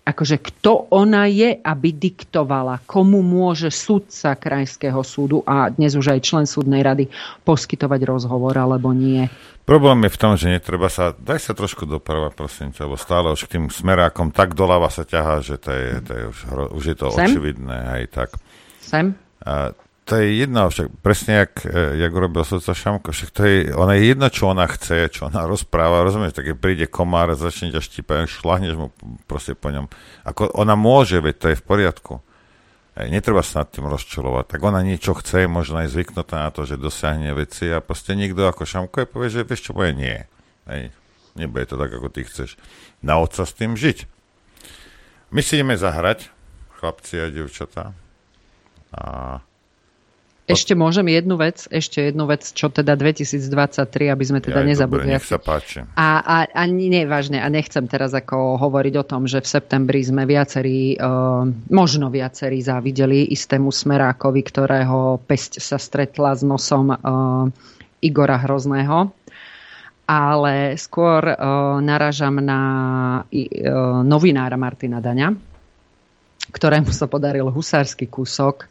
[0.02, 6.19] akože kto ona je, aby diktovala, komu môže sudca krajského súdu a dnes už aj
[6.26, 7.06] člen súdnej rady
[7.45, 9.30] poskytovať rozhovor alebo nie.
[9.61, 13.30] Problém je v tom, že netreba sa, daj sa trošku doprava, prosím ťa, lebo stále
[13.30, 16.40] už k tým smerákom tak doľava sa ťahá, že to je, to je už,
[16.82, 17.19] už je to Sem?
[17.30, 18.30] očividné, aj tak.
[18.82, 19.14] Sem?
[19.45, 23.57] A to je jedno, však presne jak, e, jak urobil sudca Šamko, však to je,
[23.76, 27.69] ona je jedno, čo ona chce, čo ona rozpráva, rozumieš, tak keď príde komár začne
[27.69, 28.88] ťa štípať, šlahneš mu
[29.30, 29.88] proste po ňom.
[30.26, 32.14] Ako ona môže, veď to je v poriadku.
[32.91, 34.52] Ej, netreba sa nad tým rozčulovať.
[34.52, 38.44] Tak ona niečo chce, možno aj zvyknutá na to, že dosiahne veci a proste niekto
[38.44, 40.18] ako Šamko je povie, že vieš čo, povie nie.
[40.68, 40.91] Ej,
[41.40, 42.60] nebude to tak, ako ty chceš.
[42.99, 44.03] Nauč sa s tým žiť.
[45.32, 46.28] My si ideme zahrať,
[46.84, 47.95] chlapci a devčatá.
[48.91, 49.40] A
[50.49, 55.13] ešte môžem jednu vec, ešte jednu vec, čo teda 2023, aby sme teda ja, nezabudli.
[55.13, 55.85] Dobre, nech sa páči.
[55.93, 60.01] A, a, a nie, vážne, a nechcem teraz ako hovoriť o tom, že v septembri
[60.01, 67.45] sme viacerí, uh, možno viacerí závideli istému smerákovi, ktorého pesť sa stretla s nosom uh,
[68.01, 69.13] Igora Hrozného.
[70.11, 72.61] Ale skôr uh, naražam na
[73.23, 75.31] uh, novinára Martina Daňa,
[76.51, 78.68] ktorému sa podaril husársky kúsok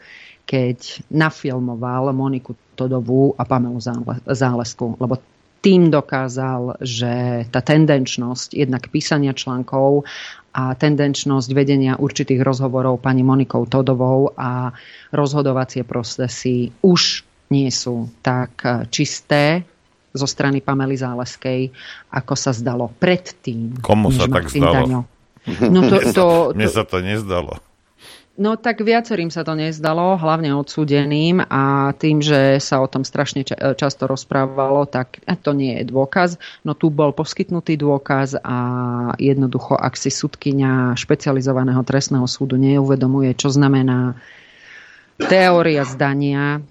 [0.50, 3.78] keď nafilmoval Moniku Todovú a Pamelu
[4.26, 5.22] Zálesku, lebo
[5.62, 10.08] tým dokázal, že tá tendenčnosť jednak písania článkov
[10.50, 14.74] a tendenčnosť vedenia určitých rozhovorov pani Monikou Todovou a
[15.14, 17.22] rozhodovacie procesy už
[17.54, 18.58] nie sú tak
[18.90, 19.62] čisté
[20.10, 21.70] zo strany Pamely Záleskej,
[22.10, 23.78] ako sa zdalo predtým.
[23.78, 25.06] Komu sa tak zdalo?
[25.70, 26.26] No to, to, to,
[26.58, 27.62] Mne sa to nezdalo.
[28.40, 33.44] No tak viacerým sa to nezdalo, hlavne odsúdeným a tým, že sa o tom strašne
[33.76, 36.40] často rozprávalo, tak to nie je dôkaz.
[36.64, 38.56] No tu bol poskytnutý dôkaz a
[39.20, 44.16] jednoducho, ak si sudkynia špecializovaného trestného súdu neuvedomuje, čo znamená
[45.20, 46.64] teória zdania,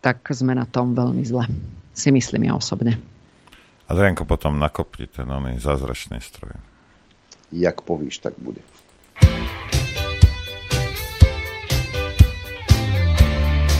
[0.00, 1.44] tak sme na tom veľmi zle.
[1.92, 2.96] Si myslím ja osobne.
[3.84, 6.56] Adrianko, potom nakopni ten oný zázračný stroj.
[7.52, 8.64] Jak povíš, tak bude.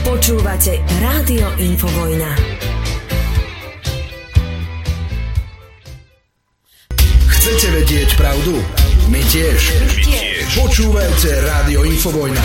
[0.07, 2.31] Počúvate Rádio Infovojna.
[7.27, 8.55] Chcete vedieť pravdu?
[9.11, 9.59] My tiež.
[9.67, 10.63] My tiež.
[10.63, 12.39] Počúvajte Rádio Infovojna.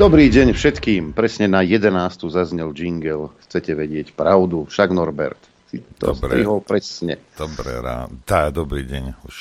[0.00, 1.12] Dobrý deň všetkým.
[1.12, 2.24] Presne na 11.
[2.32, 3.36] zaznel jingle.
[3.44, 4.64] Chcete vedieť pravdu?
[4.64, 5.44] Však Norbert.
[5.68, 6.40] Si to Dobre.
[6.40, 7.20] strihol presne.
[7.36, 8.16] Dobre ráno.
[8.24, 9.36] Tá, dobrý deň už.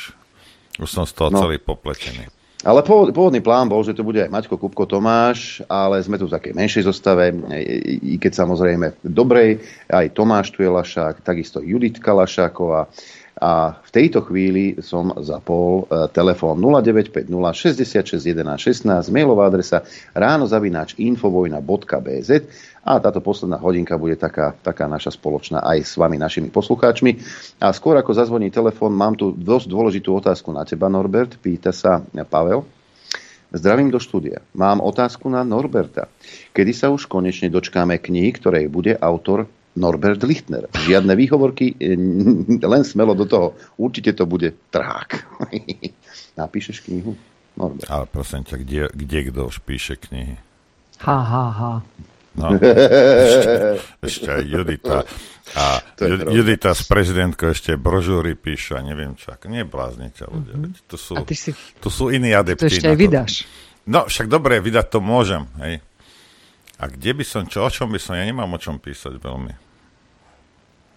[0.83, 1.39] Už som z toho no.
[1.47, 2.27] celý popletený.
[2.63, 6.35] Ale pôvodný plán bol, že to bude aj Maťko Kupko Tomáš, ale sme tu v
[6.39, 7.35] takej menšej zostave,
[7.99, 9.59] i keď samozrejme dobrej,
[9.91, 12.87] aj Tomáš tu je Lašák, takisto Juditka Lašáková,
[13.43, 19.83] a v tejto chvíli som zapol e, telefón 0950 66 11 16, mailová adresa
[20.15, 22.29] ránozavináč infovojna.bz
[22.87, 27.19] a táto posledná hodinka bude taká, taká naša spoločná aj s vami, našimi poslucháčmi.
[27.59, 31.35] A skôr ako zazvoní telefón, mám tu dosť dôležitú otázku na teba, Norbert.
[31.43, 32.63] Pýta sa Pavel.
[33.51, 34.39] Zdravím do štúdia.
[34.55, 36.07] Mám otázku na Norberta.
[36.55, 40.69] Kedy sa už konečne dočkáme knihy, ktorej bude autor Norbert Lichtner.
[40.69, 41.97] Žiadne výhovorky, e,
[42.61, 43.57] len smelo do toho.
[43.81, 45.41] Určite to bude trhák.
[46.41, 47.17] Napíšeš knihu?
[47.57, 47.89] Norbert.
[47.89, 50.37] Ale prosím ťa, kde, kde kto už píše knihy?
[51.05, 51.73] Ha, ha, ha.
[52.33, 53.53] No, ešte,
[54.01, 55.05] ešte aj Judita.
[55.53, 55.85] A
[56.33, 59.37] Judita s prezidentkou ešte brožúry píše a neviem čo.
[59.37, 60.55] Nebláznite ľudia.
[60.57, 60.89] Mm-hmm.
[60.89, 62.65] To, sú, si, to sú iní adepti.
[62.65, 63.33] To ešte aj vydáš.
[63.85, 65.45] No, však dobre, vydať to môžem.
[65.61, 65.83] Hej.
[66.81, 69.62] A kde by som, čo, o čom by som, ja nemám o čom písať veľmi.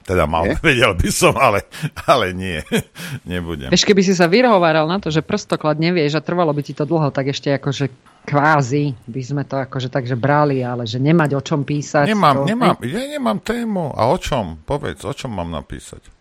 [0.07, 0.55] Teda mal, nie?
[0.67, 1.67] vedel by som, ale,
[2.07, 2.63] ale nie,
[3.31, 3.75] nebudem.
[3.75, 6.87] Vieš, keby si sa vyrohováral na to, že prstoklad nevieš a trvalo by ti to
[6.87, 7.91] dlho, tak ešte akože
[8.27, 12.07] kvázi by sme to akože takže brali, ale že nemať o čom písať.
[12.07, 13.91] Nemám, to, nemám, ja nemám tému.
[13.95, 14.63] A o čom?
[14.63, 16.16] Povedz, o čom mám napísať?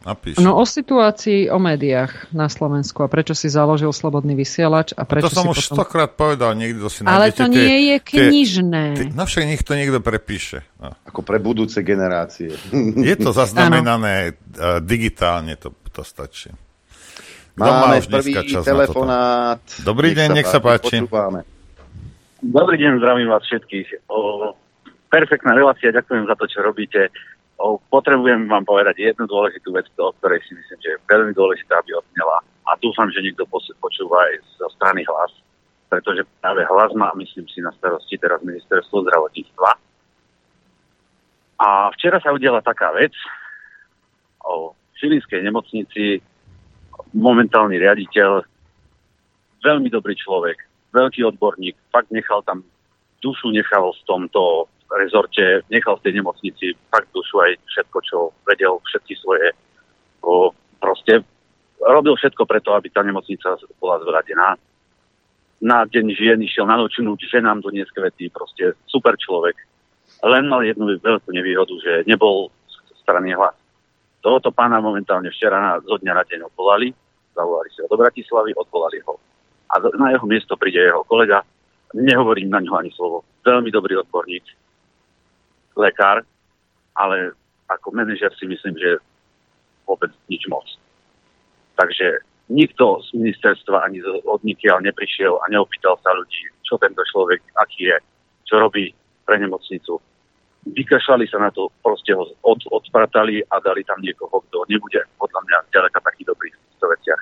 [0.00, 0.40] Napíš.
[0.40, 5.28] No o situácii o médiách na Slovensku a prečo si založil Slobodný vysielač a prečo
[5.28, 5.76] to som si už potom...
[5.76, 8.84] stokrát povedal, niekto si Ale to nie tie, je knižné.
[8.96, 10.64] Tie, tie, no však nech to niekto prepíše.
[10.80, 10.96] No.
[11.04, 12.56] Ako pre budúce generácie.
[13.12, 16.48] Je to zaznamenané uh, digitálne, to, to stačí.
[17.60, 18.32] Máme má prvý
[18.64, 19.60] telefonát.
[19.84, 21.04] Dobrý deň, nech sa páči.
[21.04, 21.44] Počúvame.
[22.40, 24.08] Dobrý deň, zdravím vás všetkých.
[24.08, 24.56] O,
[25.12, 27.12] perfektná relácia, ďakujem za to, čo robíte
[27.92, 31.92] potrebujem vám povedať jednu dôležitú vec, o ktorej si myslím, že je veľmi dôležitá, aby
[31.92, 32.40] odnela.
[32.64, 35.32] A dúfam, že niekto počúva aj zo strany hlas,
[35.92, 39.70] pretože práve hlas má, myslím si, na starosti teraz ministerstvo zdravotníctva.
[41.60, 43.12] A včera sa udiala taká vec
[44.40, 46.24] o Žilinskej nemocnici,
[47.12, 48.44] momentálny riaditeľ,
[49.60, 50.56] veľmi dobrý človek,
[50.96, 52.64] veľký odborník, fakt nechal tam
[53.20, 58.82] dušu, nechal v tomto rezorte, nechal v tej nemocnici fakt dušu aj všetko, čo vedel,
[58.82, 59.54] všetky svoje,
[60.26, 60.50] o,
[60.82, 61.22] proste
[61.78, 64.58] robil všetko preto, aby tá nemocnica bola zvradená.
[65.60, 69.56] Na deň žien išiel na nočnúť, ženám doniesť kvety, proste super človek.
[70.24, 72.48] Len mal jednu veľkú nevýhodu, že nebol
[73.04, 73.54] strany hlas.
[74.20, 76.92] Tohoto pána momentálne včera na, zo dňa na deň odvolali,
[77.32, 79.16] zavolali si ho do Bratislavy, odvolali ho.
[79.72, 81.40] A na jeho miesto príde jeho kolega,
[81.96, 84.44] nehovorím na ňo ani slovo, veľmi dobrý odborník,
[85.80, 86.22] lekár,
[86.94, 87.32] ale
[87.70, 89.00] ako manažer si myslím, že
[89.88, 90.66] vôbec nič moc.
[91.78, 92.20] Takže
[92.50, 97.94] nikto z ministerstva ani od nikiaľ neprišiel a neopýtal sa ľudí, čo tento človek, aký
[97.94, 97.96] je,
[98.44, 98.90] čo robí
[99.24, 100.02] pre nemocnicu.
[100.60, 105.40] Vykašľali sa na to, proste ho od, odpratali a dali tam niekoho, kto nebude podľa
[105.46, 107.20] mňa ďaleka taký dobrý v týchto veciach.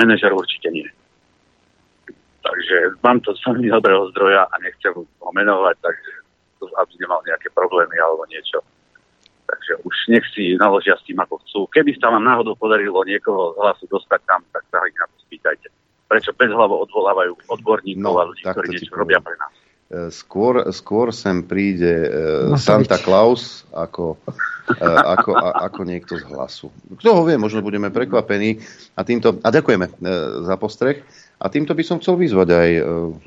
[0.00, 0.88] Manažer určite nie.
[2.42, 6.21] Takže mám to veľmi dobrého zdroja a nechcem ho menovať, takže
[6.70, 8.62] aby nemal nejaké problémy alebo niečo.
[9.48, 11.60] Takže už nech si naložia s tým, ako chcú.
[11.68, 15.16] Keby sa vám náhodou podarilo niekoho z hlasu dostať tam, tak sa ich na to
[15.28, 15.68] spýtajte.
[16.08, 19.52] Prečo bez hlavo odvolávajú odborníkov no, a ľudí, ktorí niečo robia pre nás.
[19.92, 26.24] E, skôr, skôr sem príde uh, Santa Claus ako, uh, ako, a, ako niekto z
[26.32, 26.72] hlasu.
[26.96, 28.56] Kto ho vie, možno budeme prekvapení.
[28.96, 29.92] A, týmto, a ďakujeme uh,
[30.48, 31.04] za postreh.
[31.42, 32.82] A týmto by som chcel vyzvať aj, e,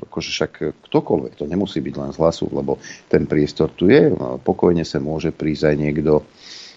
[0.08, 0.52] akože však
[0.88, 2.80] ktokoľvek, to nemusí byť len z hlasu, lebo
[3.12, 4.08] ten priestor tu je,
[4.40, 6.24] pokojne sa môže prísť aj niekto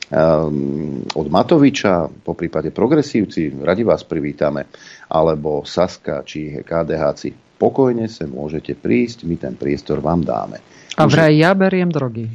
[0.09, 4.67] um, od Matoviča, po prípade progresívci, radi vás privítame,
[5.09, 7.59] alebo Saska či KDHci.
[7.59, 10.63] Pokojne sa môžete prísť, my ten priestor vám dáme.
[10.95, 12.27] A vraj ja beriem drogy.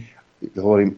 [0.56, 0.92] Hovorím,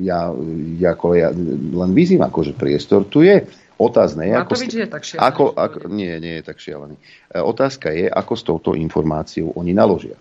[0.00, 0.32] ja,
[0.80, 3.44] ja, ja len vyzývam, akože priestor tu je
[3.78, 5.22] Otázne je, ako, je tak šialený.
[5.30, 6.98] Ako, ako, nie, nie je tak šialený.
[6.98, 10.18] E, otázka je, ako s touto informáciou oni naložia.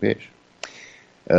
[0.00, 0.33] Vieš?
[1.24, 1.38] E,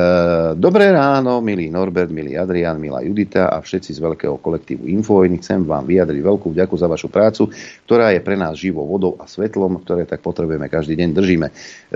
[0.57, 5.37] dobré ráno, milý Norbert, milý Adrian, milá Judita a všetci z veľkého kolektívu Infovojny.
[5.37, 7.53] Chcem vám vyjadriť veľkú vďaku za vašu prácu,
[7.85, 11.09] ktorá je pre nás živou vodou a svetlom, ktoré tak potrebujeme každý deň.
[11.13, 11.47] Držíme.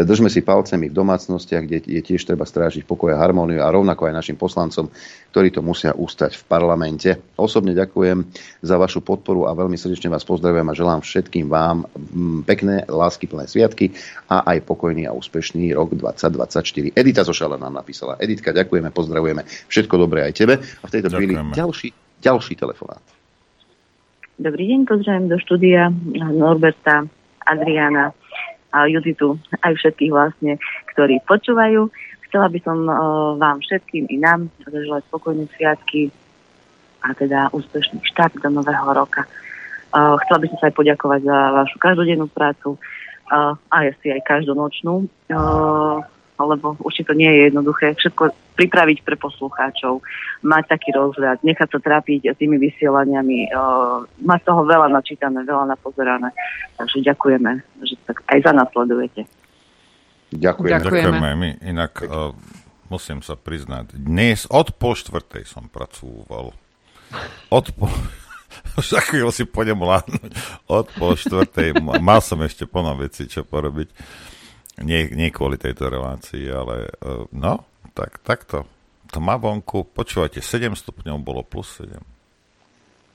[0.05, 4.05] Držme si palcemi v domácnostiach, kde je tiež treba strážiť pokoj a harmóniu a rovnako
[4.05, 4.93] aj našim poslancom,
[5.33, 7.09] ktorí to musia ústať v parlamente.
[7.41, 8.21] Osobne ďakujem
[8.61, 11.89] za vašu podporu a veľmi srdečne vás pozdravujem a želám všetkým vám
[12.45, 13.97] pekné, láskyplné sviatky
[14.29, 16.93] a aj pokojný a úspešný rok 2024.
[16.93, 18.19] Edita Zošala nám napísala.
[18.19, 19.47] Editka, ďakujeme, pozdravujeme.
[19.71, 20.59] Všetko dobré aj tebe.
[20.59, 23.01] A v tejto chvíli ďalší, ďalší telefonát.
[24.39, 27.03] Dobrý deň, pozdravujem do štúdia Norberta,
[27.43, 28.15] Adriana,
[28.69, 30.61] a Juditu, aj všetkých vlastne,
[30.93, 31.89] ktorí počúvajú.
[32.29, 32.95] Chcela by som uh,
[33.41, 36.13] vám všetkým i nám zaželať spokojné sviatky
[37.01, 39.25] a teda úspešný štart do nového roka.
[39.89, 44.21] Uh, chcela by som sa aj poďakovať za vašu každodennú prácu uh, a asi aj
[44.29, 45.09] každonočnú.
[46.45, 50.03] Lebo určite to nie je jednoduché všetko pripraviť pre poslucháčov,
[50.43, 56.35] mať taký rozhľad, nechať sa trápiť tými vysielaniami, uh, mať toho veľa načítané, veľa napozerané.
[56.75, 57.51] Takže ďakujeme,
[57.87, 59.23] že tak aj za nás sledujete.
[60.35, 60.83] Ďakujeme.
[60.83, 61.27] Ďakujeme.
[61.39, 62.35] My inak uh,
[62.91, 66.51] musím sa priznať, dnes od pol štvrtej som pracoval.
[67.49, 67.89] Od pol...
[68.81, 70.31] Za chvíľu si pôjdem vládnuť.
[70.65, 71.79] Od pol štvrtej.
[71.79, 73.89] Mal som ešte plno veci, čo porobiť.
[74.79, 78.63] Nie, nie kvôli tejto relácii, ale uh, no, tak, takto.
[79.09, 81.97] To má vonku, počúvajte, 7 stupňov bolo plus 7.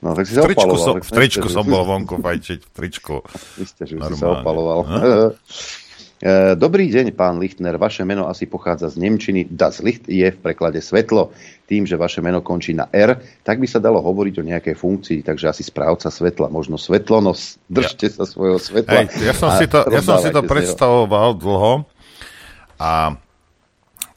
[0.03, 3.15] No, tak si v tričku, som, v tričku som bol vonku fajčiť, v tričku.
[3.65, 4.79] Isté, že si sa opaloval.
[4.85, 4.97] No?
[6.15, 7.75] E, dobrý deň, pán Lichtner.
[7.75, 9.51] Vaše meno asi pochádza z Nemčiny.
[9.51, 11.35] Das Licht je v preklade svetlo.
[11.67, 15.19] Tým, že vaše meno končí na R, tak by sa dalo hovoriť o nejakej funkcii,
[15.27, 17.59] takže asi správca svetla, možno svetlonos.
[17.67, 18.15] Držte ja.
[18.15, 19.11] sa svojho svetla.
[19.11, 21.83] Hej, ja som si to, ja som si to predstavoval dlho
[22.79, 23.19] a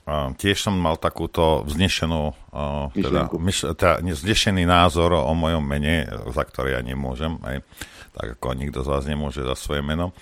[0.08, 6.08] a tiež som mal takúto vznešenú, uh, teda, myš, teda vznešený názor o mojom mene,
[6.32, 7.60] za ktoré ja nemôžem, aj,
[8.16, 10.16] tak ako nikto z vás nemôže za svoje meno.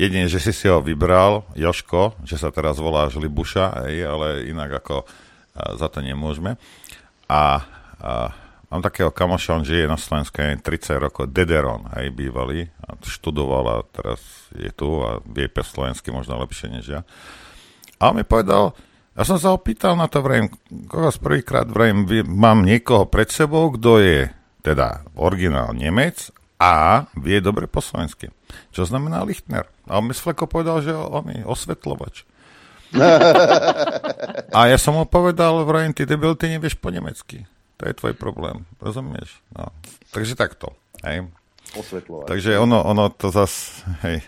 [0.00, 4.82] Jedine, že si si ho vybral, Joško, že sa teraz voláš Libuša, aj, ale inak
[4.82, 5.08] ako uh,
[5.76, 6.56] za to nemôžeme.
[7.28, 7.42] A,
[8.00, 8.12] a
[8.72, 10.64] mám takého kamoša, on žije na Slovensku 30
[10.96, 14.20] rokov, Dederon, aj bývalý, a študoval a teraz
[14.56, 17.00] je tu a vie pe slovensky možno lepšie než ja.
[18.00, 18.72] A on mi povedal,
[19.12, 20.48] ja som sa opýtal na to, vrajím,
[20.88, 24.32] koho z prvýkrát vrajím, mám niekoho pred sebou, kto je
[24.64, 26.32] teda originál Nemec
[26.62, 28.30] a vie dobre po slovensky.
[28.70, 29.66] Čo znamená Lichtner.
[29.90, 32.22] A on mi Fleko povedal, že on je osvetlovač.
[34.56, 37.48] a ja som mu povedal, vrajím, ty debil, ty nevieš po nemecky.
[37.82, 39.42] To je tvoj problém, rozumieš?
[39.50, 39.74] No.
[40.14, 40.70] Takže takto.
[41.02, 41.26] Hej.
[41.72, 42.28] Osvetľovať.
[42.30, 44.22] Takže ono, ono to zas, hej.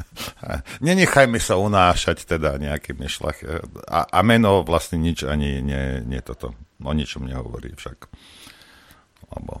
[0.86, 3.44] Nenechajme sa unášať teda nejakými šlach.
[3.90, 6.54] A, a meno vlastne nič ani nie, nie toto.
[6.80, 8.08] O ničom nehovorí však.
[9.36, 9.60] Lebo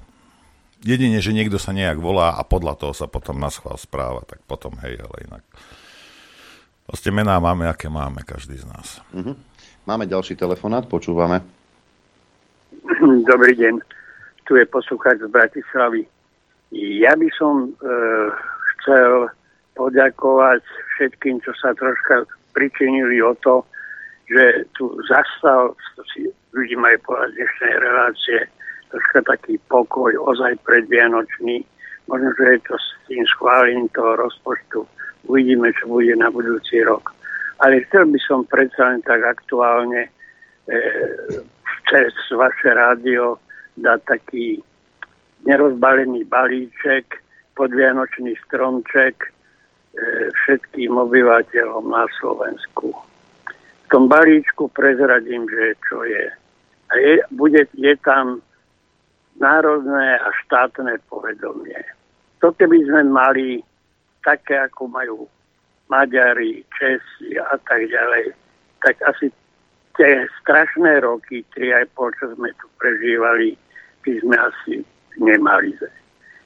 [0.82, 4.42] jedine, že niekto sa nejak volá a podľa toho sa potom na schvál správa, tak
[4.46, 5.44] potom hej, ale inak.
[6.88, 9.04] Proste mená máme, aké máme, každý z nás.
[9.12, 9.36] Uh-huh.
[9.84, 11.44] Máme ďalší telefonát, počúvame.
[13.30, 13.80] Dobrý deň,
[14.48, 16.08] tu je poslucháč z Bratislavy.
[16.72, 17.88] Ja by som e,
[18.80, 19.32] chcel
[19.76, 20.64] poďakovať
[20.96, 23.64] všetkým, čo sa troška pričinili o to,
[24.28, 28.38] že tu zastal, to si ľudí majú povedať dnešnej relácie,
[28.90, 31.64] troška taký pokoj, ozaj predvianočný.
[32.08, 34.88] Možno, že je to s tým schválením toho rozpočtu.
[35.28, 37.12] Uvidíme, čo bude na budúci rok.
[37.60, 40.10] Ale chcel by som predsa len tak aktuálne e,
[41.90, 43.36] cez vaše rádio
[43.76, 44.62] dať taký
[45.44, 47.20] nerozbalený balíček,
[47.58, 49.36] podvianočný stromček,
[49.98, 52.94] E, všetkým obyvateľom na Slovensku.
[53.82, 56.28] V tom balíčku prezradím, že čo je.
[56.88, 58.38] A je, bude, je tam
[59.38, 61.78] národné a štátne povedomie.
[62.42, 63.62] To keby sme mali
[64.22, 65.18] také, ako majú
[65.88, 68.36] Maďari, Česi a tak ďalej,
[68.84, 69.32] tak asi
[69.96, 73.58] tie strašné roky, 3,5, čo sme tu prežívali,
[74.04, 74.74] by sme asi
[75.18, 75.74] nemali.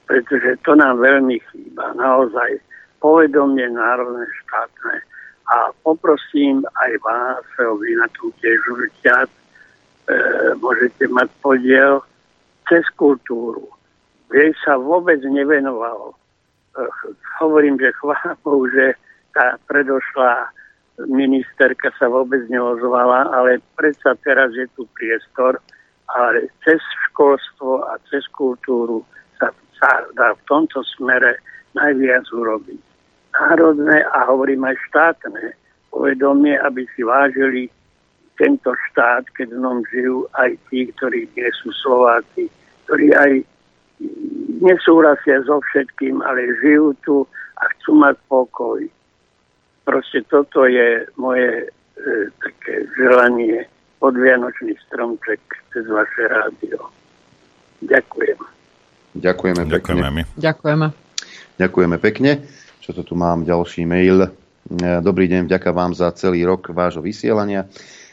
[0.08, 1.92] Pretože to nám veľmi chýba.
[1.98, 2.62] Naozaj
[3.02, 4.96] povedomie národné štátne.
[5.52, 9.30] A poprosím aj vás, vy na tom tiež určite e,
[10.56, 12.00] môžete mať podiel
[12.72, 13.68] cez kultúru.
[14.32, 16.16] Jej sa vôbec nevenoval.
[16.72, 16.80] E,
[17.44, 18.96] hovorím, že chvála Bohu, že
[19.36, 20.48] tá predošlá
[21.04, 25.60] ministerka sa vôbec neozvala, ale predsa teraz je tu priestor,
[26.08, 26.80] ale cez
[27.12, 29.04] školstvo a cez kultúru
[29.36, 31.36] sa, sa dá v tomto smere
[31.76, 32.80] najviac urobiť
[33.32, 35.56] národné a hovorím aj štátne
[35.88, 37.68] povedomie, aby si vážili
[38.36, 42.48] tento štát, keď v ňom žijú aj tí, ktorí nie sú Slováci,
[42.92, 43.32] ktorí aj
[44.60, 47.24] nesúhlasia so všetkým, ale žijú tu
[47.56, 48.84] a chcú mať pokoj.
[49.88, 51.66] Proste toto je moje e,
[52.36, 53.64] také želanie
[53.96, 55.40] podvianočný stromček
[55.72, 56.92] cez vaše rádio.
[57.80, 58.36] Ďakujem.
[59.16, 59.72] Ďakujeme pekne.
[59.72, 60.22] Ďakujeme.
[60.36, 60.86] Ďakujeme.
[61.56, 62.30] Ďakujeme pekne.
[62.84, 63.48] Čo to tu mám?
[63.48, 64.28] Ďalší mail.
[64.28, 64.30] E,
[65.00, 67.64] dobrý deň, vďaka vám za celý rok vášho vysielania.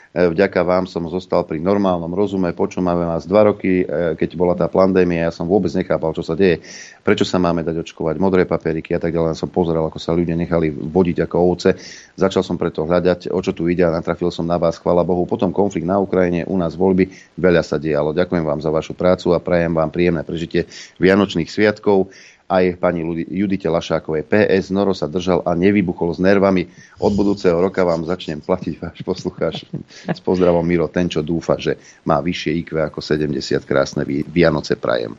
[0.09, 3.85] Vďaka vám som zostal pri normálnom rozume, počúvame vás dva roky,
[4.17, 6.65] keď bola tá pandémia, ja som vôbec nechápal, čo sa deje,
[7.05, 9.37] prečo sa máme dať očkovať, modré papieriky a tak ďalej.
[9.37, 11.77] Som pozeral, ako sa ľudia nechali vodiť ako ovce.
[12.17, 15.29] Začal som preto hľadať, o čo tu ide a natrafil som na vás, chvála Bohu.
[15.29, 18.09] Potom konflikt na Ukrajine, u nás voľby, veľa sa dialo.
[18.09, 20.65] Ďakujem vám za vašu prácu a prajem vám príjemné prežitie
[20.97, 22.09] Vianočných sviatkov
[22.49, 24.25] aj pani Judite Lašákovej.
[24.25, 26.65] PS Noro sa držal a nevybuchol s nervami.
[26.97, 29.69] Od budúceho roka vám začnem platiť váš poslucháč.
[30.09, 31.77] S pozdravom Miro, ten, čo dúfa, že
[32.09, 33.37] má vyššie IQ ako 70
[33.69, 35.13] krásne Vianoce prajem.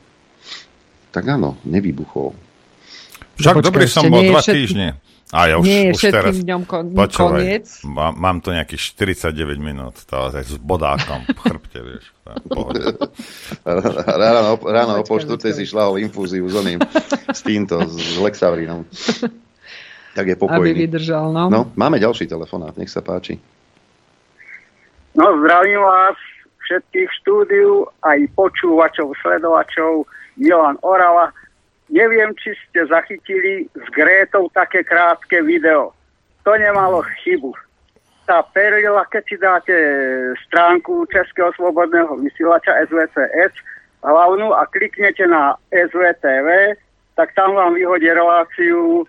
[1.14, 2.34] Tak áno, nevybuchol.
[3.38, 4.98] Však dobrý som bol dva týždne.
[5.30, 7.66] A ja už, Nie je už všetkým teraz, dňom kon, počúvaj, koniec.
[7.86, 12.04] Mám, mám tu nejakých 49 minút, to je s bodákom v chrbte, vieš.
[14.10, 16.82] ráno, ráno o štvrte si šla o infúziu s oným,
[17.30, 18.86] s týmto, s Lexavrinom.
[20.10, 20.74] Tak je pokojný.
[20.74, 21.46] Aby vydržal, no.
[21.46, 23.38] No, máme ďalší telefonát, nech sa páči.
[25.14, 26.18] No, zdravím vás
[26.66, 31.30] všetkých štúdiu, aj počúvačov, sledovačov, Milan Orava.
[31.90, 35.90] Neviem, či ste zachytili s Grétou také krátke video.
[36.46, 37.50] To nemalo chybu.
[38.30, 39.76] Tá perila, keď si dáte
[40.46, 43.58] stránku Českého slobodného vysielača SVCS
[44.06, 46.78] hlavnú a kliknete na SVTV,
[47.18, 49.04] tak tam vám vyhodí reláciu e,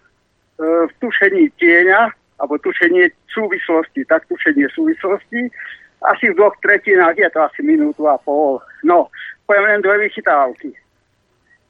[0.89, 2.09] v tušení tieňa,
[2.41, 5.53] alebo tušenie súvislosti, tak tušenie súvislosti.
[6.01, 8.57] Asi v dvoch tretinách je to asi minútu a pol.
[8.81, 9.13] No,
[9.45, 10.80] poviem len dve vychytávky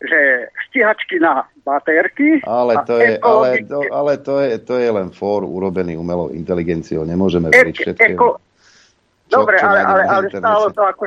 [0.02, 2.42] že stíhačky na baterky.
[2.42, 7.06] Ale to, je, ale, to, ale to, je, to je len fór urobený umelou inteligenciou.
[7.06, 8.18] Nemôžeme veriť všetkému.
[8.18, 8.42] Eko...
[9.30, 11.04] Dobre, čo ale, ale, ale stále to ako,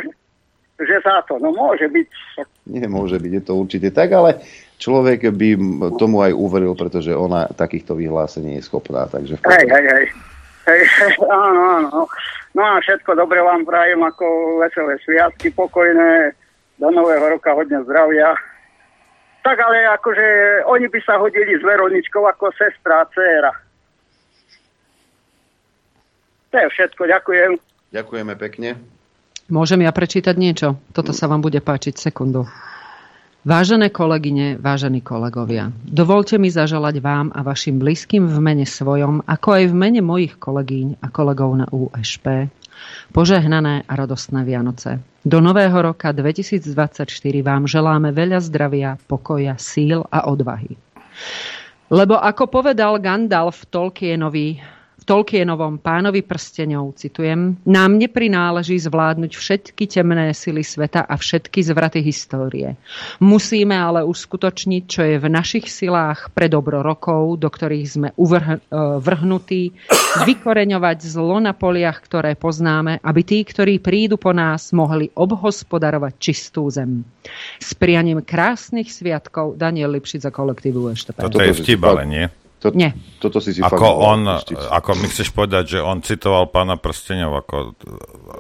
[0.81, 1.43] že za to.
[1.43, 2.09] No môže byť.
[2.71, 4.41] Nie môže byť, je to určite tak, ale
[4.79, 5.49] človek by
[5.99, 9.11] tomu aj uveril, pretože ona takýchto vyhlásení je schopná.
[9.11, 10.07] Takže hej, hej, hej.
[10.65, 10.83] Hej,
[11.29, 12.01] áno, áno.
[12.55, 16.33] No a všetko dobre vám prajem ako veselé sviatky, pokojné,
[16.79, 18.35] do nového roka hodne zdravia
[19.45, 20.27] tak ale akože
[20.65, 23.53] oni by sa hodili s Veroničkou ako sestra a dcéra.
[26.51, 27.51] To je všetko, ďakujem.
[27.93, 28.81] Ďakujeme pekne.
[29.53, 30.81] Môžem ja prečítať niečo?
[30.97, 32.49] Toto sa vám bude páčiť sekundu.
[33.45, 39.49] Vážené kolegyne, vážení kolegovia, dovolte mi zaželať vám a vašim blízkym v mene svojom, ako
[39.61, 42.49] aj v mene mojich kolegyň a kolegov na USP,
[43.15, 44.99] Požehnané a radostné Vianoce.
[45.25, 47.07] Do nového roka 2024
[47.41, 50.77] vám želáme veľa zdravia, pokoja, síl a odvahy.
[51.93, 54.74] Lebo ako povedal Gandalf Tolkienovi
[55.05, 62.81] Tolkienovom pánovi prstenov, citujem, nám neprináleží zvládnuť všetky temné sily sveta a všetky zvraty histórie.
[63.21, 68.65] Musíme ale uskutočniť, čo je v našich silách pre dobro rokov, do ktorých sme uvrh-
[68.65, 69.77] e, vrhnutí,
[70.25, 76.73] vykoreňovať zlo na poliach, ktoré poznáme, aby tí, ktorí prídu po nás, mohli obhospodarovať čistú
[76.73, 77.05] zem.
[77.61, 81.21] S prianím krásnych sviatkov Daniel Lipšic za kolektívu EŠTP.
[81.21, 82.27] Toto je vtip, ale nie.
[82.65, 82.97] To, Nie.
[83.21, 84.21] Toto si si ako fakt on,
[84.73, 87.77] ako mi chceš povedať, že on citoval pána prstenov ako...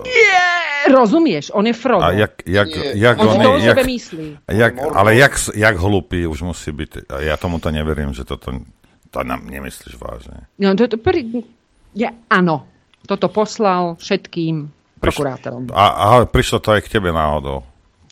[0.08, 2.00] Yeah, rozumieš, on je Frodo.
[2.00, 4.28] A jak, jak, jak on, on, to o jak, sebe myslí.
[4.48, 7.12] jak, ale jak, jak hlupý už musí byť.
[7.20, 8.64] Ja tomu to neverím, že toto
[9.12, 10.48] to nám nemyslíš vážne.
[10.56, 11.44] No, to, to, pr-
[11.92, 12.64] ja, áno,
[13.04, 14.72] toto poslal všetkým
[15.04, 15.68] prokurátorom.
[15.70, 17.62] A, a prišlo to aj k tebe náhodou.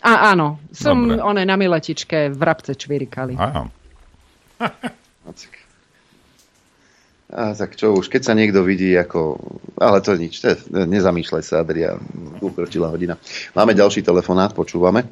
[0.04, 1.24] A áno, som Dobre.
[1.24, 3.34] one na miletičke v rabce čvirikali.
[3.38, 3.70] Áno.
[7.32, 9.40] A tak čo už, keď sa niekto vidí ako...
[9.80, 11.96] Ale to nič, to je, nezamýšľaj sa, Adria,
[12.44, 13.16] ukročila hodina.
[13.56, 15.08] Máme ďalší telefonát, počúvame.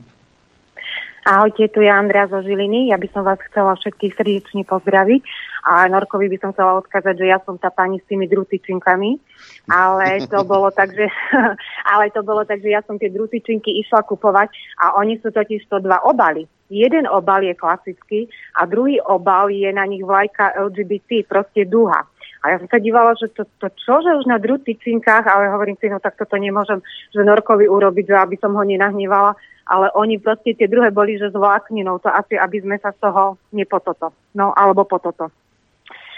[1.25, 2.93] Ahojte, tu je Andrea zo Žiliny.
[2.93, 5.21] Ja by som vás chcela všetkých srdečne pozdraviť.
[5.69, 9.21] A Norkovi by som chcela odkázať, že ja som tá pani s tými drutyčinkami.
[9.69, 11.09] Ale to bolo tak, že,
[11.93, 15.69] ale to bolo tak, že ja som tie drutyčinky išla kupovať a oni sú totiž
[15.69, 16.49] to dva obaly.
[16.71, 22.07] Jeden obal je klasický a druhý obal je na nich vlajka LGBT, proste duha.
[22.41, 25.77] A ja som sa dívala, že to, to čo, že už na drutyčinkách, ale hovorím
[25.77, 26.81] si, no tak toto nemôžem,
[27.13, 29.37] že Norkovi urobiť, že aby som ho nenahnevala,
[29.69, 32.99] ale oni proste tie druhé boli, že s vlákninou, to asi, aby sme sa z
[33.05, 35.29] toho nepototo, no alebo pototo.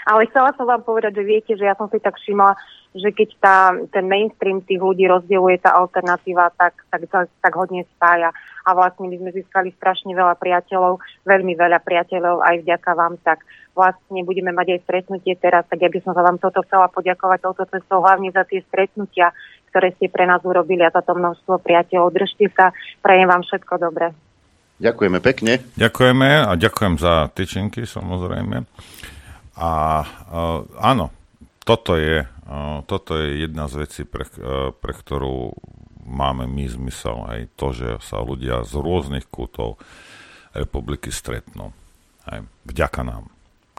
[0.02, 2.58] Ale chcela som vám povedať, že viete, že ja som si tak všimla,
[2.92, 3.58] že keď tá,
[3.88, 8.34] ten mainstream tých ľudí rozdieluje tá alternatíva, tak, tak, tak, tak hodne spája.
[8.66, 13.42] A vlastne my sme získali strašne veľa priateľov, veľmi veľa priateľov aj vďaka vám, tak
[13.72, 17.38] vlastne budeme mať aj stretnutie teraz, tak ja by som sa vám toto chcela poďakovať
[17.40, 19.32] touto cestou, hlavne za tie stretnutia,
[19.72, 22.12] ktoré ste pre nás urobili a za to množstvo priateľov.
[22.12, 24.12] Držte sa, prajem vám všetko dobré.
[24.82, 25.62] Ďakujeme pekne.
[25.78, 28.66] Ďakujeme a ďakujem za tyčinky, samozrejme.
[29.56, 31.12] A uh, áno,
[31.62, 35.52] toto je, uh, toto je jedna z vecí, pre, uh, pre ktorú
[36.08, 37.24] máme my zmysel.
[37.28, 39.78] Aj to, že sa ľudia z rôznych kútov
[40.56, 41.70] republiky stretnú.
[42.24, 43.24] Aj vďaka nám.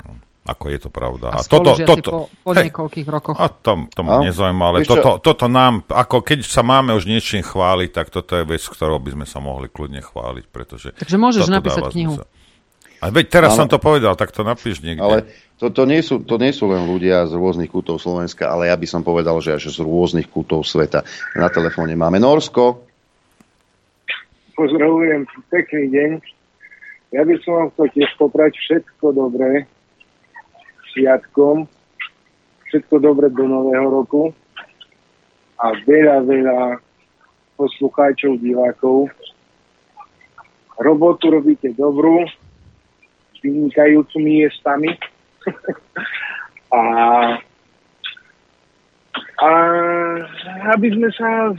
[0.03, 1.31] No, ako je to pravda.
[1.31, 3.37] A, a toto, toto, po, po hej, niekoľkých rokoch.
[3.39, 7.45] A tom, tom no, nezaujíma, ale toto, toto nám, ako keď sa máme už niečím
[7.45, 10.91] chváliť, tak toto je vec, ktorou by sme sa mohli kľudne chváliť, pretože...
[10.99, 12.19] Takže môžeš napísať knihu.
[12.19, 12.42] Zmysel.
[13.03, 15.03] A veď teraz ale, som to povedal, tak to napíš niekde.
[15.03, 15.27] Ale
[15.59, 18.79] to, to, nie sú, to nie sú len ľudia z rôznych kútov Slovenska, ale ja
[18.79, 21.03] by som povedal, že až z rôznych kútov sveta.
[21.35, 22.79] Na telefóne máme Norsko.
[24.55, 26.11] Pozdravujem, pekný deň.
[27.11, 29.67] Ja by som vám chcel tiež poprať všetko dobré
[30.95, 31.67] sviatkom,
[32.71, 34.31] všetko dobré do nového roku
[35.59, 36.59] a veľa, veľa
[37.59, 39.11] poslucháčov, divákov.
[40.79, 42.25] Robotu robíte dobrú,
[43.43, 44.95] vynikajúcimi miestami.
[46.73, 46.79] a,
[49.43, 49.49] a
[50.73, 51.51] aby sme sa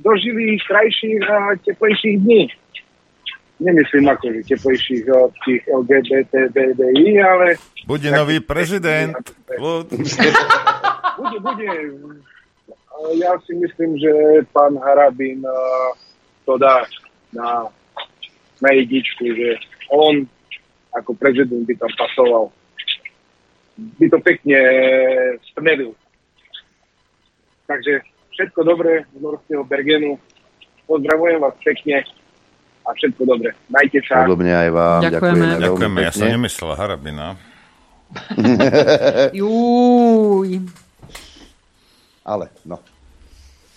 [0.00, 2.48] dožili krajších a teplejších dní.
[3.60, 7.60] Nemyslím ako že teplejších od tých LGBT, BDI, ale...
[7.84, 9.12] Bude nový prezident.
[11.20, 11.68] bude, bude.
[13.20, 14.12] Ja si myslím, že
[14.52, 15.44] pán Harabin
[16.44, 16.84] to dá
[17.32, 17.68] na,
[18.60, 19.56] na jedičku, že
[19.90, 20.26] on
[20.94, 22.44] ako prezident by tam pasoval.
[23.98, 24.58] By to pekne
[25.52, 25.94] stmelil.
[27.70, 28.02] Takže
[28.34, 30.18] všetko dobré z Norského Bergenu.
[30.90, 32.02] Pozdravujem vás pekne
[32.82, 33.54] a všetko dobré.
[33.70, 34.26] Majte sa.
[34.26, 35.00] Podobne aj vám.
[35.06, 35.46] Ďakujeme.
[35.46, 35.98] Ďakujeme, Ďakujeme.
[36.02, 37.26] ja som nemyslel Harabina.
[39.38, 40.50] Júj.
[42.26, 42.82] Ale, no.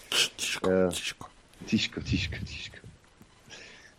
[0.09, 1.25] Tiško, tiško.
[1.69, 2.82] Tiško, tiško, tiško.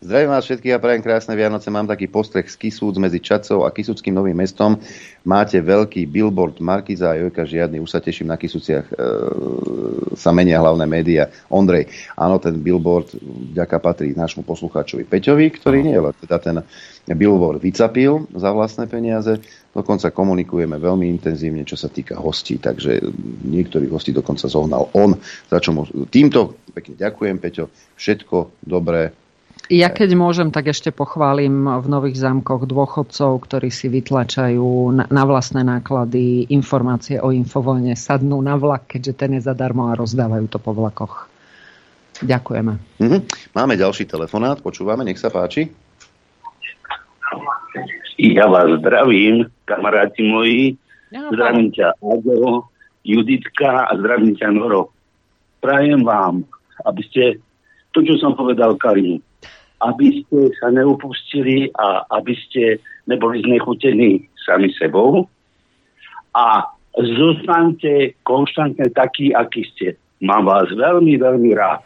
[0.05, 1.73] Zdravím vás všetkých a prajem krásne Vianoce.
[1.73, 4.77] Mám taký postreh z Kisúc medzi Čacou a Kisuckým novým mestom.
[5.25, 7.81] Máte veľký billboard Markiza a Jojka žiadny.
[7.81, 8.85] Už sa teším na Kisuciach.
[8.85, 8.93] E,
[10.13, 11.33] sa menia hlavné médiá.
[11.49, 13.17] Ondrej, áno, ten billboard
[13.57, 16.61] vďaka patrí nášmu poslucháčovi Peťovi, ktorý nie, ale teda ten
[17.09, 19.41] billboard vycapil za vlastné peniaze.
[19.73, 23.01] Dokonca komunikujeme veľmi intenzívne, čo sa týka hostí, takže
[23.41, 25.17] niektorých hostí dokonca zohnal on.
[25.49, 27.73] Za čo mu týmto pekne ďakujem, Peťo.
[27.97, 29.24] Všetko dobré,
[29.69, 35.23] ja keď môžem, tak ešte pochválim v Nových zámkoch dôchodcov, ktorí si vytlačajú na, na
[35.25, 40.61] vlastné náklady informácie o infovojne, sadnú na vlak, keďže ten je zadarmo a rozdávajú to
[40.61, 41.25] po vlakoch.
[42.21, 43.01] Ďakujeme.
[43.01, 43.19] Mhm.
[43.57, 45.67] Máme ďalší telefonát, počúvame, nech sa páči.
[48.15, 50.79] Ja vás zdravím, kamaráti moji.
[51.11, 52.71] Ja, zdravím ťa Agoro,
[53.03, 54.95] Juditka a zdravím ťa Noro.
[55.59, 56.47] Prajem vám,
[56.87, 57.23] aby ste
[57.91, 59.19] to, čo som povedal Karimu,
[59.83, 62.79] aby ste sa neupustili a aby ste
[63.09, 65.27] neboli znechutení sami sebou
[66.35, 69.99] a zostaňte konštantne takí, akí ste.
[70.23, 71.83] Mám vás veľmi, veľmi rád.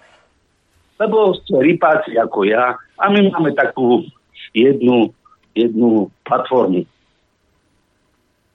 [0.99, 4.06] Lebo ste rypáci ako ja a my máme takú
[4.53, 5.10] jednu,
[5.56, 6.86] jednu platformu.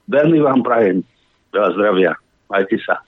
[0.07, 1.01] Veľmi vám prajem.
[1.51, 2.13] Veľa zdravia.
[2.55, 3.03] Majte sa.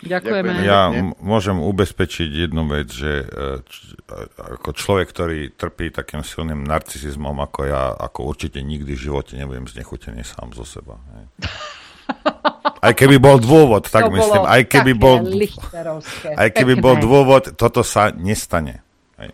[0.00, 0.64] Ďakujeme.
[0.64, 3.24] Ja m- môžem ubezpečiť jednu vec, že e,
[3.60, 3.92] č-
[4.40, 9.68] ako človek, ktorý trpí takým silným narcisizmom ako ja, ako určite nikdy v živote nebudem
[9.68, 10.96] znechutený sám zo seba.
[11.12, 11.24] Hej.
[12.80, 15.20] Aj keby bol dôvod, tak to myslím, aj keby bol,
[16.32, 18.80] aj keby bol dôvod, toto sa nestane.
[19.20, 19.30] Hej.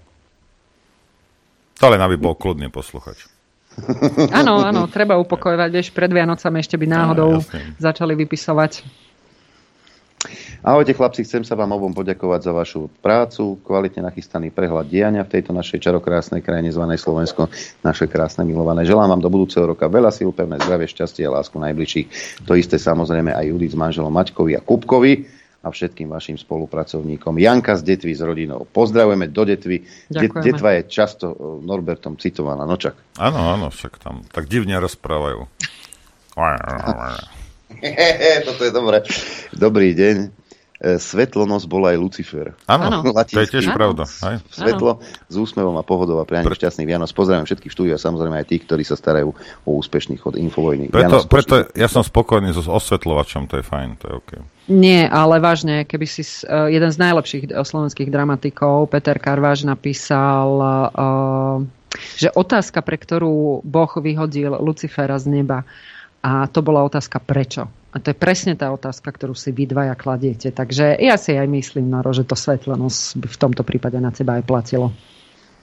[1.79, 3.31] To len aby bol kľudný posluchač.
[4.33, 7.45] Áno, áno, treba upokojovať, vieš, pred Vianocami ešte by náhodou
[7.77, 8.73] začali vypisovať
[10.67, 15.39] Ahojte chlapci, chcem sa vám obom poďakovať za vašu prácu, kvalitne nachystaný prehľad diania v
[15.39, 17.47] tejto našej čarokrásnej krajine zvanej Slovensko,
[17.87, 18.83] naše krásne milované.
[18.83, 22.07] Želám vám do budúceho roka veľa síl, pevné zdravie, šťastie a lásku najbližších.
[22.51, 25.13] To isté samozrejme aj Judith s manželom Maťkovi a Kupkovi
[25.63, 27.39] a všetkým vašim spolupracovníkom.
[27.39, 28.67] Janka z Detvy s rodinou.
[28.67, 29.87] Pozdravujeme do Detvy.
[30.11, 30.43] Ďakujeme.
[30.51, 32.67] Detva je často e, Norbertom citovaná.
[32.67, 32.99] Nočak.
[33.23, 35.47] Áno, áno, však tam tak divne rozprávajú.
[38.51, 39.07] Toto je dobré.
[39.55, 40.46] Dobrý deň.
[40.77, 42.53] E, svetlonosť bol aj Lucifer.
[42.69, 44.05] Áno, to je tiež pravda.
[44.21, 44.37] Aj?
[44.53, 47.09] Svetlo s úsmevom a pohodou a prianím šťastných Vianoc.
[47.17, 49.33] Pozdravím všetkých štúdií a samozrejme aj tých, ktorí sa starajú
[49.65, 50.93] o úspešných od Infovojny.
[50.93, 54.31] Preto, preto ja som spokojný so osvetľovačom, to je fajn, to je OK.
[54.69, 61.65] Nie, ale vážne, keby si uh, jeden z najlepších slovenských dramatikov, Peter Karváš, napísal, uh,
[62.21, 65.65] že otázka, pre ktorú Boh vyhodil Lucifera z neba,
[66.23, 67.69] a to bola otázka prečo.
[67.93, 70.53] A to je presne tá otázka, ktorú si vy dvaja kladiete.
[70.53, 74.37] Takže ja si aj myslím, Noro, že to svetlenosť by v tomto prípade na teba
[74.37, 74.93] aj platilo.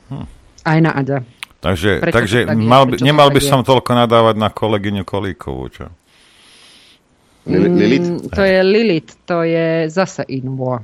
[0.10, 0.26] Hm.
[0.66, 1.22] Aj na Aďa.
[1.64, 5.88] Takže, takže tak mal by, nemal by som toľko nadávať na kolegyňu Kolíkovú, čo?
[7.48, 8.04] Lilith?
[8.04, 10.84] Mm, to je Lilith, to je zase Invo.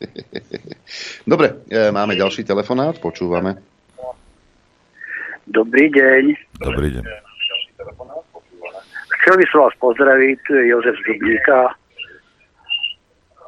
[1.30, 3.62] Dobre, e, máme ďalší telefonát, počúvame.
[5.46, 6.24] Dobrý deň.
[6.62, 7.04] Dobrý deň.
[9.20, 11.76] Chcel by som vás pozdraviť, tu je Jozef z Dubníka.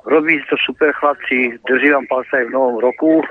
[0.04, 3.22] Robíte to super chlapci, drží vám palce aj v novom roku.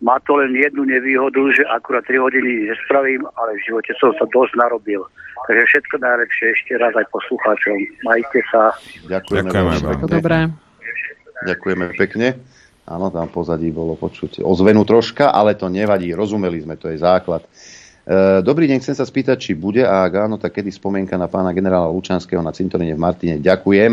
[0.00, 4.24] Má to len jednu nevýhodu, že akurát 3 hodiny nespravím, ale v živote som sa
[4.32, 5.04] dosť narobil.
[5.44, 7.76] Takže všetko najlepšie ešte raz aj poslucháčom.
[8.04, 8.72] Majte sa.
[9.08, 9.80] Ďakujeme, Ďakujeme vám.
[9.92, 10.08] pekne.
[10.08, 10.38] Dobré.
[11.48, 12.28] Ďakujeme pekne.
[12.88, 17.44] Áno, tam pozadí bolo počuť ozvenu troška, ale to nevadí, rozumeli sme, to je základ.
[18.06, 21.28] E, Dobrý deň, chcem sa spýtať, či bude a ak áno, tak kedy spomienka na
[21.28, 23.36] pána generála Lučanského na cintoríne v Martine.
[23.40, 23.92] Ďakujem.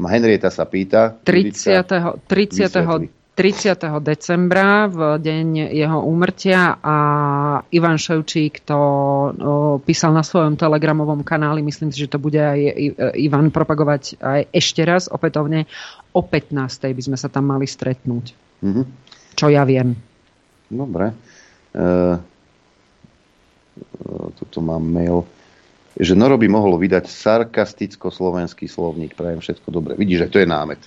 [0.00, 1.12] Henrieta sa pýta.
[1.22, 2.24] 30.
[2.26, 3.20] 30.
[3.40, 4.04] 30.
[4.04, 6.96] decembra v deň jeho úmrtia a
[7.72, 8.80] Ivan Ševčík to
[9.80, 14.40] písal na svojom telegramovom kanáli, myslím si, že to bude aj I- Ivan propagovať aj
[14.52, 15.64] ešte raz opätovne.
[16.12, 16.92] O 15.
[16.92, 18.36] by sme sa tam mali stretnúť.
[18.60, 18.82] Mhm.
[19.40, 19.96] Čo ja viem.
[20.68, 21.16] Dobre.
[21.72, 21.82] E,
[24.36, 25.24] tuto mám mail,
[25.98, 29.18] že Noro by mohol vydať sarkasticko-slovenský slovník.
[29.18, 29.92] Prajem všetko dobre.
[29.98, 30.80] Vidíš, že to je námet.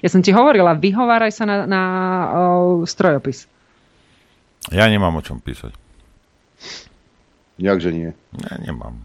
[0.00, 3.44] Ja som ti hovorila, vyhováraj sa na, na o, strojopis.
[4.72, 5.72] Ja nemám o čom písať.
[7.60, 8.10] Jakže nie?
[8.40, 9.04] Ja nemám.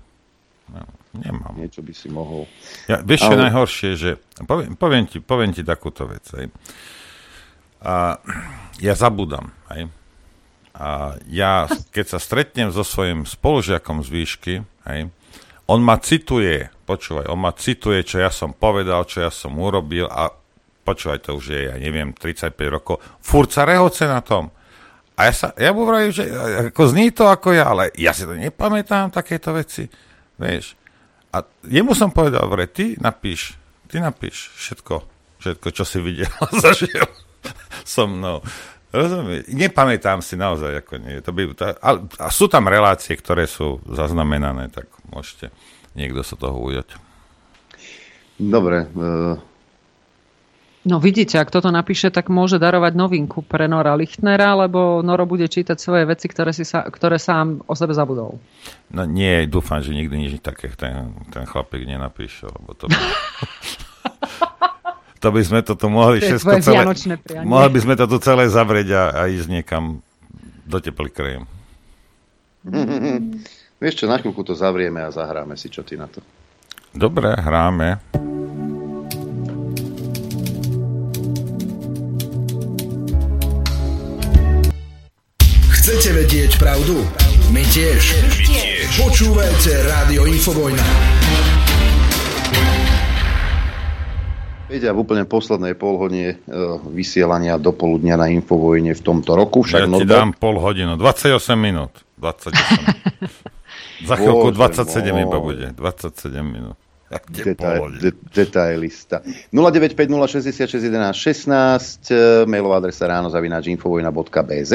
[1.16, 1.56] Nemám.
[1.56, 2.44] Niečo by si mohol.
[2.92, 4.10] Ja, vieš, čo Ale- najhoršie, že
[4.44, 6.28] poviem, poviem, ti, poviem ti takúto vec.
[6.36, 6.52] Hej.
[7.84, 8.20] A
[8.84, 9.52] ja zabudám.
[9.72, 9.88] Hej.
[10.76, 14.54] A ja, keď sa stretnem so svojím spolužiakom z výšky,
[14.92, 15.08] hej,
[15.72, 20.06] on ma cituje, počúvaj, on ma cituje, čo ja som povedal, čo ja som urobil
[20.12, 20.30] a
[20.86, 24.54] počúvaj, to už je, ja neviem, 35 rokov, furt sa rehoce na tom.
[25.16, 26.28] A ja, sa, ja mu vravím, že
[26.70, 29.88] ako zní to ako ja, ale ja si to nepamätám, takéto veci.
[30.36, 30.76] Vieš.
[31.32, 33.56] A jemu som povedal, vre, ty napíš,
[33.88, 34.96] ty napíš všetko,
[35.40, 36.32] všetko, čo si videl
[36.64, 37.08] zažil
[37.88, 38.44] so mnou.
[38.96, 39.52] Rozumieš?
[39.52, 41.20] Nepamätám si naozaj, ako nie.
[41.20, 45.52] To by, to, a, a sú tam relácie, ktoré sú zaznamenané, tak môžete
[46.00, 46.96] niekto sa toho ujať.
[48.40, 48.88] Dobre.
[48.88, 49.54] E,
[50.86, 55.50] No vidíte, ak toto napíše, tak môže darovať novinku pre Nora Lichtnera, lebo Noro bude
[55.50, 58.38] čítať svoje veci, ktoré, si sa, ktoré sám o sebe zabudol.
[58.94, 63.02] No nie, dúfam, že nikdy nič také ten, ten chlapík nenapíše, lebo to by...
[65.26, 66.84] to by sme toto mohli To všetko celé...
[67.42, 70.06] Mohli by sme to tu celé zavrieť a, a ísť niekam
[70.70, 71.50] do teplý krém.
[73.82, 76.22] Vieš čo, na chvíľku to zavrieme a zahráme si, čo ty na to.
[76.94, 77.98] Dobre, hráme.
[85.74, 87.02] Chcete vedieť pravdu?
[87.50, 88.02] My tiež.
[88.22, 88.90] My tiež.
[89.02, 91.55] Počúvajte Rádio Infovojna.
[94.66, 96.50] Viete, a v úplne poslednej polhodine e,
[96.90, 99.62] vysielania do poludnia na Infovojne v tomto roku.
[99.62, 101.94] Však Ja ti Norbert- dám pol hodinu, 28 minút.
[102.18, 102.50] 28.
[104.10, 105.70] Za chvíľku Bože 27 iba bude.
[105.78, 106.74] 27 minút.
[107.30, 109.22] Detail, de, detailista.
[109.54, 112.18] 0950661616, e,
[112.50, 114.74] mailová adresa ráno zavináč infovojna.bz.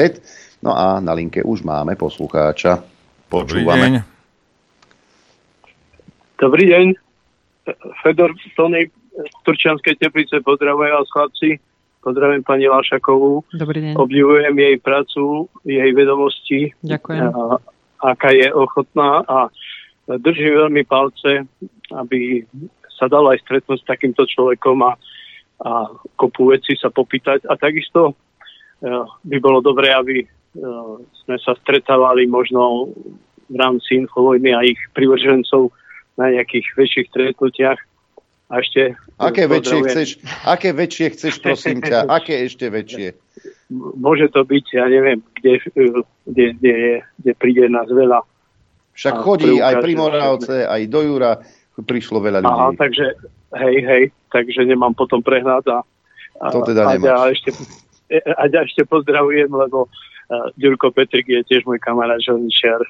[0.63, 2.79] No a na linke už máme poslucháča.
[3.27, 3.83] Dobrý Počúvame.
[3.83, 3.93] deň.
[6.39, 6.85] Dobrý deň.
[8.01, 9.00] Fedor Tony z
[9.43, 11.59] Turčianskej teplice pozdravujem vás chlapci.
[12.01, 13.45] Pozdravujem pani Lášakovú.
[13.53, 13.93] Dobrý deň.
[13.93, 16.73] Obdivujem jej prácu, jej vedomosti.
[16.81, 17.29] Ďakujem.
[17.29, 17.61] A,
[18.01, 19.53] aká je ochotná a
[20.09, 21.45] drží veľmi palce,
[21.93, 22.41] aby
[22.97, 24.97] sa dalo aj stretnúť s takýmto človekom a,
[25.61, 25.71] a
[26.17, 27.45] kopu veci sa popýtať.
[27.45, 28.17] A takisto
[28.81, 30.27] eh, by bolo dobré, aby eh,
[31.25, 32.89] sme sa stretávali možno
[33.51, 35.69] v rámci Infovojny a ich privržencov
[36.17, 37.79] na nejakých väčších stretnutiach.
[38.51, 40.09] A ešte Aké väčšie, chceš,
[40.43, 42.03] aké väčšie chceš, prosím ťa?
[42.19, 43.15] Aké ešte väčšie?
[43.71, 48.27] Môže to byť, ja neviem, kde, eh, kde, kde, je, kde príde nás veľa.
[48.91, 51.39] Však chodí aj pri Moravce, aj do Jura
[51.79, 52.51] prišlo veľa ľudí.
[52.51, 53.05] Aha, takže
[53.55, 54.03] hej, hej,
[54.35, 55.79] takže nemám potom prehľad a,
[56.43, 57.55] a, To teda a, ja ešte,
[58.11, 62.83] a ja ešte pozdravujem, lebo uh, Ďurko Petrik je tiež môj kamarát želničiar,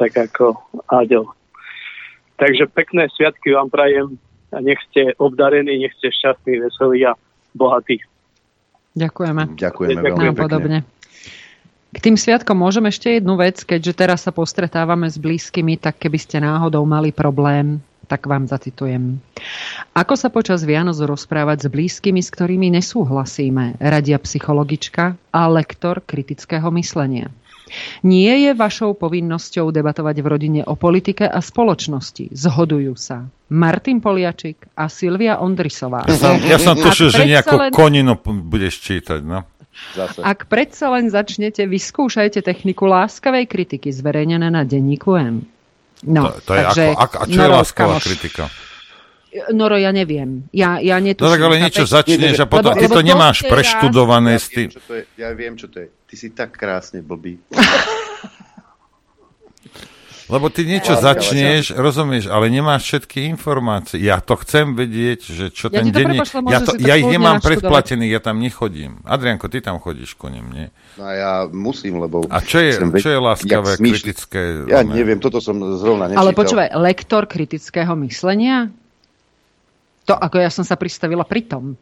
[0.00, 0.56] tak ako
[0.88, 1.28] Áďo.
[2.40, 4.16] Takže pekné sviatky vám prajem
[4.56, 7.12] a nech ste obdarení, nech ste šťastní, veselí a
[7.52, 8.00] bohatí.
[8.96, 9.60] Ďakujeme.
[9.60, 10.44] Ďakujeme veľmi Nám pekne.
[10.48, 10.78] podobne.
[11.92, 16.18] K tým sviatkom môžem ešte jednu vec, keďže teraz sa postretávame s blízkymi, tak keby
[16.20, 19.20] ste náhodou mali problém, tak vám zacitujem.
[19.92, 26.68] Ako sa počas Vianoc rozprávať s blízkymi, s ktorými nesúhlasíme, radia psychologička a lektor kritického
[26.76, 27.32] myslenia.
[28.06, 32.30] Nie je vašou povinnosťou debatovať v rodine o politike a spoločnosti.
[32.30, 36.06] Zhodujú sa Martin Poliačik a Silvia Ondrisová.
[36.46, 37.70] Ja som, tušil, že nejakú len...
[37.74, 39.20] koninu budeš čítať.
[39.22, 39.46] No.
[39.92, 40.24] Zase.
[40.24, 45.44] Ak predsa len začnete, vyskúšajte techniku láskavej kritiky zverejnené na denníku M.
[46.04, 48.44] No, to, to je takže, ako, a čo je láskavá kritika?
[49.52, 50.48] Noro, ja neviem.
[50.54, 51.26] Ja, ja netuším.
[51.26, 54.36] No tak ale niečo začneš a potom lebo, ty to nemáš preštudované.
[54.36, 55.88] Ja, viem, čo to je, ja viem, čo to je.
[56.06, 57.36] Ty si tak krásne blbý.
[60.26, 64.02] Lebo ty niečo ja, začneš, ja, rozumieš, ale nemáš všetky informácie.
[64.02, 66.18] Ja to chcem vedieť, že čo ja ten deň...
[66.50, 69.06] Ja, to, ja ich nemám predplatený, ja tam nechodím.
[69.06, 70.66] Adrianko, ty tam chodíš ko ním, nie?
[70.98, 72.26] No ja musím, lebo...
[72.26, 74.66] A čo je, čo je láskavé, kritické?
[74.66, 76.26] Ja neviem, toto som zrovna nečítal.
[76.26, 78.74] Ale počúvaj, lektor kritického myslenia?
[80.06, 81.74] To, ako ja som sa pristavila pri tom.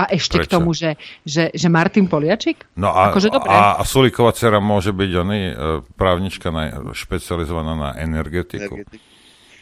[0.00, 0.48] A ešte Prečo?
[0.48, 0.96] k tomu, že,
[1.28, 2.64] že, že Martin Poliačik?
[2.80, 3.52] No a, akože dobre.
[3.52, 5.54] a, a Sulíková dcera môže byť oný, e,
[5.92, 8.80] právnička na, špecializovaná na energetiku.
[8.80, 9.02] Energetik.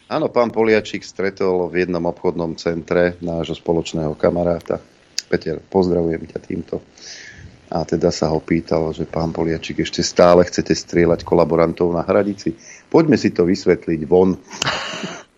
[0.09, 4.79] Áno, pán Poliačik stretol v jednom obchodnom centre nášho spoločného kamaráta.
[5.27, 6.81] Peter, pozdravujem ťa týmto.
[7.69, 12.57] A teda sa ho pýtal, že pán Poliačik, ešte stále chcete strieľať kolaborantov na hradici?
[12.89, 14.33] Poďme si to vysvetliť von.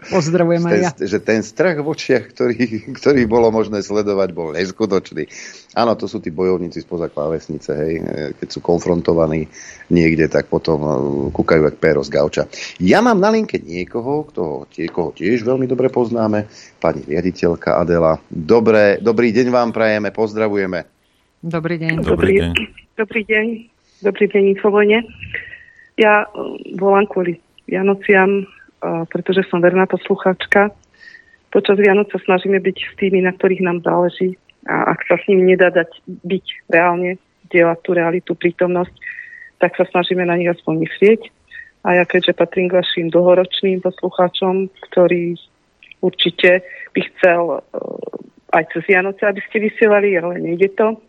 [0.02, 0.90] Pozdravujem aj ja.
[0.98, 5.30] Že ten strach v očiach, ktorý, ktorý bolo možné sledovať, bol neskutočný.
[5.78, 7.94] Áno, to sú tí bojovníci spoza klávesnice, hej.
[8.42, 9.46] Keď sú konfrontovaní
[9.94, 10.96] niekde, tak potom uh,
[11.30, 12.50] kúkajú jak péro z gauča.
[12.82, 16.50] Ja mám na linke niekoho, kto, tie, koho tiež veľmi dobre poznáme,
[16.82, 18.18] pani riaditeľka Adela.
[18.26, 20.82] Dobré, dobrý deň vám prajeme, pozdravujeme.
[21.46, 21.94] Dobrý deň.
[22.02, 22.52] Dobrý, deň.
[22.98, 23.46] Dobrý deň.
[24.02, 24.46] Dobrý deň.
[26.02, 27.38] Ja uh, volám kvôli
[27.70, 28.50] Vianociam
[28.82, 30.74] pretože som verná poslucháčka.
[31.54, 35.26] Počas Vianoc sa snažíme byť s tými, na ktorých nám záleží a ak sa s
[35.26, 37.18] nimi nedá dať byť reálne,
[37.50, 38.94] dielať tú realitu, prítomnosť,
[39.58, 41.22] tak sa snažíme na nich aspoň myslieť.
[41.82, 45.34] A ja keďže patrím k vašim dlhoročným poslucháčom, ktorí
[46.06, 46.62] určite
[46.94, 51.02] by chcel uh, aj cez Vianoce, aby ste vysielali, ale nejde to,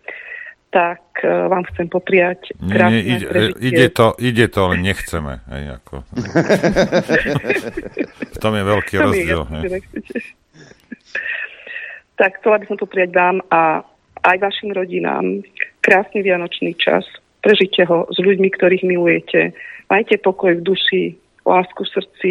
[0.73, 3.27] tak e, vám chcem popriať krásne Nie, ide,
[3.61, 5.45] ide, to, ide to, ale nechceme.
[5.53, 5.95] Hej, ako.
[8.35, 9.41] v tom je veľký to rozdiel.
[12.17, 13.85] tak chcela by som popriať vám a
[14.25, 15.45] aj vašim rodinám
[15.85, 17.05] krásny vianočný čas.
[17.45, 19.53] Prežite ho s ľuďmi, ktorých milujete.
[19.93, 21.05] Majte pokoj v duši,
[21.45, 22.31] lásku v srdci,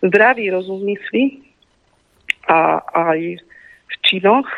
[0.00, 1.44] zdravý rozum mysli
[2.48, 2.80] a
[3.12, 3.44] aj
[3.90, 4.48] v činoch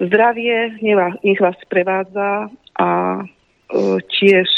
[0.00, 2.48] Zdravie nech vás prevádza
[2.80, 2.88] a
[3.20, 3.24] e,
[4.08, 4.48] tiež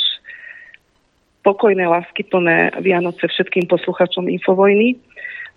[1.43, 4.95] pokojné, láskyplné Vianoce všetkým posluchačom Infovojny.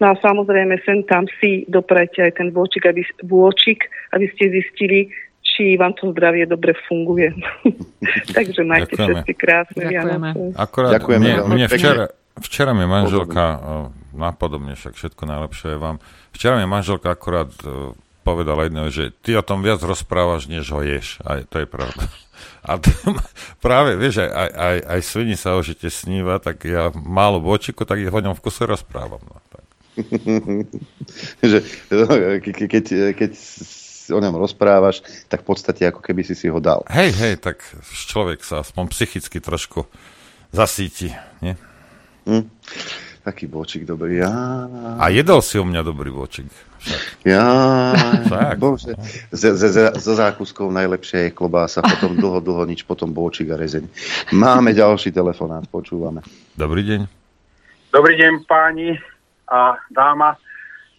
[0.01, 5.07] No a samozrejme sem tam si doprajte aj ten vôčik, aby, vôčik, aby ste zistili,
[5.45, 7.31] či vám to zdravie dobre funguje.
[8.35, 9.05] Takže majte Ďakujeme.
[9.05, 10.29] všetci krásne Ďakujeme.
[10.33, 10.57] Vianoce.
[10.57, 12.05] Akorát Ďakujeme mne, mne včera,
[12.41, 13.45] včera mi manželka,
[14.17, 16.01] napodobne však všetko najlepšie je vám,
[16.33, 17.53] včera mi manželka akorát
[18.25, 21.21] povedal jedného, že ty o tom viac rozprávaš, než ho ješ.
[21.21, 22.09] Aj to je pravda.
[22.65, 22.89] A to,
[23.61, 27.85] práve, vieš, aj, aj, aj, aj svini sa o žite sníva, tak ja málo bočiku,
[27.85, 29.21] tak o ňom v kuse rozprávam.
[29.21, 29.63] No, tak.
[31.53, 31.61] že,
[31.93, 32.05] no,
[32.41, 33.31] keď, keď
[34.11, 36.81] o ňom rozprávaš, tak v podstate ako keby si si ho dal.
[36.89, 37.61] Hej, hej, tak
[38.09, 39.85] človek sa aspoň psychicky trošku
[40.49, 41.53] zasíti, nie?
[42.25, 42.49] Hm.
[43.25, 44.21] Taký bočik dobrý.
[44.21, 44.29] Ja.
[45.01, 46.45] A jedol si u mňa dobrý bočik.
[47.25, 47.41] Ja,
[48.61, 48.93] bože.
[49.97, 53.89] Zo zákuskov najlepšie je klobása, potom dlho, dlho nič, potom bočik a rezeň.
[54.29, 56.21] Máme ďalší telefonát, počúvame.
[56.53, 57.01] Dobrý deň.
[57.89, 58.93] Dobrý deň páni
[59.49, 60.37] a dáma,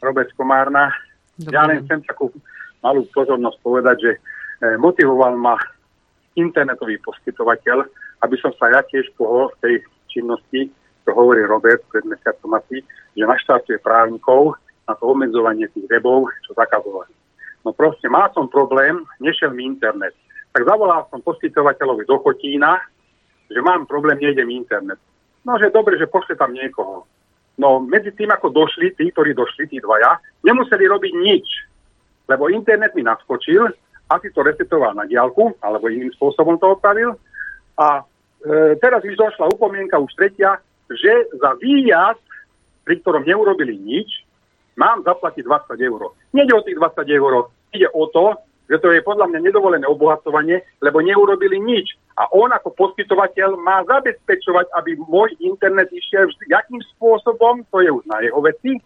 [0.02, 0.90] Robec Komárna.
[1.38, 2.34] Dobrý ja len chcem takú
[2.82, 5.54] malú pozornosť povedať, že eh, motivoval ma
[6.34, 7.86] internetový poskytovateľ,
[8.26, 9.74] aby som sa ja tiež pohol v tej
[10.10, 10.74] činnosti,
[11.06, 12.82] čo hovorí Robert pred mesiacom asi,
[13.14, 14.58] že naštartuje právnikov
[14.90, 17.14] na to obmedzovanie tých webov, čo zakazovali.
[17.62, 20.18] No proste, mal som problém, nešiel mi internet.
[20.50, 22.82] Tak zavolal som poskytovateľovi do Chotína,
[23.46, 24.98] že mám problém, nejde mi internet.
[25.46, 27.06] No, že dobre, že pošle tam niekoho.
[27.56, 31.46] No, medzi tým, ako došli, tí, ktorí došli, tí dvaja, nemuseli robiť nič,
[32.26, 33.70] lebo internet mi naskočil,
[34.06, 37.14] asi to resetoval na diálku, alebo iným spôsobom to opravil.
[37.78, 38.02] A
[38.42, 40.58] e, teraz mi došla upomienka už tretia,
[40.90, 42.22] že za výjazd,
[42.86, 44.22] pri ktorom neurobili nič,
[44.78, 46.14] mám zaplatiť 20 eur.
[46.30, 48.36] Nede o tých 20 eur, ide o to,
[48.66, 51.94] že to je podľa mňa nedovolené obohacovanie, lebo neurobili nič.
[52.18, 57.90] A on ako poskytovateľ má zabezpečovať, aby môj internet išiel vždy, akým spôsobom, to je
[57.94, 58.82] už na jeho veci.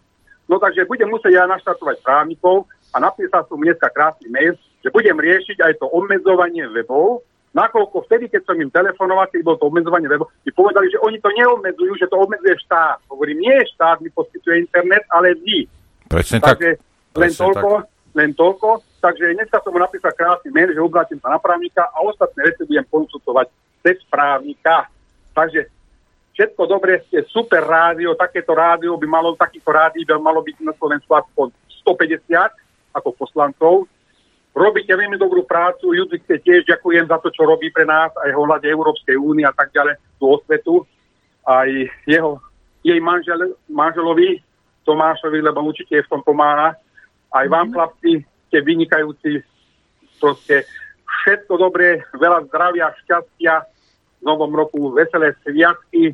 [0.51, 5.17] No takže budem musieť ja naštartovať právnikov a napísal som dneska krásny mail, že budem
[5.17, 10.07] riešiť aj to obmedzovanie webov, nakoľko vtedy, keď som im telefonoval, keď bolo to obmedzovanie
[10.07, 13.03] webu, mi povedali, že oni to neobmedzujú, že to obmedzuje štát.
[13.11, 15.67] Hovorím, nie štát mi poskytuje internet, ale vy.
[16.07, 17.19] Presne Takže tak.
[17.19, 17.71] len Presne toľko,
[18.15, 18.69] len toľko.
[19.01, 22.69] Takže dneska som mu napísal krásny mail, že obrátim sa na právnika a ostatné veci
[22.69, 23.47] budem konsultovať
[23.83, 24.87] cez právnika.
[25.33, 25.67] Takže
[26.37, 30.75] všetko dobre, je super rádio, takéto rádio by malo, takýto rádio by malo byť na
[30.77, 31.51] Slovensku aspoň
[31.83, 33.75] 150 ako poslancov.
[34.51, 38.67] Robíte veľmi dobrú prácu, Judvike tiež ďakujem za to, čo robí pre nás, aj ohľade
[38.67, 40.75] Európskej únie a tak ďalej, tú osvetu.
[41.47, 41.71] Aj
[42.05, 42.43] jeho,
[42.83, 44.43] jej manžel, manželovi
[44.83, 46.75] Tomášovi, lebo určite je v tom pomáha.
[47.31, 49.47] Aj vám, chlapci, ste vynikajúci.
[50.19, 50.67] Proste
[51.07, 53.65] všetko dobré, veľa zdravia, šťastia,
[54.21, 56.13] v novom roku veselé sviatky,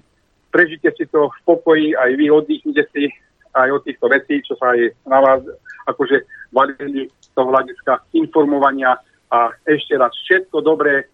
[0.54, 3.10] prežite si to v pokoji, aj vy oddychnite si
[3.56, 5.42] aj od týchto vecí, čo sa aj na vás
[5.90, 6.22] akože
[6.54, 8.96] valili toho hľadiska informovania
[9.28, 11.04] a ešte raz všetko dobré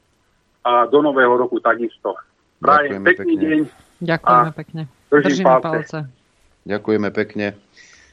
[0.63, 2.15] a do nového roku takisto.
[2.63, 3.43] Prajem pekný pekne.
[3.43, 3.61] deň.
[4.01, 4.83] Ďakujeme pekne.
[5.11, 5.67] držím Držíme palce.
[5.67, 5.99] palce.
[6.63, 7.47] Ďakujeme pekne.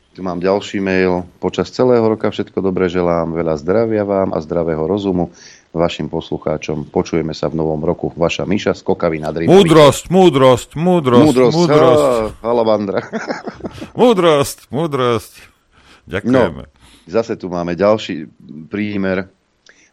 [0.09, 1.21] Tu mám ďalší mail.
[1.37, 3.29] Počas celého roka všetko dobré želám.
[3.29, 5.29] Veľa zdravia vám a zdravého rozumu
[5.69, 6.89] vašim poslucháčom.
[6.89, 8.09] Počujeme sa v novom roku.
[8.17, 9.53] Vaša Miša z Kokavy nad Rybou.
[9.53, 11.53] Múdrosť, múdrosť, múdrosť, Múdrosť.
[11.53, 12.99] múdrosť, Halabandra.
[13.93, 15.33] múdrosť, múdrosť.
[16.09, 16.63] Ďakujeme.
[16.65, 16.78] No,
[17.11, 18.29] zase tu máme ďalší
[18.69, 19.27] prímer.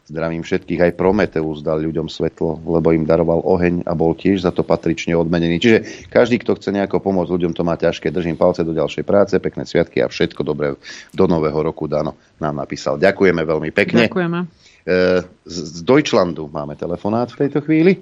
[0.07, 4.55] Zdravím všetkých, aj Prometeus dal ľuďom svetlo, lebo im daroval oheň a bol tiež za
[4.55, 5.59] to patrične odmenený.
[5.59, 8.15] Čiže každý, kto chce nejako pomôcť ľuďom, to má ťažké.
[8.15, 10.79] Držím palce do ďalšej práce, pekné sviatky a všetko dobré
[11.11, 11.91] do nového roku.
[11.91, 13.03] Dano nám napísal.
[13.03, 14.07] Ďakujeme veľmi pekne.
[14.07, 14.39] Ďakujeme.
[14.87, 17.99] E, Z, Deutschlandu máme telefonát v tejto chvíli.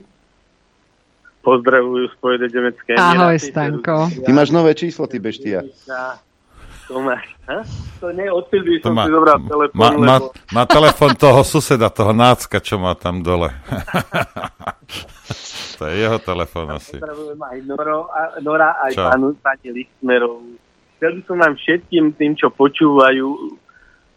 [1.40, 3.40] Pozdravujú Spojené nemecké Ahoj.
[3.40, 4.12] Stanko.
[4.12, 5.64] Ty máš nové číslo, ty beštia.
[6.84, 7.64] Tomáš, ha?
[8.00, 10.26] To nie, odtedy To som má, si zobral telefón, má, má, lebo...
[10.52, 13.48] má telefon toho suseda, toho nácka, čo má tam dole.
[15.80, 17.00] to je jeho telefon asi.
[17.00, 19.08] Pozdravujem aj Noro, a, Nora, aj Čau.
[19.08, 20.60] pánu pani Lichtmerovú.
[21.00, 23.28] Chcel by som vám všetkým tým, čo počúvajú,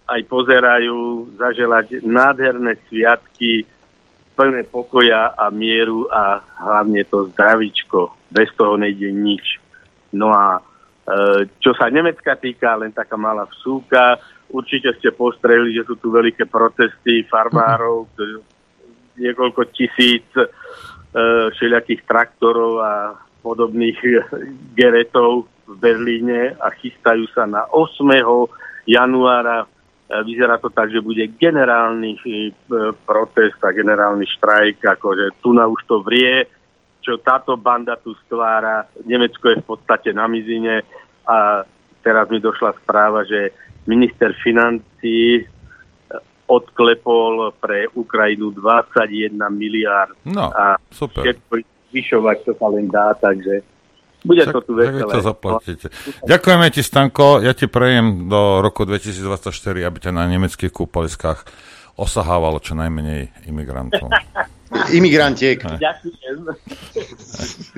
[0.08, 3.64] aj pozerajú, zaželať nádherné sviatky,
[4.38, 8.14] plné pokoja a mieru a hlavne to zdravičko.
[8.30, 9.58] Bez toho nejde nič.
[10.14, 10.62] No a
[11.64, 14.20] čo sa Nemecka týka, len taká malá vsúka.
[14.52, 18.34] Určite ste postrehli, že sú tu veľké protesty farmárov, ktorí
[19.18, 20.46] niekoľko tisíc e,
[21.56, 22.94] všelijakých traktorov a
[23.40, 24.10] podobných e,
[24.76, 28.04] geretov v Berlíne a chystajú sa na 8.
[28.88, 29.68] januára.
[30.08, 32.16] Vyzerá to tak, že bude generálny
[33.04, 36.48] protest a generálny štrajk, akože tu na už to vrie,
[37.04, 38.88] čo táto banda tu stvára.
[39.04, 40.88] Nemecko je v podstate na mizine
[41.28, 41.68] a
[42.02, 43.52] teraz mi došla správa, že
[43.84, 45.44] minister financí e,
[46.48, 50.16] odklepol pre Ukrajinu 21 miliárd.
[50.24, 51.28] No, a super.
[51.28, 51.54] všetko
[51.92, 53.64] vyšovať, čo sa len dá, takže
[54.26, 55.08] bude to tu veselé.
[55.08, 55.88] to zaplatíte.
[56.26, 57.40] Ďakujeme ti, Stanko.
[57.40, 61.48] Ja ti prejem do roku 2024, aby ťa na nemeckých kúpaliskách
[61.96, 64.10] osahávalo čo najmenej imigrantov.
[64.92, 65.60] Imigrantiek.
[65.64, 66.38] Ďakujem.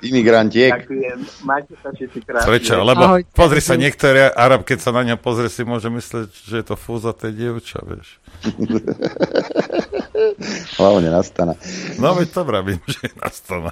[0.01, 0.73] Imigrantiek.
[0.73, 1.17] Ďakujem.
[1.45, 2.47] Majte sa všetci krásne.
[2.49, 2.73] Prečo?
[2.81, 6.65] Lebo pozri sa, niektorý Arab, keď sa na ňa pozrie, si môže myslieť, že je
[6.65, 8.17] to fúzaté dievča, vieš.
[10.81, 11.53] Hlavne nastana.
[12.01, 13.71] No veď to vravím, že je nastana.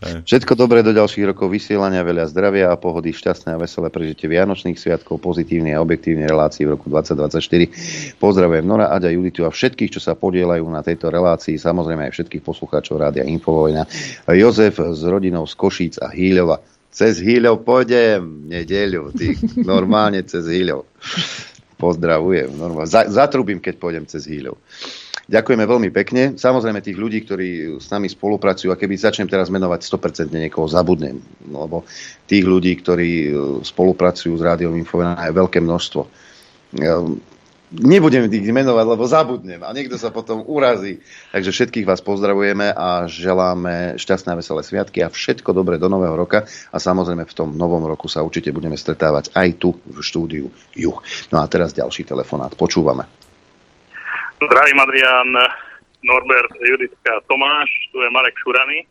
[0.00, 4.80] Všetko dobré do ďalších rokov vysielania, veľa zdravia a pohody, šťastné a veselé prežitie Vianočných
[4.80, 8.16] sviatkov, pozitívnej a objektívnej relácii v roku 2024.
[8.16, 12.40] Pozdravujem Nora, Aďa, Juditu a všetkých, čo sa podielajú na tejto relácii, samozrejme aj všetkých
[12.40, 13.84] poslucháčov Rádia Infovojna.
[14.32, 16.64] Jozef s rodinou z Košíc a Hýľova.
[16.90, 20.88] Cez Hýľov pôjdem, nedeľu, ty, normálne cez Hýľov.
[21.76, 22.88] Pozdravujem, normálne.
[22.88, 24.56] Za, zatrubím, keď pôjdem cez Hýľov.
[25.30, 26.34] Ďakujeme veľmi pekne.
[26.34, 31.22] Samozrejme tých ľudí, ktorí s nami spolupracujú, a keby začnem teraz menovať 100% niekoho zabudnem,
[31.46, 31.86] lebo
[32.26, 33.30] tých ľudí, ktorí e,
[33.62, 36.02] spolupracujú s Rádiom Infovena je veľké množstvo.
[36.82, 37.22] Ehm,
[37.70, 40.98] Nebudem ich menovať, lebo zabudnem a niekto sa potom urazí.
[41.30, 46.18] Takže všetkých vás pozdravujeme a želáme šťastné a veselé sviatky a všetko dobré do nového
[46.18, 50.50] roka a samozrejme v tom novom roku sa určite budeme stretávať aj tu v štúdiu
[50.74, 50.98] Juh.
[51.30, 52.58] No a teraz ďalší telefonát.
[52.58, 53.29] Počúvame.
[54.40, 55.28] Zdravím Adrian,
[56.02, 58.88] Norbert, Juditka, Tomáš, tu je Marek Šurany.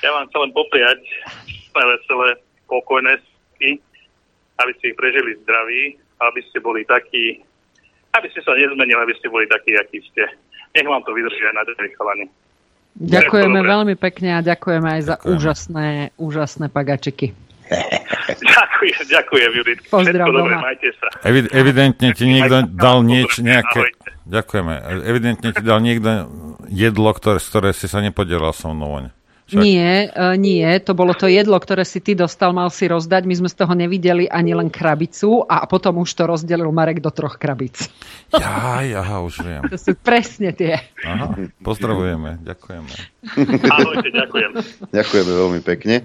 [0.00, 1.00] Ja vám chcem len popriať
[1.44, 2.28] šťastné, veselé,
[2.64, 3.70] pokojné sviatky,
[4.56, 5.82] aby ste ich prežili zdraví,
[6.24, 7.44] aby ste boli takí,
[8.16, 10.24] aby ste sa nezmenili, aby ste boli takí, akí ste.
[10.72, 12.26] Nech vám to vydrží aj na tej chalani.
[12.96, 17.36] Ďakujeme veľmi pekne a ďakujeme aj za úžasné, úžasné pagačiky.
[18.26, 19.78] Ďakujem, ďakujem, Judit.
[19.90, 20.66] Pozdrav Všetko dobre, doma.
[20.70, 21.08] majte sa.
[21.26, 23.90] Evi- evidentne ti niekto dal nieč, nejaké,
[24.26, 24.74] ďakujeme.
[25.02, 26.26] Evidentne ti dal niekto
[26.66, 28.90] jedlo, ktoré, z ktoré si sa nepodielal so mnou.
[28.92, 29.06] oň.
[29.46, 33.22] Však- Nie, e, nie, to bolo to jedlo, ktoré si ty dostal, mal si rozdať.
[33.22, 37.14] My sme z toho nevideli ani len krabicu a potom už to rozdelil Marek do
[37.14, 37.78] troch krabic.
[38.34, 39.62] Ja, ja, už viem.
[39.70, 40.82] To sú presne tie.
[41.00, 41.30] Aha,
[41.62, 42.90] pozdravujeme, ďakujeme.
[43.70, 44.50] Ahojte, ďakujem.
[44.90, 46.02] Ďakujeme veľmi pekne.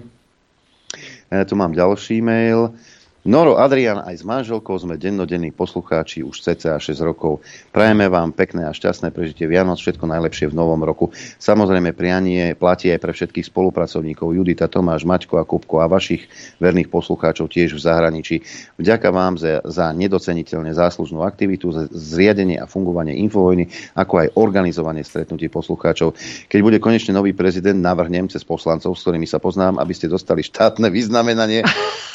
[1.26, 2.78] E, tu mám ďalší e-mail.
[3.22, 7.38] Noro Adrian aj s manželkou sme dennodenní poslucháči už cca 6 rokov.
[7.70, 11.14] Prajeme vám pekné a šťastné prežitie Vianoc, všetko najlepšie v novom roku.
[11.38, 16.26] Samozrejme prianie platí aj pre všetkých spolupracovníkov Judita, Tomáš, Maťko a Kupko a vašich
[16.58, 18.42] verných poslucháčov tiež v zahraničí.
[18.82, 25.06] Vďaka vám za, za nedoceniteľne záslužnú aktivitu, za zriadenie a fungovanie Infovojny, ako aj organizovanie
[25.06, 26.18] stretnutí poslucháčov.
[26.50, 30.42] Keď bude konečne nový prezident, navrhnem cez poslancov, s ktorými sa poznám, aby ste dostali
[30.42, 31.62] štátne vyznamenanie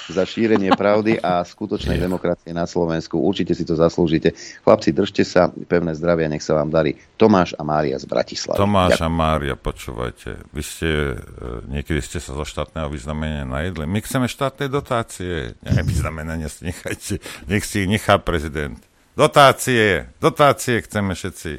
[0.07, 3.19] za šírenie pravdy a skutočnej demokracie na Slovensku.
[3.19, 4.33] Určite si to zaslúžite.
[4.63, 6.95] Chlapci, držte sa, pevné zdravie, nech sa vám darí.
[7.19, 8.59] Tomáš a Mária z Bratislavy.
[8.59, 13.83] Tomáš a Mária, počúvajte, vy ste, e, niekedy ste sa zo štátneho vyznamenania najedli.
[13.83, 15.59] My chceme štátne dotácie.
[15.63, 17.19] Ne, vyznamenania si nechajte,
[17.51, 18.79] nech si ich nechá prezident.
[19.17, 21.51] Dotácie, dotácie chceme všetci.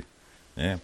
[0.62, 0.78] Nie?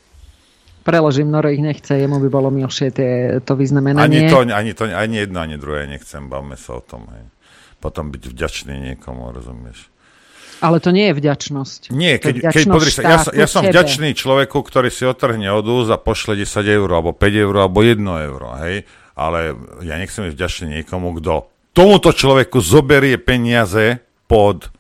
[0.85, 4.29] Preložím, Noro ich nechce, jemu by bolo milšie tie, to Ani vyznamenanie.
[4.29, 7.09] to, ani to, ani jedno, ani druhé nechcem, bavme sa o tom.
[7.09, 7.34] Hej.
[7.85, 9.93] Potom byť vďačný niekomu, rozumieš?
[10.65, 11.93] Ale to nie je vďačnosť.
[11.93, 15.93] Nie, keď, keď sa, ja, som- ja som vďačný človeku, ktorý si otrhne od úz
[15.93, 18.89] a pošle 10 eur, alebo 5 eur, alebo 1 euro, hej?
[19.13, 19.53] Ale
[19.85, 24.73] ja nechcem byť vďačný niekomu, kto tomuto človeku zoberie peniaze pod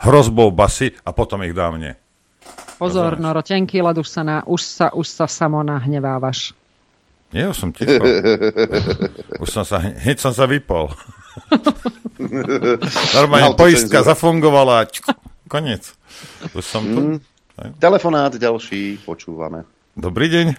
[0.00, 2.00] hrozbou basy a potom ich dá mne.
[2.80, 6.56] Pozor, Noro, tenký ľad, už sa, na, už sa, už sa samo nahnevávaš.
[7.34, 8.00] Nie, už som ticho.
[9.44, 10.88] Už som sa, hneď som sa vypol.
[13.18, 14.86] Normálne poistka zafungovala
[15.48, 15.94] koniec.
[16.52, 17.00] Už som tu.
[17.00, 17.18] Mm.
[17.82, 19.66] Telefonát ďalší, počúvame.
[19.98, 20.46] Dobrý deň.
[20.54, 20.56] E,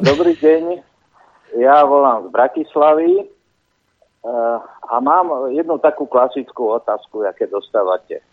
[0.00, 0.80] Dobrý deň,
[1.60, 3.24] ja volám z Bratislavy e,
[4.88, 8.20] a mám jednu takú klasickú otázku, aké dostávate.
[8.20, 8.24] E,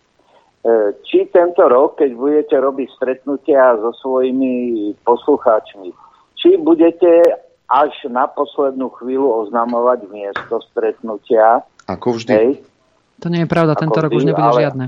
[1.03, 5.91] Či tento rok, keď budete robiť stretnutia so svojimi poslucháčmi,
[6.39, 7.27] či budete
[7.69, 11.61] až na poslednú chvíľu oznamovať miesto stretnutia?
[11.85, 12.33] Ako vždy.
[12.33, 12.49] Hej?
[13.19, 14.85] To nie je pravda, Ako tento rok už nebude ale- žiadne.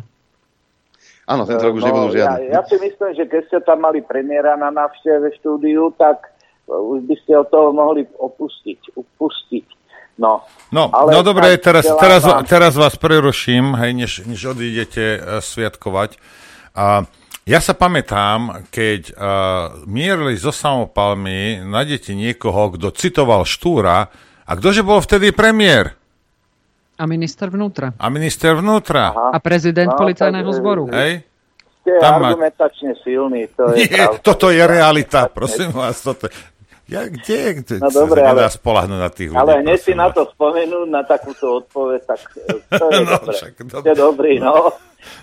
[1.23, 2.49] Áno, tento rok už No, nebudú žiadne.
[2.49, 6.27] Ja, ja si myslím, že keď ste tam mali premiéra na návšteve štúdiu, tak
[6.65, 9.65] e, už by ste od toho mohli opustiť, upustiť.
[10.17, 15.17] No, No, Ale no dobre, teraz, teraz, vám- teraz vás preruším, hej, než, než odídete
[15.17, 16.19] uh, sviatkovať.
[16.71, 17.07] A
[17.51, 19.19] ja sa pamätám, keď uh,
[19.83, 24.07] mierili so samopalmi, nájdete niekoho, kto citoval Štúra,
[24.41, 25.99] a ktože bol vtedy premiér?
[26.95, 27.91] A minister vnútra.
[27.93, 29.11] A minister vnútra.
[29.11, 30.85] A prezident No, policajného zboru.
[30.87, 31.27] Hej?
[31.81, 34.21] ste Tam ma- argumentačne silní, to je Nie, pravda.
[34.21, 35.97] toto je realita, prosím vás.
[35.99, 36.29] Toto...
[36.85, 39.39] Ja, kde, kde No dobre, ale- spolahnúť na tých ľudí?
[39.39, 40.13] Ale hneď si prosím na vás.
[40.13, 43.33] to spomenúť, na takúto odpoveď, tak e, to je No, dobre.
[43.33, 43.81] však dobre.
[43.81, 44.53] Ste dobrý, no.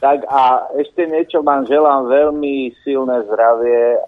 [0.02, 3.98] Tak a ešte niečo vám želám veľmi silné zdravie,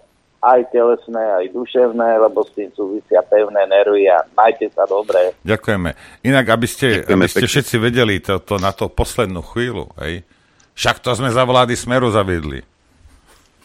[0.41, 5.37] aj telesné, aj duševné, lebo s tým súvisia pevné nervy a majte sa dobre.
[5.45, 5.93] Ďakujeme.
[6.25, 7.51] Inak, aby ste, Ďakujeme aby ste pekne.
[7.53, 10.25] všetci vedeli to, to na to poslednú chvíľu, hej?
[10.73, 12.65] Však to sme za vlády Smeru zaviedli.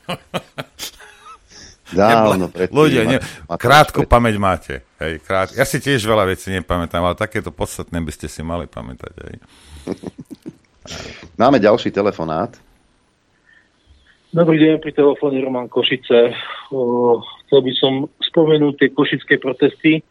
[1.96, 2.76] Dávno predtým.
[2.76, 3.18] Ľudia, ne,
[3.56, 4.12] krátku predtým.
[4.12, 4.74] pamäť máte.
[5.00, 5.48] Hej, krát...
[5.56, 9.12] Ja si tiež veľa vecí nepamätám, ale takéto podstatné by ste si mali pamätať.
[9.16, 9.34] Hej.
[11.36, 12.54] Máme ďalší telefonát.
[14.36, 16.34] Dobrý deň, pri telefóne Roman Košice.
[16.68, 20.04] O, chcel by som spomenúť tie košické protesty.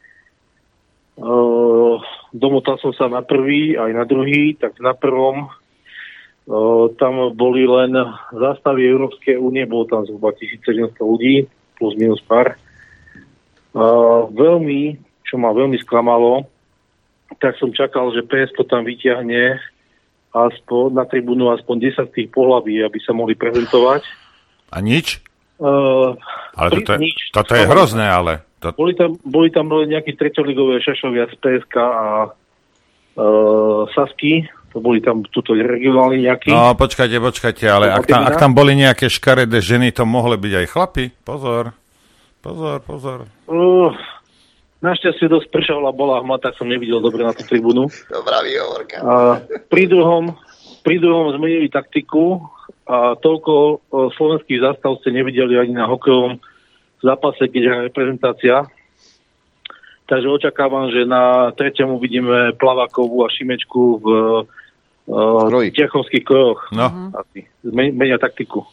[1.19, 2.01] O,
[2.33, 5.45] domotal som sa na prvý, aj na druhý, tak na prvom
[6.49, 7.93] o, tam boli len
[8.33, 11.45] zástavy Európskej únie, bolo tam zhruba 1700 ľudí,
[11.77, 12.57] plus minus pár.
[13.75, 14.97] O, veľmi,
[15.27, 16.49] čo ma veľmi sklamalo,
[17.37, 19.74] tak som čakal, že PSK tam vyťahne
[20.35, 24.03] aspoň na tribúnu aspoň 10 tých pohlaví, aby sa mohli prezentovať.
[24.75, 25.23] A nič?
[25.55, 26.19] Uh,
[26.51, 28.43] Ale toto je, toto je hrozné, ale.
[28.59, 28.75] To...
[28.75, 34.43] Boli tam, boli tam nejakí treťoligové šašovia z PSK a uh, Sasky,
[34.75, 36.51] to boli tam tuto regionálni nejakí.
[36.51, 40.53] No, počkajte, počkajte, ale ak tam, ak tam boli nejaké škaredé ženy, to mohli byť
[40.59, 41.05] aj chlapi.
[41.23, 41.71] Pozor.
[42.43, 43.19] Pozor, pozor.
[43.47, 43.95] Uh,
[44.85, 47.89] našťastie dosť pršala, bola hma, tak som nevidel dobre na tú tribúnu.
[48.07, 49.01] Dobrá výhovorka.
[49.01, 49.13] A
[49.67, 50.37] pri druhom,
[50.85, 52.45] pri druhom zmenili taktiku
[52.85, 53.81] a toľko
[54.13, 56.37] slovenských zastav ste nevideli ani na hokejovom
[57.01, 58.55] zápase, keď je reprezentácia.
[60.05, 64.07] Takže očakávam, že na treťom uvidíme Plavakovú a Šimečku v
[65.09, 66.69] uh, Tiachovských krojoch.
[66.69, 67.09] No.
[67.17, 67.49] Asi.
[67.65, 68.69] Zmen- Menia taktiku.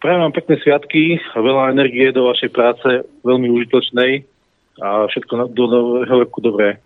[0.00, 2.88] Prajem vám pekné sviatky, veľa energie do vašej práce,
[3.22, 4.31] veľmi užitočnej
[4.78, 6.80] a všetko na- do nového roku dobré.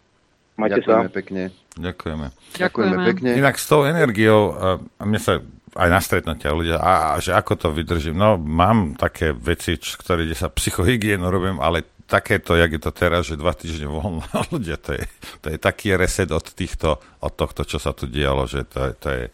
[0.56, 1.12] Majte Ďakujeme sa.
[1.12, 1.42] pekne.
[1.76, 2.26] Ďakujeme.
[2.56, 3.28] Ďakujeme pekne.
[3.36, 4.58] Inak s tou energiou, a,
[5.04, 5.44] mne sa
[5.76, 8.16] aj na stretnutia ľudia, a, a že ako to vydržím.
[8.16, 12.90] No, mám také veci, č, ktoré, kde sa psychohygienu robím, ale takéto, jak je to
[12.90, 15.04] teraz, že dva týždne voľno, ľudia, to je,
[15.38, 18.96] to je taký reset od týchto, od tohto, čo sa tu dialo, že to, je-
[18.96, 19.24] to je,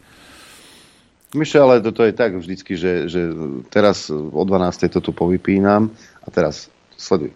[1.33, 3.33] Myše, ale toto je tak vždycky, že, že
[3.67, 4.53] teraz o 12.
[4.87, 5.89] to tu povypínam
[6.21, 7.33] a teraz sleduj.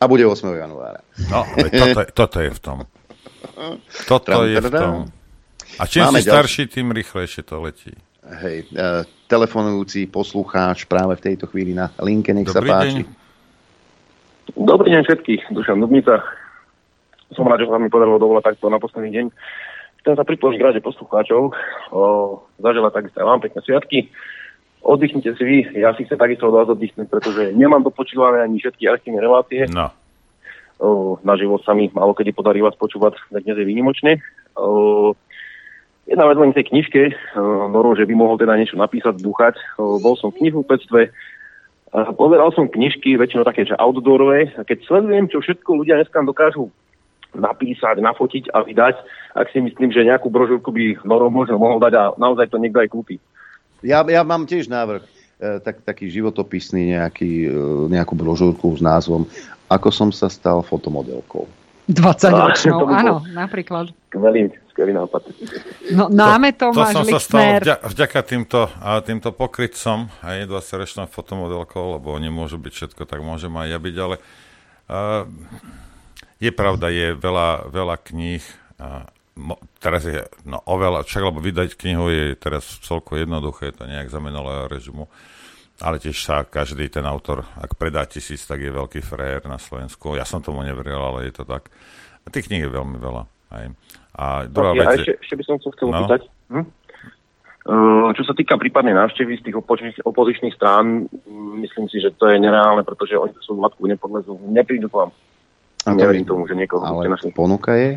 [0.00, 0.48] A bude 8.
[0.56, 1.04] januára.
[1.28, 1.94] No, toto, je-
[2.24, 2.78] toto je v tom.
[4.08, 4.94] Toto je v tom.
[5.78, 7.92] A čím Máme si starší, tým rýchlejšie to letí.
[8.20, 12.88] Hej, e, telefonujúci poslucháč práve v tejto chvíli na linke, nech sa Dobrý páči.
[12.90, 13.06] deň.
[14.56, 16.20] Dobrý deň všetkých, Dušan Dubnica.
[17.32, 19.26] Som rád, že sa mi podarilo dovolať takto na posledný deň.
[20.02, 21.52] Chcem sa pripojiť k rade poslucháčov,
[21.92, 22.00] o,
[22.58, 23.98] zaželať takisto aj vám pekné sviatky.
[24.80, 28.88] Oddychnite si vy, ja si chcem takisto od vás oddychnúť, pretože nemám dopočúvané ani všetky
[28.88, 29.68] archívne relácie.
[29.68, 29.92] No.
[30.80, 34.24] O, na život sa mi malo kedy podarí vás počúvať, tak dnes je výnimočné.
[34.56, 35.12] O,
[36.08, 39.60] jedna vec len tej knižke, o, Noro, že by mohol teda niečo napísať, dúchať.
[39.76, 41.12] O, bol som v knihúpectve,
[41.90, 44.54] a Pozeral som knižky, väčšinou také, že outdoorové.
[44.54, 46.70] A keď sledujem, čo všetko ľudia dneska dokážu
[47.34, 48.94] napísať, nafotiť a vydať,
[49.34, 52.82] ak si myslím, že nejakú brožúrku by Noro možno mohol dať a naozaj to niekto
[52.82, 53.16] aj kúpi.
[53.80, 55.08] Ja, ja mám tiež návrh, e,
[55.64, 57.52] tak, taký životopisný, nejaký, e,
[57.88, 59.24] nejakú brožúrku s názvom
[59.70, 61.48] Ako som sa stal fotomodelkou.
[61.90, 63.90] 20 Á, ročnou, to áno, napríklad.
[64.14, 65.26] Skvelý, skvelý nápad.
[65.90, 67.62] No, námetom to máš som sa stal Lixner.
[67.66, 73.26] vďa, vďaka týmto, a týmto pokrytcom, aj 20-ročnou fotomodelkou, lebo oni môžu byť všetko, tak
[73.26, 75.26] môžem aj ja byť, ale uh,
[76.38, 78.42] je pravda, je veľa, veľa kníh,
[78.78, 83.88] uh, mo, teraz je no, oveľa, však lebo vydať knihu je teraz celko jednoduché, to
[83.88, 85.08] nejak za minulého režimu,
[85.80, 90.12] ale tiež sa každý ten autor, ak predá tisíc, tak je veľký frér na Slovensku.
[90.12, 91.72] Ja som tomu neveril, ale je to tak.
[92.20, 93.24] A tých kníh je veľmi veľa.
[93.50, 93.66] Aj.
[94.20, 95.20] A druhá vec ešte, je...
[95.24, 95.96] ešte by som sa chcel No.
[96.04, 96.20] opýtať.
[96.52, 96.66] Hm?
[97.60, 102.08] Uh, čo sa týka prípadnej návštevy z tých opozičných, opozičných strán, mm, myslím si, že
[102.16, 105.10] to je nereálne, pretože oni sú matku nepodlezú, neprídu k vám.
[105.88, 107.32] A to Neverím tomu, že niekoho Ale našli.
[107.32, 107.96] ponuka je.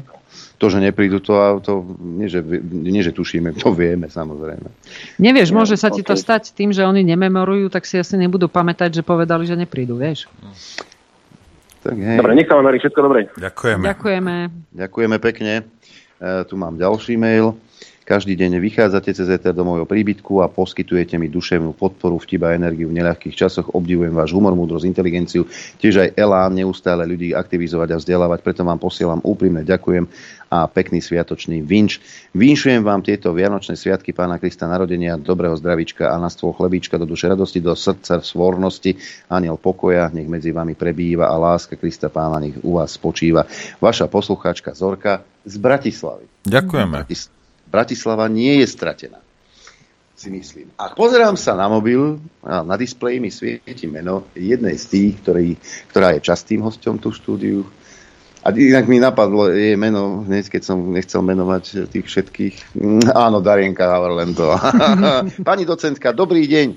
[0.57, 2.39] To, že neprídu, to, to nie, že,
[2.71, 4.65] nie, že tušíme, to vieme samozrejme.
[5.19, 8.47] Nevieš, Ja, môže sa ti to stať tým, že oni nememorujú, tak si asi nebudú
[8.47, 10.31] pamätať, že povedali, že neprídu, vieš.
[11.83, 12.17] Tak, hej.
[12.17, 13.19] Dobre, nech sa vám darí, všetko dobré.
[13.35, 13.83] Ďakujeme.
[13.83, 14.35] Ďakujeme.
[14.71, 15.53] Ďakujeme pekne.
[16.23, 17.59] E, tu mám ďalší mail.
[18.03, 22.91] Každý deň vychádzate cez ETR do môjho príbytku a poskytujete mi duševnú podporu, vtiba energiu
[22.91, 23.71] v neľahkých časoch.
[23.71, 25.47] Obdivujem váš humor, múdrosť, inteligenciu,
[25.79, 28.39] tiež aj elán neustále ľudí aktivizovať a vzdelávať.
[28.43, 30.03] Preto vám posielam úprimne ďakujem
[30.51, 32.03] a pekný sviatočný vinč.
[32.35, 37.07] Vinšujem vám tieto vianočné sviatky pána Krista narodenia, dobrého zdravíčka a na stôl chlebíčka do
[37.07, 38.99] duše radosti, do srdca svornosti,
[39.31, 43.47] aniel pokoja, nech medzi vami prebýva a láska Krista pána nech u vás spočíva.
[43.79, 46.27] Vaša poslucháčka Zorka z Bratislavy.
[46.43, 46.99] Ďakujeme.
[46.99, 47.42] Bratis-
[47.73, 49.17] Bratislava nie je stratená.
[50.13, 50.69] Si myslím.
[50.77, 55.57] A pozerám sa na mobil a na displeji mi svieti meno jednej z tých, ktorý,
[55.89, 57.59] ktorá je častým hosťom tu v štúdiu.
[58.45, 62.55] A inak mi napadlo jej meno, hneď keď som nechcel menovať tých všetkých.
[62.77, 64.59] Mm, Áno, Darienka Haverlentová.
[65.49, 66.67] Pani docentka, dobrý deň.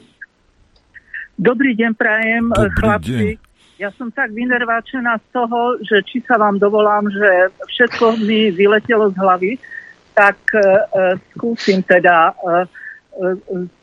[1.36, 3.28] Dobrý deň, prajem, Dobrý chlapci.
[3.76, 9.12] Ja som tak vynerváčená z toho, že či sa vám dovolám, že všetko mi vyletelo
[9.12, 9.52] z hlavy,
[10.16, 10.64] tak e, e,
[11.36, 12.34] skúsim teda e,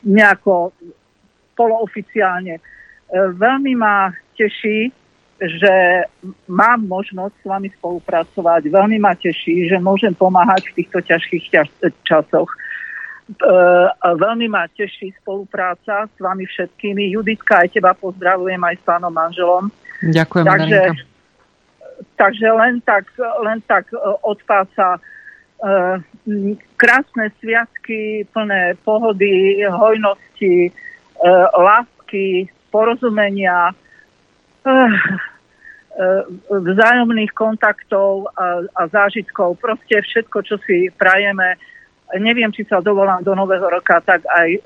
[0.02, 0.74] nejako
[1.54, 2.58] polooficiálne.
[3.14, 4.90] Veľmi ma teší,
[5.38, 5.74] že
[6.50, 8.74] mám možnosť s vami spolupracovať.
[8.74, 12.50] Veľmi ma teší, že môžem pomáhať v týchto ťažkých ťaž- časoch.
[14.02, 17.14] Veľmi ma teší spolupráca s vami všetkými.
[17.14, 19.70] Juditka, aj teba pozdravujem aj s pánom manželom.
[20.02, 21.06] Ďakujem, Takže, Darinka.
[22.18, 23.06] takže len tak,
[23.46, 23.94] len tak
[24.26, 24.98] od pása
[26.76, 30.72] krásne sviatky, plné pohody, hojnosti, e,
[31.56, 33.76] lásky, porozumenia, e,
[34.68, 34.78] e,
[36.52, 39.56] vzájomných kontaktov a, zážitkov.
[39.64, 41.56] Proste všetko, čo si prajeme.
[42.14, 44.62] Neviem, či sa dovolám do nového roka, tak aj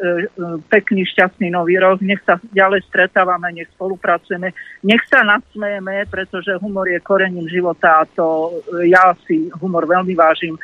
[0.67, 2.03] pekný, šťastný nový rok.
[2.03, 4.51] Nech sa ďalej stretávame, nech spolupracujeme.
[4.83, 8.51] Nech sa nasmejeme, pretože humor je korením života a to
[8.83, 10.59] ja si humor veľmi vážim.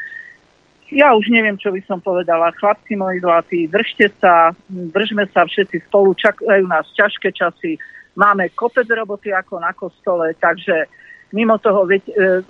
[0.93, 2.53] Ja už neviem, čo by som povedala.
[2.53, 7.81] Chlapci moji zlatí, držte sa, držme sa všetci spolu, čakajú nás ťažké časy,
[8.13, 10.85] máme kopec roboty ako na kostole, takže
[11.33, 11.97] mimo toho e,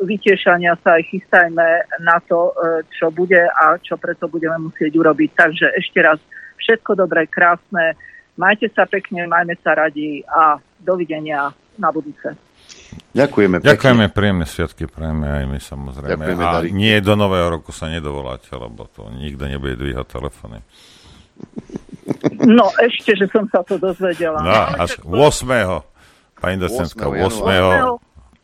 [0.03, 1.67] vytiešania sa aj chystajme
[2.03, 5.29] na to, e, čo bude a čo preto budeme musieť urobiť.
[5.31, 6.19] Takže ešte raz
[6.59, 7.95] všetko dobré, krásne,
[8.33, 12.33] Majte sa pekne, majme sa radi a dovidenia na budúce.
[13.13, 13.69] Ďakujeme pekne.
[13.73, 16.13] Ďakujeme, príjemné sviatky, prajeme aj my samozrejme.
[16.17, 16.69] Ďakujeme, a Darí.
[16.73, 20.59] nie do nového roku sa nedovoláte, lebo to nikto nebude dvíhať telefóny.
[22.43, 24.37] No, ešte, že som sa to dozvedela.
[24.43, 25.85] No, až 8.
[26.37, 27.97] Pani docentka, 8.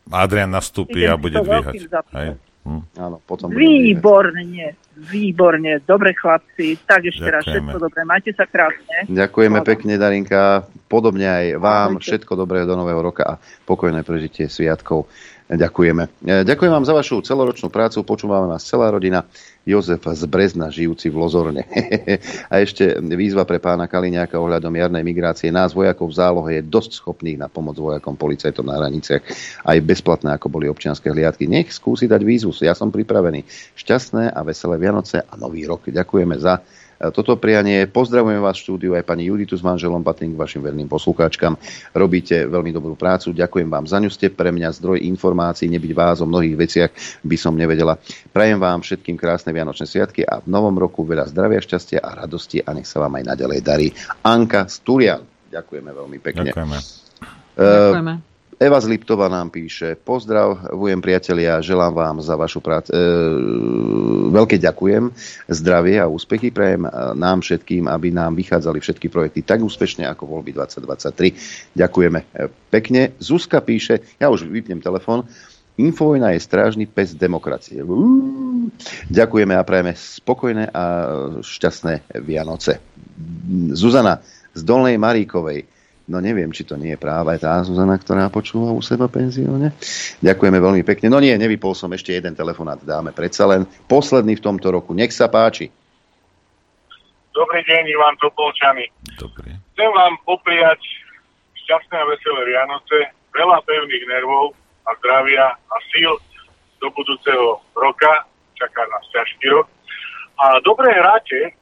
[0.08, 0.10] 8.
[0.10, 1.86] Adrian nastúpi a bude dvíhať.
[2.16, 2.28] Hej.
[2.60, 2.82] Hm.
[3.00, 5.80] Áno, potom Výborne, výborne.
[5.80, 7.72] Dobre chlapci, tak ešte raz Ďakujeme.
[7.72, 8.00] všetko dobré.
[8.04, 9.08] Majte sa krásne.
[9.08, 10.68] Ďakujeme pekne, Darinka.
[10.84, 11.90] Podobne aj vám.
[12.04, 13.34] Všetko dobré do nového roka a
[13.64, 15.08] pokojné prežitie sviatkov.
[15.50, 16.22] Ďakujeme.
[16.22, 18.06] E, Ďakujem vám za vašu celoročnú prácu.
[18.06, 19.26] Počúvame vás celá rodina.
[19.66, 21.66] Jozef z Brezna, žijúci v Lozorne.
[22.52, 25.50] a ešte výzva pre pána Kaliňáka ohľadom jarnej migrácie.
[25.50, 29.22] Nás vojakov v zálohe je dosť schopných na pomoc vojakom policajtom na hraniciach.
[29.66, 31.50] Aj bezplatné, ako boli občianske hliadky.
[31.50, 32.54] Nech skúsi dať výzvu.
[32.62, 33.44] Ja som pripravený.
[33.74, 35.90] Šťastné a veselé Vianoce a nový rok.
[35.90, 36.62] Ďakujeme za
[37.08, 37.88] toto prianie.
[37.88, 41.56] Pozdravujem vás v štúdiu aj pani Juditu s manželom, patrím k vašim verným poslucháčkam.
[41.96, 46.20] Robíte veľmi dobrú prácu, ďakujem vám za ňu, ste pre mňa zdroj informácií, nebyť vás
[46.20, 46.90] o mnohých veciach
[47.24, 47.96] by som nevedela.
[48.36, 52.60] Prajem vám všetkým krásne Vianočné sviatky a v novom roku veľa zdravia, šťastia a radosti
[52.60, 53.88] a nech sa vám aj naďalej darí.
[54.20, 55.24] Anka Sturian.
[55.50, 56.52] Ďakujeme veľmi pekne.
[56.52, 56.78] Ďakujeme.
[57.56, 58.29] Ďakujeme.
[58.60, 63.00] Eva z Liptova nám píše, pozdravujem priatelia, želám vám za vašu prácu, e,
[64.36, 65.08] veľké ďakujem,
[65.48, 66.84] zdravie a úspechy prajem
[67.16, 71.72] nám všetkým, aby nám vychádzali všetky projekty tak úspešne ako voľby 2023.
[71.72, 72.26] Ďakujeme e,
[72.68, 73.16] pekne.
[73.16, 75.24] Zuzka píše, ja už vypnem telefón,
[75.80, 77.80] Infovojna je strážny pes demokracie.
[77.80, 78.68] Uú.
[79.08, 80.84] Ďakujeme a prajeme spokojné a
[81.40, 82.76] šťastné Vianoce.
[83.72, 84.20] Zuzana
[84.52, 85.79] z Dolnej Maríkovej.
[86.10, 89.70] No neviem, či to nie je práve tá Zuzana, ktorá počúva u seba penzióne.
[90.18, 91.06] Ďakujeme veľmi pekne.
[91.06, 93.62] No nie, nevypol som ešte jeden telefonát, dáme predsa len.
[93.86, 94.90] Posledný v tomto roku.
[94.90, 95.70] Nech sa páči.
[97.30, 98.90] Dobrý deň, Ivan Topolčany.
[99.22, 99.54] Dobrý.
[99.54, 100.82] Chcem vám popriať
[101.62, 102.98] šťastné a veselé Vianoce,
[103.30, 106.10] veľa pevných nervov a zdravia a síl
[106.82, 108.26] do budúceho roka.
[108.58, 109.70] Čaká nás ťažký rok.
[110.42, 111.54] A dobre hráte,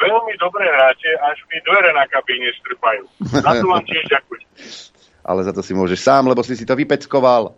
[0.00, 3.04] veľmi dobre hráte, až mi dvere na kabíne strpajú.
[3.44, 4.44] Za to vám tiež ďakujem.
[5.30, 7.52] Ale za to si môžeš sám, lebo si si to vypeckoval.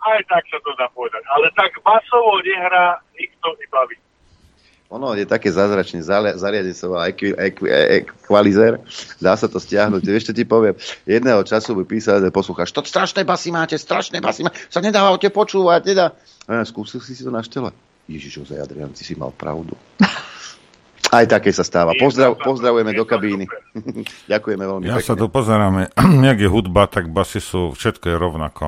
[0.00, 1.24] Aj tak sa to dá povedať.
[1.32, 3.96] Ale tak basovo nehrá nikto iba vy.
[4.90, 8.82] Ono je také zázračné zali- zariadenie sa volá equi- e- equalizer.
[9.22, 10.02] Dá sa to stiahnuť.
[10.02, 10.74] Vieš, čo ti poviem?
[11.06, 15.30] Jedného času by písal, že poslucháš, to strašné basy máte, strašné basy máte, sa nedávate
[15.30, 16.06] počúvať, nedá.
[16.50, 17.70] A ja, skúsil si si to na štele.
[18.10, 19.78] Ježiš, ozaj, Adrian, ty si mal pravdu.
[21.10, 21.90] Aj také sa stáva.
[21.98, 23.50] Pozdrav, pozdravujeme do kabíny.
[24.32, 25.08] Ďakujeme veľmi Ja pekne.
[25.10, 25.90] sa tu pozeráme,
[26.30, 28.64] jak je hudba, tak basy sú, všetko je rovnako.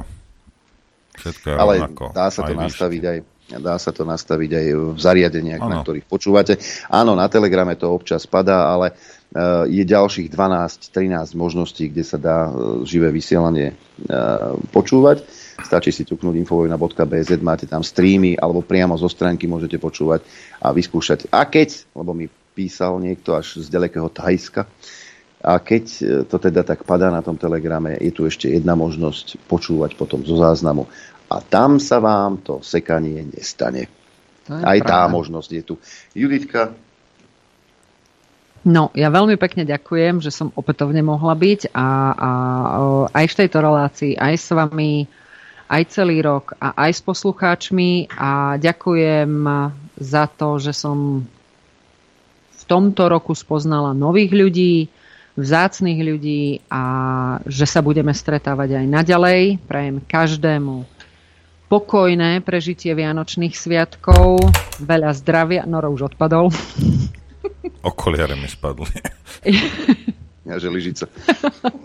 [1.22, 2.04] Všetko je Ale rovnako.
[2.10, 3.18] dá sa to Aj nastaviť aj
[3.60, 5.84] dá sa to nastaviť aj v zariadeniach, na Áno.
[5.84, 6.56] ktorých počúvate.
[6.88, 12.48] Áno, na Telegrame to občas padá, ale uh, je ďalších 12-13 možností, kde sa dá
[12.48, 13.76] uh, živé vysielanie
[14.08, 15.20] uh, počúvať.
[15.62, 20.26] Stačí si ťuknúť infovojna.bz, máte tam streamy, alebo priamo zo stránky môžete počúvať
[20.60, 21.30] a vyskúšať.
[21.30, 24.68] A keď, lebo mi písal niekto až z ďalekého Thajska,
[25.42, 29.42] a keď e, to teda tak padá na tom telegrame, je tu ešte jedna možnosť
[29.50, 30.86] počúvať potom zo záznamu.
[31.26, 33.90] A tam sa vám to sekanie nestane.
[34.46, 35.14] To Aj tá pravda.
[35.18, 35.74] možnosť je tu.
[36.14, 36.74] Juditka,
[38.62, 42.30] No, ja veľmi pekne ďakujem, že som opätovne mohla byť a, a
[42.78, 45.10] o, aj v tejto relácii, aj s vami,
[45.72, 49.32] aj celý rok a aj s poslucháčmi a ďakujem
[49.96, 51.24] za to, že som
[52.52, 54.92] v tomto roku spoznala nových ľudí,
[55.32, 56.82] vzácných ľudí a
[57.48, 59.40] že sa budeme stretávať aj naďalej.
[59.64, 60.84] Prajem každému
[61.72, 64.44] pokojné prežitie Vianočných sviatkov,
[64.76, 66.52] veľa zdravia, Noro už odpadol.
[67.90, 68.92] Okoliare mi spadli.
[70.48, 71.08] ja že lyžica.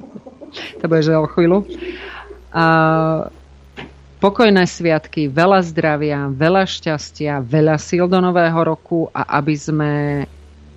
[0.84, 1.64] to bude že o chvíľu.
[2.52, 2.66] A
[4.18, 9.92] pokojné sviatky, veľa zdravia, veľa šťastia, veľa síl do nového roku a aby sme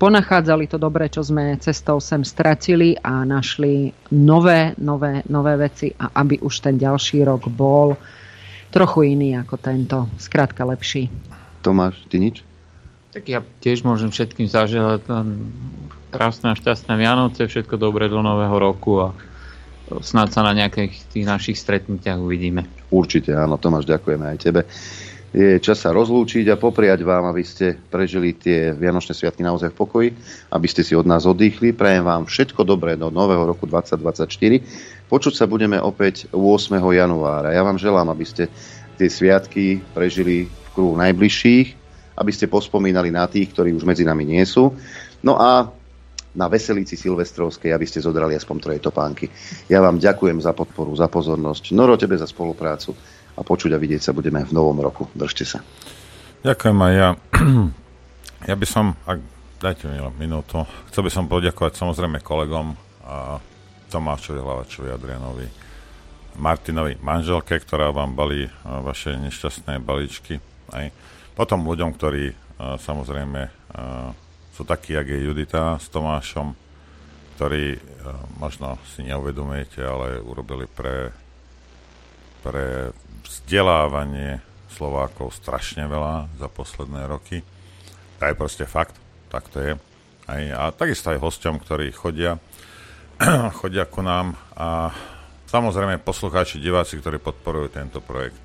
[0.00, 6.24] ponachádzali to dobré, čo sme cestou sem stratili a našli nové, nové, nové veci a
[6.24, 7.96] aby už ten ďalší rok bol
[8.72, 11.12] trochu iný ako tento, skrátka lepší.
[11.60, 12.40] Tomáš, ty nič?
[13.10, 15.02] Tak ja tiež môžem všetkým zaželať
[16.14, 19.08] krásne a šťastné Vianoce, všetko dobré do nového roku a
[20.00, 22.79] snáď sa na nejakých tých našich stretnutiach uvidíme.
[22.90, 24.62] Určite, áno, Tomáš, ďakujeme aj tebe.
[25.30, 29.78] Je čas sa rozlúčiť a popriať vám, aby ste prežili tie Vianočné sviatky naozaj v
[29.78, 30.08] pokoji,
[30.50, 31.70] aby ste si od nás oddychli.
[31.70, 35.06] Prajem vám všetko dobré do nového roku 2024.
[35.06, 36.82] Počuť sa budeme opäť 8.
[36.82, 37.54] januára.
[37.54, 38.50] Ja vám želám, aby ste
[38.98, 41.68] tie sviatky prežili v kruhu najbližších,
[42.18, 44.74] aby ste pospomínali na tých, ktorí už medzi nami nie sú.
[45.22, 45.70] No a
[46.34, 49.26] na Veselici Silvestrovskej, aby ste zodrali aspoň troje topánky.
[49.66, 51.74] Ja vám ďakujem za podporu, za pozornosť.
[51.74, 52.94] Noro, tebe za spoluprácu
[53.34, 55.10] a počuť a vidieť sa budeme v novom roku.
[55.14, 55.58] Držte sa.
[56.46, 57.08] Ďakujem aj ja.
[58.48, 59.20] Ja by som, ak
[59.60, 62.72] dajte mi minútu, chcel by som poďakovať samozrejme kolegom
[63.04, 63.36] a
[63.92, 65.44] Tomášovi Hlavačovi, Adrianovi,
[66.40, 70.40] Martinovi, manželke, ktorá vám balí vaše nešťastné balíčky.
[70.72, 70.88] Aj.
[71.36, 72.32] Potom ľuďom, ktorí
[72.80, 73.52] samozrejme
[74.60, 76.52] sú takí, jak je Judita s Tomášom,
[77.40, 77.80] ktorí
[78.36, 81.16] možno si neuvedomujete, ale urobili pre,
[82.44, 82.92] pre
[83.24, 87.40] vzdelávanie Slovákov strašne veľa za posledné roky.
[88.20, 89.00] To je proste fakt,
[89.32, 89.72] tak to je.
[90.28, 92.36] Aj, a takisto aj hosťom, ktorí chodia,
[93.64, 94.92] chodia ku nám a
[95.48, 98.36] samozrejme poslucháči, diváci, ktorí podporujú tento projekt.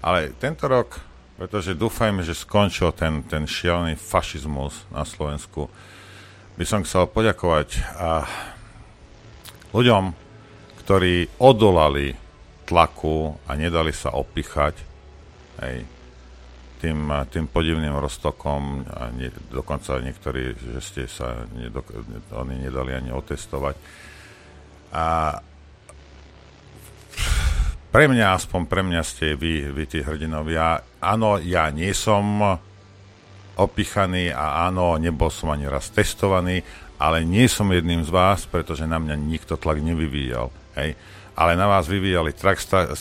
[0.00, 0.96] Ale tento rok,
[1.38, 5.70] pretože dúfajme, že skončil ten, ten šialený fašizmus na Slovensku,
[6.58, 8.26] by som chcel poďakovať a
[9.70, 10.10] ľuďom,
[10.82, 12.18] ktorí odolali
[12.66, 14.74] tlaku a nedali sa opichať
[15.62, 15.86] hej,
[16.82, 21.94] tým, tým podivným roztokom a nie, dokonca niektorí, že ste sa nedok-
[22.34, 23.78] oni nedali ani otestovať.
[24.90, 25.38] A
[27.88, 30.84] pre mňa, aspoň pre mňa ste vy, vy tí hrdinovia.
[31.00, 32.24] Áno, ja nie som
[33.58, 36.62] opichaný a áno, nebol som ani raz testovaný,
[36.98, 40.50] ale nie som jedným z vás, pretože na mňa nikto tlak nevyvíjal.
[40.78, 40.94] Hej.
[41.38, 42.58] Ale na vás vyvíjali tlak,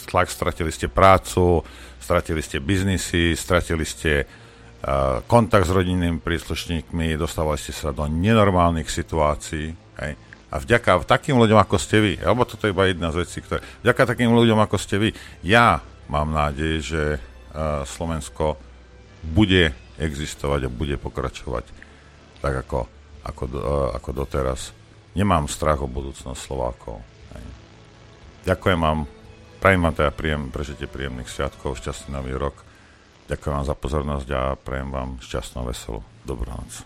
[0.10, 1.66] tlak, stratili ste prácu,
[1.98, 8.90] stratili ste biznisy, stratili ste uh, kontakt s rodinnými príslušníkmi, dostávali ste sa do nenormálnych
[8.90, 9.74] situácií.
[9.98, 10.27] Hej.
[10.48, 13.60] A vďaka takým ľuďom, ako ste vy, alebo toto je iba jedna z vecí, ktoré,
[13.84, 15.10] vďaka takým ľuďom, ako ste vy,
[15.44, 18.56] ja mám nádej, že uh, Slovensko
[19.28, 21.68] bude existovať a bude pokračovať
[22.40, 22.88] tak, ako,
[23.28, 24.72] ako, uh, ako doteraz.
[25.20, 27.04] Nemám strach o budúcnosť Slovákov.
[27.36, 27.46] Hej.
[28.48, 29.00] Ďakujem vám
[29.58, 32.62] Prajem vám teda príjem, prežite príjemných sviatkov, šťastný nový rok.
[33.26, 36.86] Ďakujem vám za pozornosť a prajem vám šťastnú, veselú dobrú noc.